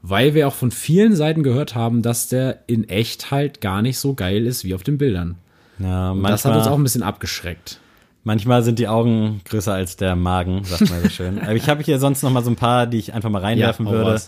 Weil 0.03 0.35
wir 0.35 0.47
auch 0.49 0.55
von 0.55 0.71
vielen 0.71 1.17
Seiten 1.17 1.43
gehört 1.43 1.75
haben, 1.75 2.03
dass 2.03 2.29
der 2.29 2.61
in 2.67 2.89
echt 2.89 3.31
halt 3.31 3.61
gar 3.63 3.81
nicht 3.83 3.99
so 3.99 4.15
geil 4.15 4.47
ist 4.47 4.63
wie 4.65 4.75
auf 4.75 4.83
den 4.83 4.99
Bildern. 4.99 5.37
Ja, 5.79 6.11
Und 6.13 6.23
das 6.23 6.45
hat 6.45 6.53
manchmal- 6.53 6.59
uns 6.59 6.67
auch 6.69 6.77
ein 6.79 6.83
bisschen 6.83 7.03
abgeschreckt. 7.03 7.81
Manchmal 8.23 8.63
sind 8.63 8.79
die 8.79 8.89
Augen 8.89 9.41
größer 9.45 9.73
als 9.75 9.97
der 9.97 10.15
Magen, 10.17 10.65
sagt 10.65 10.89
man 10.91 11.03
so 11.03 11.09
schön. 11.11 11.39
Aber 11.43 11.55
ich 11.55 11.69
habe 11.69 11.83
hier 11.83 11.99
sonst 11.99 12.23
noch 12.23 12.31
mal 12.31 12.45
so 12.45 12.51
ein 12.51 12.57
paar, 12.57 12.87
die 12.87 12.99
ich 12.99 13.13
einfach 13.13 13.29
mal 13.31 13.41
reinwerfen 13.43 13.87
Ja, 13.87 13.93
würde. 13.93 14.23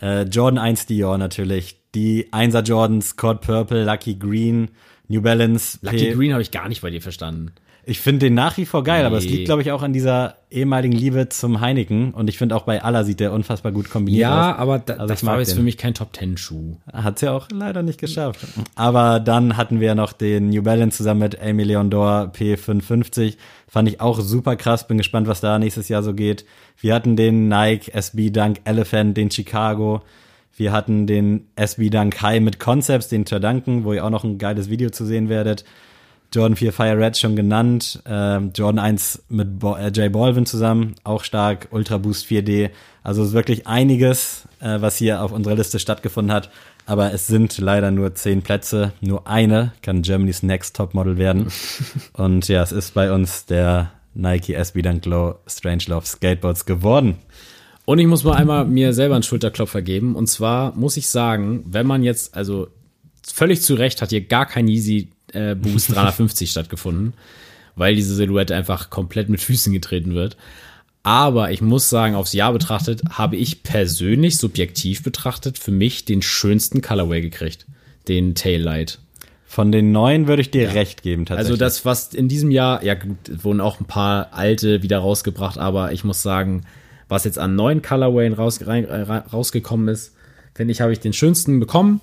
Äh, 0.00 0.22
Jordan 0.22 0.58
1 0.58 0.86
Dior 0.86 1.18
natürlich. 1.18 1.76
Die 1.94 2.28
1er 2.32 2.62
Jordans, 2.62 3.16
Code 3.16 3.40
Purple, 3.44 3.84
Lucky 3.84 4.14
Green, 4.14 4.70
New 5.12 5.22
Balance. 5.22 5.78
Lucky 5.82 5.96
P- 5.96 6.14
Green 6.14 6.32
habe 6.32 6.42
ich 6.42 6.50
gar 6.50 6.68
nicht 6.68 6.82
bei 6.82 6.90
dir 6.90 7.02
verstanden. 7.02 7.52
Ich 7.84 7.98
finde 7.98 8.26
den 8.26 8.34
nach 8.34 8.56
wie 8.58 8.64
vor 8.64 8.84
geil, 8.84 9.04
aber 9.04 9.16
es 9.16 9.24
Nee. 9.24 9.30
liegt, 9.32 9.46
glaube 9.46 9.60
ich, 9.62 9.72
auch 9.72 9.82
an 9.82 9.92
dieser 9.92 10.36
ehemaligen 10.52 10.92
Liebe 10.94 11.28
zum 11.30 11.60
Heineken. 11.60 12.14
Und 12.14 12.28
ich 12.28 12.38
finde 12.38 12.54
auch 12.54 12.62
bei 12.62 12.80
Allah 12.80 13.02
sieht 13.02 13.18
der 13.18 13.32
unfassbar 13.32 13.72
gut 13.72 13.90
kombiniert 13.90 14.20
Ja, 14.20 14.52
aus. 14.52 14.58
aber 14.60 14.78
da, 14.78 14.92
Also 14.94 15.06
das 15.08 15.26
war 15.26 15.36
jetzt 15.40 15.50
den. 15.50 15.56
für 15.56 15.62
mich 15.64 15.78
kein 15.78 15.92
Top 15.92 16.12
Ten 16.12 16.36
Schuh. 16.36 16.76
Hat's 16.92 17.22
ja 17.22 17.32
auch 17.32 17.48
leider 17.52 17.82
nicht 17.82 17.98
geschafft. 18.00 18.38
Aber 18.76 19.18
dann 19.18 19.56
hatten 19.56 19.80
wir 19.80 19.96
noch 19.96 20.12
den 20.12 20.50
New 20.50 20.62
Balance 20.62 20.98
zusammen 20.98 21.20
mit 21.20 21.42
Amy 21.42 21.64
Leon 21.64 21.90
Dor 21.90 22.30
P550. 22.32 23.36
Fand 23.66 23.88
ich 23.88 24.00
auch 24.00 24.20
super 24.20 24.54
krass. 24.54 24.86
Bin 24.86 24.96
gespannt, 24.98 25.26
was 25.26 25.40
da 25.40 25.58
nächstes 25.58 25.88
Jahr 25.88 26.04
so 26.04 26.14
geht. 26.14 26.44
Wir 26.78 26.94
hatten 26.94 27.16
den 27.16 27.48
Nike 27.48 27.90
SB 27.92 28.30
Dunk 28.30 28.60
Elephant, 28.64 29.16
den 29.16 29.28
Chicago. 29.30 30.02
Wir 30.56 30.72
hatten 30.72 31.06
den 31.06 31.48
SB 31.56 31.90
Dunk 31.90 32.20
High 32.20 32.40
mit 32.40 32.60
Concepts, 32.60 33.08
den 33.08 33.24
Turdanken, 33.24 33.84
wo 33.84 33.92
ihr 33.92 34.04
auch 34.04 34.10
noch 34.10 34.24
ein 34.24 34.38
geiles 34.38 34.68
Video 34.68 34.90
zu 34.90 35.04
sehen 35.04 35.28
werdet. 35.28 35.64
Jordan 36.32 36.56
4 36.56 36.72
Fire 36.72 36.98
Red 36.98 37.18
schon 37.18 37.36
genannt. 37.36 38.02
Ähm, 38.06 38.52
Jordan 38.54 38.78
1 38.78 39.24
mit 39.28 39.58
Bo 39.58 39.76
äh, 39.76 39.92
Jay 39.94 40.08
Balvin 40.08 40.46
zusammen, 40.46 40.94
auch 41.04 41.24
stark. 41.24 41.68
Ultra 41.70 41.98
Boost 41.98 42.26
4D. 42.26 42.70
Also 43.02 43.22
es 43.22 43.28
ist 43.28 43.34
wirklich 43.34 43.66
einiges, 43.66 44.48
äh, 44.60 44.80
was 44.80 44.96
hier 44.96 45.22
auf 45.22 45.32
unserer 45.32 45.56
Liste 45.56 45.78
stattgefunden 45.78 46.34
hat. 46.34 46.50
Aber 46.86 47.12
es 47.12 47.26
sind 47.26 47.58
leider 47.58 47.90
nur 47.90 48.14
zehn 48.14 48.42
Plätze. 48.42 48.92
Nur 49.00 49.26
eine 49.26 49.72
kann 49.82 50.02
Germany's 50.02 50.42
Next 50.42 50.74
Topmodel 50.76 51.18
werden. 51.18 51.48
Und 52.14 52.48
ja, 52.48 52.62
es 52.62 52.72
ist 52.72 52.94
bei 52.94 53.12
uns 53.12 53.46
der 53.46 53.92
Nike 54.14 54.54
SB 54.54 54.82
Dunk 54.82 55.04
Low 55.04 55.36
Strange 55.46 55.84
Love 55.88 56.06
Skateboards 56.06 56.64
geworden. 56.64 57.18
Und 57.84 57.98
ich 57.98 58.06
muss 58.06 58.24
mal 58.24 58.34
einmal 58.34 58.64
mir 58.64 58.92
selber 58.92 59.14
einen 59.14 59.24
Schulterklopfer 59.24 59.82
geben. 59.82 60.14
Und 60.14 60.28
zwar 60.28 60.74
muss 60.76 60.96
ich 60.96 61.08
sagen, 61.08 61.64
wenn 61.66 61.86
man 61.86 62.02
jetzt, 62.02 62.34
also 62.34 62.68
völlig 63.26 63.62
zu 63.62 63.74
Recht 63.74 64.02
hat 64.02 64.10
hier 64.10 64.20
gar 64.20 64.46
kein 64.46 64.68
Yeezy 64.68 65.08
äh, 65.32 65.54
Boost 65.54 65.90
350 65.94 66.50
stattgefunden, 66.50 67.14
weil 67.74 67.94
diese 67.94 68.14
Silhouette 68.14 68.54
einfach 68.54 68.90
komplett 68.90 69.28
mit 69.28 69.40
Füßen 69.40 69.72
getreten 69.72 70.14
wird. 70.14 70.36
Aber 71.02 71.50
ich 71.50 71.60
muss 71.60 71.90
sagen, 71.90 72.14
aufs 72.14 72.32
Jahr 72.32 72.52
betrachtet, 72.52 73.02
habe 73.10 73.36
ich 73.36 73.64
persönlich, 73.64 74.38
subjektiv 74.38 75.02
betrachtet, 75.02 75.58
für 75.58 75.72
mich 75.72 76.04
den 76.04 76.22
schönsten 76.22 76.80
Colorway 76.80 77.20
gekriegt. 77.20 77.66
Den 78.06 78.36
Taillight. 78.36 79.00
Von 79.44 79.72
den 79.72 79.90
neuen 79.92 80.28
würde 80.28 80.42
ich 80.42 80.50
dir 80.50 80.74
recht 80.74 81.02
geben, 81.02 81.26
tatsächlich. 81.26 81.50
Also 81.50 81.58
das, 81.58 81.84
was 81.84 82.14
in 82.14 82.28
diesem 82.28 82.52
Jahr, 82.52 82.84
ja 82.84 82.94
gut, 82.94 83.16
wurden 83.42 83.60
auch 83.60 83.80
ein 83.80 83.86
paar 83.86 84.32
alte 84.32 84.82
wieder 84.82 84.98
rausgebracht, 84.98 85.58
aber 85.58 85.92
ich 85.92 86.04
muss 86.04 86.22
sagen, 86.22 86.64
was 87.12 87.24
jetzt 87.24 87.38
an 87.38 87.54
neuen 87.54 87.82
Colorways 87.82 88.36
raus, 88.36 88.60
rein, 88.66 88.84
äh, 88.84 89.02
rausgekommen 89.02 89.88
ist, 89.88 90.14
finde 90.54 90.72
ich, 90.72 90.80
habe 90.80 90.92
ich 90.92 91.00
den 91.00 91.12
schönsten 91.12 91.60
bekommen. 91.60 92.00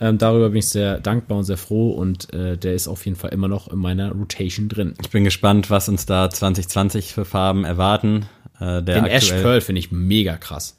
Ähm, 0.00 0.18
darüber 0.18 0.50
bin 0.50 0.58
ich 0.58 0.68
sehr 0.68 0.98
dankbar 1.00 1.38
und 1.38 1.44
sehr 1.44 1.56
froh 1.56 1.92
und 1.92 2.32
äh, 2.32 2.56
der 2.56 2.74
ist 2.74 2.88
auf 2.88 3.04
jeden 3.04 3.16
Fall 3.16 3.30
immer 3.30 3.48
noch 3.48 3.68
in 3.68 3.78
meiner 3.78 4.12
Rotation 4.12 4.68
drin. 4.68 4.94
Ich 5.00 5.10
bin 5.10 5.24
gespannt, 5.24 5.70
was 5.70 5.88
uns 5.88 6.06
da 6.06 6.28
2020 6.28 7.12
für 7.12 7.24
Farben 7.24 7.64
erwarten. 7.64 8.26
Äh, 8.60 8.82
Den 8.82 9.06
Ash 9.06 9.30
Pearl 9.30 9.60
finde 9.60 9.78
ich 9.78 9.92
mega 9.92 10.36
krass. 10.36 10.76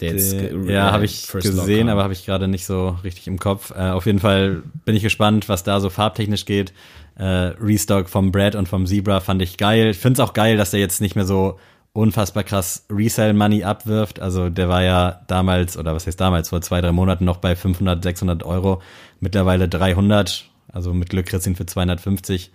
Der 0.00 0.12
jetzt, 0.12 0.34
Äh, 0.34 0.48
äh, 0.48 0.72
ja, 0.72 0.92
habe 0.92 1.04
ich 1.04 1.26
First 1.26 1.46
gesehen, 1.46 1.88
aber 1.88 2.02
habe 2.02 2.12
ich 2.12 2.26
gerade 2.26 2.48
nicht 2.48 2.66
so 2.66 2.96
richtig 3.02 3.26
im 3.26 3.38
Kopf. 3.38 3.70
Äh, 3.70 3.90
auf 3.90 4.06
jeden 4.06 4.18
Fall 4.18 4.62
bin 4.84 4.96
ich 4.96 5.02
gespannt, 5.02 5.48
was 5.48 5.62
da 5.64 5.80
so 5.80 5.90
farbtechnisch 5.90 6.44
geht. 6.44 6.72
Äh, 7.16 7.24
Restock 7.60 8.08
vom 8.08 8.32
Brad 8.32 8.54
und 8.54 8.68
vom 8.68 8.86
Zebra 8.86 9.20
fand 9.20 9.42
ich 9.42 9.56
geil. 9.56 9.90
Ich 9.90 9.98
finde 9.98 10.22
es 10.22 10.28
auch 10.28 10.32
geil, 10.32 10.56
dass 10.56 10.70
der 10.70 10.80
jetzt 10.80 11.00
nicht 11.00 11.16
mehr 11.16 11.26
so 11.26 11.58
unfassbar 11.92 12.44
krass 12.44 12.86
Resale-Money 12.90 13.64
abwirft. 13.64 14.20
Also 14.20 14.48
der 14.48 14.68
war 14.68 14.82
ja 14.82 15.20
damals, 15.26 15.76
oder 15.76 15.94
was 15.94 16.06
heißt 16.06 16.20
damals, 16.20 16.50
vor 16.50 16.60
zwei, 16.60 16.80
drei 16.80 16.92
Monaten 16.92 17.24
noch 17.24 17.38
bei 17.38 17.56
500, 17.56 18.02
600 18.02 18.42
Euro, 18.44 18.80
mittlerweile 19.18 19.68
300. 19.68 20.48
Also 20.72 20.94
mit 20.94 21.10
Glück 21.10 21.26
kriegst 21.26 21.46
du 21.46 21.50
ihn 21.50 21.56
für 21.56 21.66
250. 21.66 22.52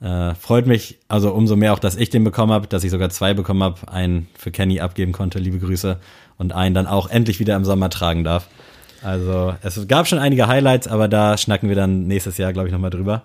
Äh, 0.00 0.34
freut 0.34 0.66
mich 0.66 0.98
also 1.08 1.32
umso 1.32 1.56
mehr 1.56 1.74
auch, 1.74 1.78
dass 1.78 1.96
ich 1.96 2.08
den 2.08 2.24
bekommen 2.24 2.52
habe, 2.52 2.66
dass 2.66 2.84
ich 2.84 2.90
sogar 2.90 3.10
zwei 3.10 3.34
bekommen 3.34 3.62
habe, 3.62 3.92
einen 3.92 4.28
für 4.34 4.50
Kenny 4.50 4.80
abgeben 4.80 5.12
konnte, 5.12 5.38
liebe 5.38 5.58
Grüße, 5.58 5.98
und 6.38 6.54
einen 6.54 6.74
dann 6.74 6.86
auch 6.86 7.10
endlich 7.10 7.38
wieder 7.38 7.54
im 7.54 7.66
Sommer 7.66 7.90
tragen 7.90 8.24
darf. 8.24 8.48
Also 9.02 9.54
es 9.62 9.86
gab 9.88 10.08
schon 10.08 10.18
einige 10.18 10.46
Highlights, 10.46 10.88
aber 10.88 11.06
da 11.08 11.36
schnacken 11.36 11.68
wir 11.68 11.76
dann 11.76 12.06
nächstes 12.06 12.38
Jahr, 12.38 12.54
glaube 12.54 12.68
ich, 12.68 12.72
nochmal 12.72 12.90
drüber. 12.90 13.24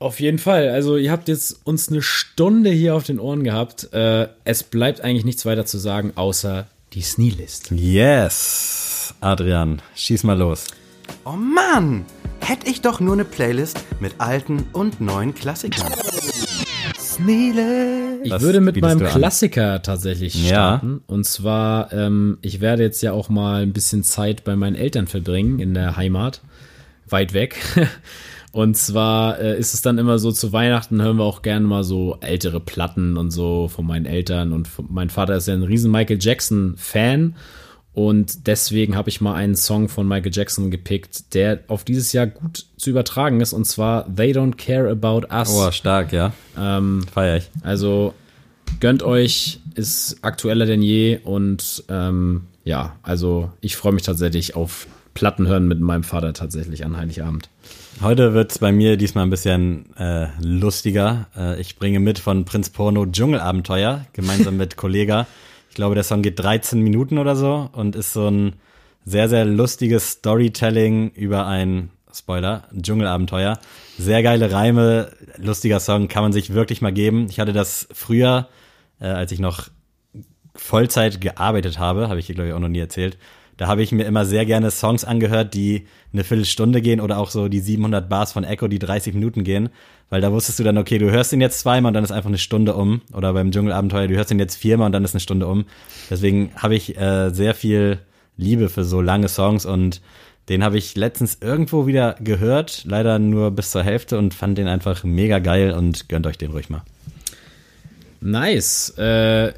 Auf 0.00 0.20
jeden 0.20 0.38
Fall. 0.38 0.68
Also 0.68 0.96
ihr 0.96 1.10
habt 1.10 1.26
jetzt 1.28 1.60
uns 1.64 1.88
eine 1.88 2.02
Stunde 2.02 2.70
hier 2.70 2.94
auf 2.94 3.02
den 3.04 3.18
Ohren 3.18 3.42
gehabt. 3.42 3.92
Äh, 3.92 4.28
es 4.44 4.62
bleibt 4.62 5.00
eigentlich 5.00 5.24
nichts 5.24 5.44
weiter 5.44 5.66
zu 5.66 5.78
sagen, 5.78 6.12
außer 6.14 6.66
die 6.92 7.02
Sneelist. 7.02 7.70
Yes, 7.72 9.12
Adrian, 9.20 9.82
schieß 9.96 10.22
mal 10.24 10.38
los. 10.38 10.66
Oh 11.24 11.32
Mann! 11.32 12.04
Hätte 12.40 12.68
ich 12.70 12.80
doch 12.80 13.00
nur 13.00 13.14
eine 13.14 13.24
Playlist 13.24 13.78
mit 14.00 14.14
alten 14.18 14.66
und 14.72 15.00
neuen 15.00 15.34
Klassikern. 15.34 15.90
Sneele. 16.98 18.20
Ich 18.22 18.30
Was 18.30 18.42
würde 18.42 18.60
mit 18.60 18.80
meinem? 18.80 19.00
Klassiker 19.04 19.82
tatsächlich 19.82 20.34
Ja. 20.34 20.48
starten. 20.78 21.02
Und 21.06 21.24
zwar, 21.24 21.92
ähm, 21.92 22.38
ich 22.42 22.60
werde 22.60 22.84
jetzt 22.84 23.02
ja 23.02 23.12
auch 23.12 23.28
mal 23.28 23.62
ein 23.62 23.72
bisschen 23.72 24.04
Zeit 24.04 24.44
bei 24.44 24.54
meinen 24.56 24.76
Eltern 24.76 25.06
verbringen 25.08 25.58
in 25.58 25.74
der 25.74 25.96
Heimat. 25.96 26.40
Weit 27.08 27.32
weg. 27.32 27.58
Und 28.58 28.76
zwar 28.76 29.38
äh, 29.38 29.56
ist 29.56 29.72
es 29.72 29.82
dann 29.82 29.98
immer 29.98 30.18
so, 30.18 30.32
zu 30.32 30.52
Weihnachten 30.52 31.00
hören 31.00 31.18
wir 31.18 31.22
auch 31.22 31.42
gerne 31.42 31.64
mal 31.64 31.84
so 31.84 32.18
ältere 32.20 32.58
Platten 32.58 33.16
und 33.16 33.30
so 33.30 33.68
von 33.68 33.86
meinen 33.86 34.04
Eltern. 34.04 34.52
Und 34.52 34.66
von, 34.66 34.86
mein 34.90 35.10
Vater 35.10 35.36
ist 35.36 35.46
ja 35.46 35.54
ein 35.54 35.62
riesen 35.62 35.92
Michael 35.92 36.18
Jackson-Fan. 36.20 37.36
Und 37.92 38.48
deswegen 38.48 38.96
habe 38.96 39.10
ich 39.10 39.20
mal 39.20 39.34
einen 39.34 39.54
Song 39.54 39.88
von 39.88 40.08
Michael 40.08 40.32
Jackson 40.34 40.72
gepickt, 40.72 41.34
der 41.34 41.60
auf 41.68 41.84
dieses 41.84 42.12
Jahr 42.12 42.26
gut 42.26 42.66
zu 42.76 42.90
übertragen 42.90 43.40
ist. 43.40 43.52
Und 43.52 43.64
zwar 43.64 44.12
They 44.12 44.32
Don't 44.32 44.56
Care 44.56 44.90
About 44.90 45.32
Us. 45.32 45.54
Oh, 45.54 45.70
stark, 45.70 46.12
ja. 46.12 46.32
Ähm, 46.58 47.04
Feier 47.12 47.36
ich. 47.36 47.48
also 47.62 48.12
gönnt 48.80 49.04
euch, 49.04 49.60
ist 49.76 50.16
aktueller 50.22 50.66
denn 50.66 50.82
je 50.82 51.20
und 51.22 51.84
ähm, 51.88 52.48
ja, 52.64 52.96
also 53.04 53.52
ich 53.60 53.76
freue 53.76 53.92
mich 53.92 54.02
tatsächlich 54.02 54.56
auf 54.56 54.88
Platten 55.14 55.46
hören 55.46 55.68
mit 55.68 55.80
meinem 55.80 56.02
Vater 56.02 56.32
tatsächlich 56.32 56.84
an 56.84 56.96
Heiligabend. 56.96 57.50
Heute 58.00 58.32
wird's 58.32 58.60
bei 58.60 58.70
mir 58.70 58.96
diesmal 58.96 59.26
ein 59.26 59.30
bisschen 59.30 59.96
äh, 59.96 60.28
lustiger. 60.40 61.26
Äh, 61.36 61.60
ich 61.60 61.76
bringe 61.78 61.98
mit 61.98 62.20
von 62.20 62.44
Prinz 62.44 62.70
Porno 62.70 63.06
Dschungelabenteuer, 63.06 64.06
gemeinsam 64.12 64.56
mit 64.56 64.76
Kollega. 64.76 65.26
Ich 65.68 65.74
glaube, 65.74 65.96
der 65.96 66.04
Song 66.04 66.22
geht 66.22 66.38
13 66.38 66.80
Minuten 66.80 67.18
oder 67.18 67.34
so 67.34 67.68
und 67.72 67.96
ist 67.96 68.12
so 68.12 68.28
ein 68.30 68.52
sehr, 69.04 69.28
sehr 69.28 69.44
lustiges 69.44 70.10
Storytelling 70.10 71.10
über 71.10 71.48
ein, 71.48 71.90
Spoiler, 72.14 72.68
Dschungelabenteuer. 72.80 73.58
Sehr 73.98 74.22
geile 74.22 74.52
Reime, 74.52 75.10
lustiger 75.36 75.80
Song, 75.80 76.06
kann 76.06 76.22
man 76.22 76.32
sich 76.32 76.54
wirklich 76.54 76.80
mal 76.80 76.92
geben. 76.92 77.26
Ich 77.28 77.40
hatte 77.40 77.52
das 77.52 77.88
früher, 77.92 78.48
äh, 79.00 79.06
als 79.06 79.32
ich 79.32 79.40
noch 79.40 79.70
Vollzeit 80.54 81.20
gearbeitet 81.20 81.80
habe, 81.80 82.08
habe 82.08 82.20
ich 82.20 82.26
hier 82.26 82.36
glaube 82.36 82.50
ich 82.50 82.54
auch 82.54 82.60
noch 82.60 82.68
nie 82.68 82.78
erzählt. 82.78 83.18
Da 83.58 83.66
habe 83.66 83.82
ich 83.82 83.92
mir 83.92 84.04
immer 84.04 84.24
sehr 84.24 84.46
gerne 84.46 84.70
Songs 84.70 85.04
angehört, 85.04 85.52
die 85.52 85.86
eine 86.12 86.24
Viertelstunde 86.24 86.80
gehen 86.80 87.00
oder 87.00 87.18
auch 87.18 87.28
so 87.28 87.48
die 87.48 87.58
700 87.58 88.08
Bars 88.08 88.32
von 88.32 88.44
Echo, 88.44 88.68
die 88.68 88.78
30 88.78 89.14
Minuten 89.14 89.44
gehen, 89.44 89.68
weil 90.10 90.20
da 90.20 90.32
wusstest 90.32 90.60
du 90.60 90.64
dann, 90.64 90.78
okay, 90.78 90.98
du 90.98 91.10
hörst 91.10 91.32
ihn 91.32 91.40
jetzt 91.40 91.58
zweimal 91.58 91.90
und 91.90 91.94
dann 91.94 92.04
ist 92.04 92.12
einfach 92.12 92.30
eine 92.30 92.38
Stunde 92.38 92.74
um. 92.74 93.02
Oder 93.12 93.32
beim 93.32 93.50
Dschungelabenteuer, 93.50 94.06
du 94.06 94.16
hörst 94.16 94.30
ihn 94.30 94.38
jetzt 94.38 94.56
viermal 94.56 94.86
und 94.86 94.92
dann 94.92 95.04
ist 95.04 95.14
eine 95.14 95.20
Stunde 95.20 95.48
um. 95.48 95.64
Deswegen 96.08 96.52
habe 96.56 96.76
ich 96.76 96.96
äh, 96.96 97.30
sehr 97.30 97.54
viel 97.54 97.98
Liebe 98.36 98.68
für 98.68 98.84
so 98.84 99.00
lange 99.00 99.28
Songs 99.28 99.66
und 99.66 100.00
den 100.48 100.62
habe 100.62 100.78
ich 100.78 100.94
letztens 100.96 101.38
irgendwo 101.42 101.86
wieder 101.86 102.14
gehört, 102.20 102.84
leider 102.86 103.18
nur 103.18 103.50
bis 103.50 103.72
zur 103.72 103.82
Hälfte 103.82 104.16
und 104.18 104.34
fand 104.34 104.56
den 104.56 104.68
einfach 104.68 105.02
mega 105.02 105.40
geil 105.40 105.72
und 105.72 106.08
gönnt 106.08 106.26
euch 106.26 106.38
den 106.38 106.52
ruhig 106.52 106.70
mal. 106.70 106.82
Nice. 108.20 108.90
Äh, 108.98 109.52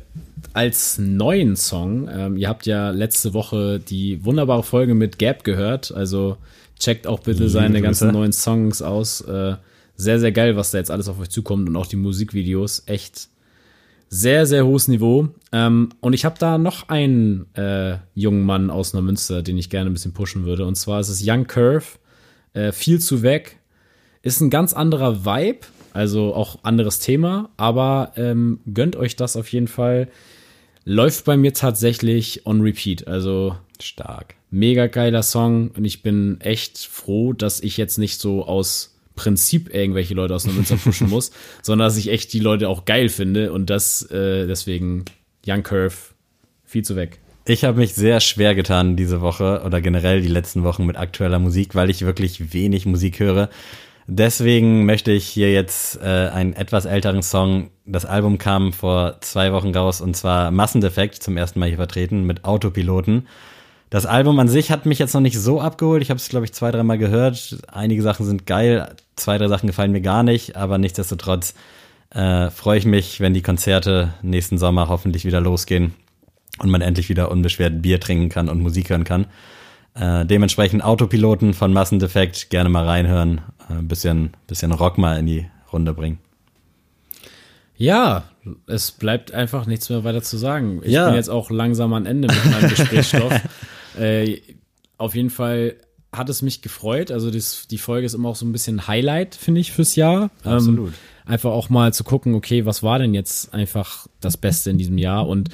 als 0.52 0.98
neuen 0.98 1.56
Song, 1.56 2.08
ähm, 2.12 2.36
ihr 2.36 2.48
habt 2.48 2.66
ja 2.66 2.90
letzte 2.90 3.34
Woche 3.34 3.78
die 3.78 4.24
wunderbare 4.24 4.62
Folge 4.62 4.94
mit 4.94 5.18
Gap 5.18 5.44
gehört, 5.44 5.92
also 5.92 6.36
checkt 6.78 7.06
auch 7.06 7.20
bitte 7.20 7.40
Liebe 7.40 7.50
seine 7.50 7.74
Grüße. 7.74 7.82
ganzen 7.82 8.12
neuen 8.12 8.32
Songs 8.32 8.82
aus. 8.82 9.20
Äh, 9.20 9.54
sehr, 9.96 10.18
sehr 10.18 10.32
geil, 10.32 10.56
was 10.56 10.70
da 10.70 10.78
jetzt 10.78 10.90
alles 10.90 11.08
auf 11.08 11.20
euch 11.20 11.28
zukommt 11.28 11.68
und 11.68 11.76
auch 11.76 11.86
die 11.86 11.96
Musikvideos. 11.96 12.84
Echt 12.86 13.28
sehr, 14.08 14.46
sehr 14.46 14.66
hohes 14.66 14.88
Niveau. 14.88 15.28
Ähm, 15.52 15.90
und 16.00 16.14
ich 16.14 16.24
habe 16.24 16.36
da 16.38 16.58
noch 16.58 16.88
einen 16.88 17.54
äh, 17.54 17.98
jungen 18.14 18.44
Mann 18.44 18.70
aus 18.70 18.92
Neumünster, 18.92 19.42
den 19.42 19.58
ich 19.58 19.70
gerne 19.70 19.90
ein 19.90 19.92
bisschen 19.92 20.12
pushen 20.12 20.44
würde. 20.46 20.66
Und 20.66 20.74
zwar 20.76 21.00
ist 21.00 21.10
es 21.10 21.22
Young 21.24 21.46
Curve, 21.46 21.84
äh, 22.54 22.72
viel 22.72 22.98
zu 22.98 23.22
weg. 23.22 23.58
Ist 24.22 24.40
ein 24.40 24.50
ganz 24.50 24.72
anderer 24.72 25.24
Vibe, 25.24 25.66
also 25.92 26.34
auch 26.34 26.58
anderes 26.62 26.98
Thema, 26.98 27.50
aber 27.56 28.12
ähm, 28.16 28.60
gönnt 28.72 28.96
euch 28.96 29.16
das 29.16 29.36
auf 29.36 29.50
jeden 29.52 29.68
Fall. 29.68 30.08
Läuft 30.84 31.24
bei 31.24 31.36
mir 31.36 31.52
tatsächlich 31.52 32.46
on 32.46 32.60
repeat. 32.62 33.06
Also 33.06 33.56
Stark. 33.80 34.34
mega 34.50 34.86
geiler 34.86 35.22
Song 35.22 35.70
und 35.76 35.84
ich 35.84 36.02
bin 36.02 36.40
echt 36.40 36.78
froh, 36.78 37.32
dass 37.32 37.60
ich 37.60 37.76
jetzt 37.76 37.98
nicht 37.98 38.20
so 38.20 38.44
aus 38.44 38.96
Prinzip 39.16 39.74
irgendwelche 39.74 40.14
Leute 40.14 40.34
aus 40.34 40.46
Neumünster 40.46 40.76
pushen 40.82 41.08
muss, 41.08 41.30
sondern 41.62 41.86
dass 41.86 41.96
ich 41.96 42.08
echt 42.08 42.32
die 42.32 42.40
Leute 42.40 42.68
auch 42.68 42.84
geil 42.84 43.08
finde 43.08 43.52
und 43.52 43.68
das 43.68 44.02
äh, 44.10 44.46
deswegen 44.46 45.04
Young 45.46 45.62
Curve 45.62 45.94
viel 46.64 46.84
zu 46.84 46.96
weg. 46.96 47.18
Ich 47.46 47.64
habe 47.64 47.78
mich 47.78 47.94
sehr 47.94 48.20
schwer 48.20 48.54
getan 48.54 48.96
diese 48.96 49.20
Woche 49.20 49.62
oder 49.64 49.80
generell 49.80 50.22
die 50.22 50.28
letzten 50.28 50.62
Wochen 50.62 50.86
mit 50.86 50.96
aktueller 50.96 51.38
Musik, 51.38 51.74
weil 51.74 51.90
ich 51.90 52.02
wirklich 52.02 52.52
wenig 52.52 52.86
Musik 52.86 53.18
höre. 53.18 53.50
Deswegen 54.12 54.86
möchte 54.86 55.12
ich 55.12 55.24
hier 55.28 55.52
jetzt 55.52 55.96
äh, 56.02 56.30
einen 56.34 56.52
etwas 56.54 56.84
älteren 56.84 57.22
Song. 57.22 57.70
Das 57.86 58.04
Album 58.04 58.38
kam 58.38 58.72
vor 58.72 59.20
zwei 59.20 59.52
Wochen 59.52 59.72
raus 59.72 60.00
und 60.00 60.16
zwar 60.16 60.50
Massendefekt 60.50 61.22
zum 61.22 61.36
ersten 61.36 61.60
Mal 61.60 61.68
hier 61.68 61.76
vertreten 61.76 62.24
mit 62.24 62.44
Autopiloten. 62.44 63.28
Das 63.88 64.06
Album 64.06 64.36
an 64.40 64.48
sich 64.48 64.72
hat 64.72 64.84
mich 64.84 64.98
jetzt 64.98 65.14
noch 65.14 65.20
nicht 65.20 65.38
so 65.38 65.60
abgeholt. 65.60 66.02
Ich 66.02 66.10
habe 66.10 66.18
es, 66.18 66.28
glaube 66.28 66.44
ich, 66.44 66.52
zwei, 66.52 66.72
dreimal 66.72 66.98
gehört. 66.98 67.58
Einige 67.70 68.02
Sachen 68.02 68.26
sind 68.26 68.46
geil, 68.46 68.96
zwei, 69.14 69.38
drei 69.38 69.46
Sachen 69.46 69.68
gefallen 69.68 69.92
mir 69.92 70.00
gar 70.00 70.24
nicht, 70.24 70.56
aber 70.56 70.78
nichtsdestotrotz 70.78 71.54
äh, 72.12 72.50
freue 72.50 72.78
ich 72.78 72.86
mich, 72.86 73.20
wenn 73.20 73.32
die 73.32 73.42
Konzerte 73.42 74.12
nächsten 74.22 74.58
Sommer 74.58 74.88
hoffentlich 74.88 75.24
wieder 75.24 75.40
losgehen 75.40 75.94
und 76.58 76.68
man 76.68 76.80
endlich 76.80 77.10
wieder 77.10 77.30
unbeschwert 77.30 77.80
Bier 77.80 78.00
trinken 78.00 78.28
kann 78.28 78.48
und 78.48 78.60
Musik 78.60 78.90
hören 78.90 79.04
kann. 79.04 79.26
Äh, 79.94 80.24
dementsprechend 80.24 80.84
Autopiloten 80.84 81.52
von 81.54 81.72
Massendefekt 81.72 82.50
gerne 82.50 82.68
mal 82.68 82.84
reinhören, 82.86 83.40
äh, 83.68 83.74
ein 83.74 83.88
bisschen, 83.88 84.30
bisschen 84.46 84.72
Rock 84.72 84.98
mal 84.98 85.18
in 85.18 85.26
die 85.26 85.46
Runde 85.72 85.92
bringen. 85.94 86.18
Ja, 87.76 88.24
es 88.66 88.92
bleibt 88.92 89.32
einfach 89.32 89.66
nichts 89.66 89.88
mehr 89.88 90.04
weiter 90.04 90.22
zu 90.22 90.36
sagen. 90.36 90.80
Ich 90.84 90.92
Ja. 90.92 91.06
bin 91.06 91.14
jetzt 91.14 91.30
auch 91.30 91.50
langsam 91.50 91.92
am 91.94 92.06
Ende 92.06 92.28
mit 92.28 92.44
meinem 92.44 92.68
Gesprächsstoff. 92.70 93.32
äh, 93.98 94.40
auf 94.98 95.14
jeden 95.14 95.30
Fall 95.30 95.76
hat 96.12 96.28
es 96.28 96.42
mich 96.42 96.62
gefreut. 96.62 97.10
Also 97.10 97.30
das, 97.30 97.66
die 97.68 97.78
Folge 97.78 98.06
ist 98.06 98.14
immer 98.14 98.30
auch 98.30 98.36
so 98.36 98.44
ein 98.44 98.52
bisschen 98.52 98.88
Highlight, 98.88 99.34
finde 99.34 99.60
ich, 99.60 99.72
fürs 99.72 99.96
Jahr. 99.96 100.30
Absolut. 100.44 100.88
Ähm, 100.88 100.94
einfach 101.24 101.50
auch 101.50 101.68
mal 101.68 101.92
zu 101.92 102.02
gucken, 102.02 102.34
okay, 102.34 102.66
was 102.66 102.82
war 102.82 102.98
denn 102.98 103.14
jetzt 103.14 103.54
einfach 103.54 104.08
das 104.20 104.36
Beste 104.36 104.70
in 104.70 104.78
diesem 104.78 104.98
Jahr? 104.98 105.28
Und 105.28 105.50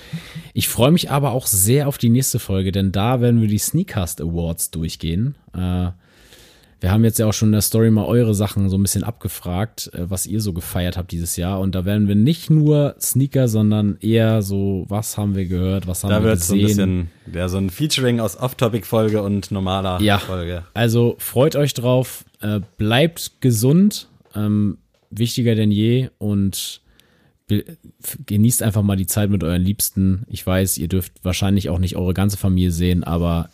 ich 0.55 0.69
freue 0.69 0.91
mich 0.91 1.11
aber 1.11 1.33
auch 1.33 1.47
sehr 1.47 1.89
auf 1.89 1.99
die 1.99 2.09
nächste 2.09 2.39
Folge, 2.39 2.73
denn 2.73 2.93
da 2.93 3.21
werden 3.21 3.41
wir 3.41 3.49
die 3.49 3.59
Sneakcast 3.59 4.21
Awards 4.21 4.71
durchgehen. 4.71 5.35
Äh, 5.55 5.91
wir 6.81 6.91
haben 6.93 7.05
jetzt 7.05 7.19
ja 7.19 7.27
auch 7.27 7.33
schon 7.33 7.49
in 7.49 7.53
der 7.53 7.63
Story 7.63 7.91
mal 7.91 8.05
eure 8.05 8.35
Sachen 8.35 8.69
so 8.69 8.77
ein 8.77 8.83
bisschen 8.83 9.03
abgefragt, 9.03 9.91
äh, 9.95 10.11
was 10.11 10.27
ihr 10.27 10.41
so 10.41 10.53
gefeiert 10.53 10.97
habt 10.97 11.11
dieses 11.11 11.37
Jahr. 11.37 11.61
Und 11.61 11.75
da 11.75 11.85
werden 11.85 12.07
wir 12.09 12.15
nicht 12.15 12.51
nur 12.51 12.95
Sneaker, 13.01 13.49
sondern 13.49 13.97
eher 14.01 14.43
so, 14.43 14.85
was 14.89 15.17
haben 15.17 15.35
wir 15.35 15.47
gehört, 15.47 15.87
was 15.87 16.05
haben 16.05 16.11
Da 16.11 16.21
wir 16.23 16.31
wird 16.31 16.41
so 16.43 16.55
ein 16.55 16.61
gesehen. 16.61 17.09
bisschen, 17.25 17.35
ja, 17.35 17.49
so 17.49 17.57
ein 17.59 17.71
Featuring 17.71 18.21
aus 18.21 18.37
Off-Topic-Folge 18.39 19.23
und 19.23 19.51
normaler 19.51 20.01
Ja. 20.03 20.19
Folge. 20.19 20.65
Also 20.75 21.17
freut 21.19 21.57
euch 21.57 21.73
drauf, 21.75 22.25
äh, 22.41 22.61
bleibt 22.77 23.41
gesund, 23.41 24.09
ähm, 24.35 24.79
wichtiger 25.11 25.55
denn 25.55 25.71
je 25.71 26.11
und 26.19 26.83
genießt 28.27 28.63
einfach 28.63 28.83
mal 28.83 28.97
die 28.97 29.07
Zeit 29.07 29.31
mit 29.31 29.45
euren 29.45 29.63
Liebsten. 29.63 30.25
Ich 30.29 30.45
weiß, 30.47 30.79
ihr 30.79 30.89
dürft 30.89 31.13
wahrscheinlich 31.23 31.69
auch 31.71 31.79
nicht 31.79 31.97
eure 31.97 32.13
ganze 32.13 32.37
Familie 32.37 32.73
sehen, 32.73 33.05
aber 33.05 33.51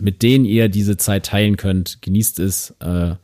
mit 0.00 0.22
denen 0.22 0.44
ihr 0.44 0.68
diese 0.68 0.96
Zeit 0.96 1.26
teilen 1.26 1.56
könnt, 1.56 2.02
genießt 2.02 2.38
es. 2.40 2.74
Äh, 2.80 3.14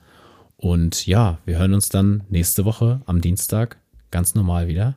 und 0.57 1.07
ja, 1.07 1.39
wir 1.45 1.59
hören 1.59 1.75
uns 1.75 1.89
dann 1.89 2.25
nächste 2.29 2.65
Woche 2.65 3.01
am 3.07 3.21
Dienstag 3.21 3.79
ganz 4.11 4.35
normal 4.35 4.69
wieder. 4.69 4.97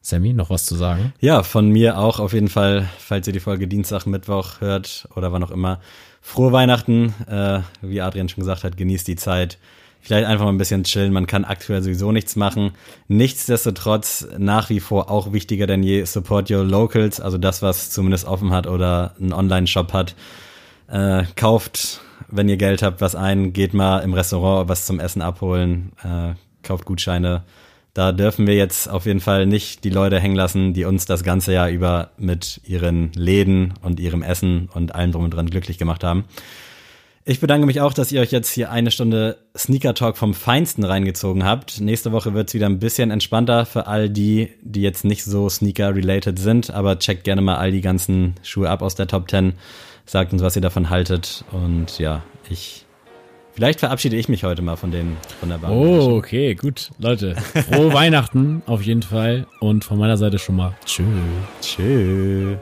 Sammy, 0.00 0.34
noch 0.34 0.50
was 0.50 0.66
zu 0.66 0.74
sagen? 0.74 1.14
Ja, 1.20 1.42
von 1.42 1.70
mir 1.70 1.98
auch 1.98 2.20
auf 2.20 2.34
jeden 2.34 2.48
Fall, 2.48 2.88
falls 2.98 3.26
ihr 3.26 3.32
die 3.32 3.40
Folge 3.40 3.66
Dienstag, 3.66 4.04
Mittwoch 4.04 4.60
hört 4.60 5.08
oder 5.16 5.32
wann 5.32 5.42
auch 5.42 5.50
immer. 5.50 5.80
Frohe 6.20 6.52
Weihnachten, 6.52 7.14
äh, 7.26 7.60
wie 7.80 8.02
Adrian 8.02 8.28
schon 8.28 8.42
gesagt 8.42 8.64
hat, 8.64 8.76
genießt 8.76 9.08
die 9.08 9.16
Zeit. 9.16 9.58
Vielleicht 10.00 10.26
einfach 10.26 10.44
mal 10.44 10.52
ein 10.52 10.58
bisschen 10.58 10.84
chillen. 10.84 11.14
Man 11.14 11.26
kann 11.26 11.46
aktuell 11.46 11.82
sowieso 11.82 12.12
nichts 12.12 12.36
machen. 12.36 12.72
Nichtsdestotrotz 13.08 14.28
nach 14.36 14.68
wie 14.68 14.80
vor 14.80 15.10
auch 15.10 15.32
wichtiger 15.32 15.66
denn 15.66 15.82
je 15.82 16.04
Support 16.04 16.50
Your 16.50 16.64
Locals, 16.64 17.20
also 17.20 17.38
das, 17.38 17.62
was 17.62 17.90
zumindest 17.90 18.26
offen 18.26 18.50
hat 18.50 18.66
oder 18.66 19.14
einen 19.18 19.32
Online-Shop 19.32 19.94
hat. 19.94 20.14
Äh, 20.88 21.24
kauft, 21.36 22.00
wenn 22.28 22.48
ihr 22.48 22.56
Geld 22.56 22.82
habt, 22.82 23.00
was 23.00 23.14
ein. 23.14 23.52
Geht 23.52 23.74
mal 23.74 24.00
im 24.00 24.14
Restaurant 24.14 24.68
was 24.68 24.86
zum 24.86 25.00
Essen 25.00 25.22
abholen. 25.22 25.92
Äh, 26.02 26.34
kauft 26.62 26.84
Gutscheine. 26.84 27.42
Da 27.94 28.10
dürfen 28.10 28.48
wir 28.48 28.56
jetzt 28.56 28.88
auf 28.90 29.06
jeden 29.06 29.20
Fall 29.20 29.46
nicht 29.46 29.84
die 29.84 29.90
Leute 29.90 30.18
hängen 30.18 30.34
lassen, 30.34 30.74
die 30.74 30.84
uns 30.84 31.06
das 31.06 31.22
ganze 31.22 31.52
Jahr 31.52 31.70
über 31.70 32.10
mit 32.18 32.60
ihren 32.64 33.12
Läden 33.12 33.74
und 33.82 34.00
ihrem 34.00 34.22
Essen 34.22 34.68
und 34.74 34.96
allem 34.96 35.12
drum 35.12 35.24
und 35.24 35.30
dran 35.30 35.48
glücklich 35.48 35.78
gemacht 35.78 36.02
haben. 36.02 36.24
Ich 37.26 37.40
bedanke 37.40 37.66
mich 37.66 37.80
auch, 37.80 37.94
dass 37.94 38.12
ihr 38.12 38.20
euch 38.20 38.32
jetzt 38.32 38.50
hier 38.50 38.70
eine 38.70 38.90
Stunde 38.90 39.38
Sneaker 39.56 39.94
Talk 39.94 40.18
vom 40.18 40.34
Feinsten 40.34 40.84
reingezogen 40.84 41.44
habt. 41.44 41.80
Nächste 41.80 42.12
Woche 42.12 42.34
wird's 42.34 42.52
wieder 42.52 42.66
ein 42.66 42.80
bisschen 42.80 43.10
entspannter 43.10 43.64
für 43.64 43.86
all 43.86 44.10
die, 44.10 44.50
die 44.60 44.82
jetzt 44.82 45.06
nicht 45.06 45.24
so 45.24 45.48
Sneaker-related 45.48 46.38
sind, 46.38 46.70
aber 46.70 46.98
checkt 46.98 47.24
gerne 47.24 47.40
mal 47.40 47.56
all 47.56 47.70
die 47.70 47.80
ganzen 47.80 48.34
Schuhe 48.42 48.68
ab 48.68 48.82
aus 48.82 48.94
der 48.94 49.06
Top 49.06 49.30
10. 49.30 49.54
Sagt 50.06 50.32
uns, 50.32 50.42
was 50.42 50.56
ihr 50.56 50.62
davon 50.62 50.90
haltet. 50.90 51.44
Und 51.52 51.98
ja, 51.98 52.22
ich. 52.48 52.84
Vielleicht 53.52 53.78
verabschiede 53.80 54.16
ich 54.16 54.28
mich 54.28 54.42
heute 54.42 54.62
mal 54.62 54.76
von 54.76 54.90
den 54.90 55.16
wunderbaren. 55.40 55.76
Oh, 55.76 56.16
okay, 56.16 56.56
gut. 56.56 56.90
Leute, 56.98 57.36
frohe 57.36 57.92
Weihnachten 57.94 58.62
auf 58.66 58.82
jeden 58.82 59.02
Fall. 59.02 59.46
Und 59.60 59.84
von 59.84 59.96
meiner 59.98 60.16
Seite 60.16 60.38
schon 60.38 60.56
mal 60.56 60.74
tschüss. 60.84 61.06
Tschüss. 61.60 62.58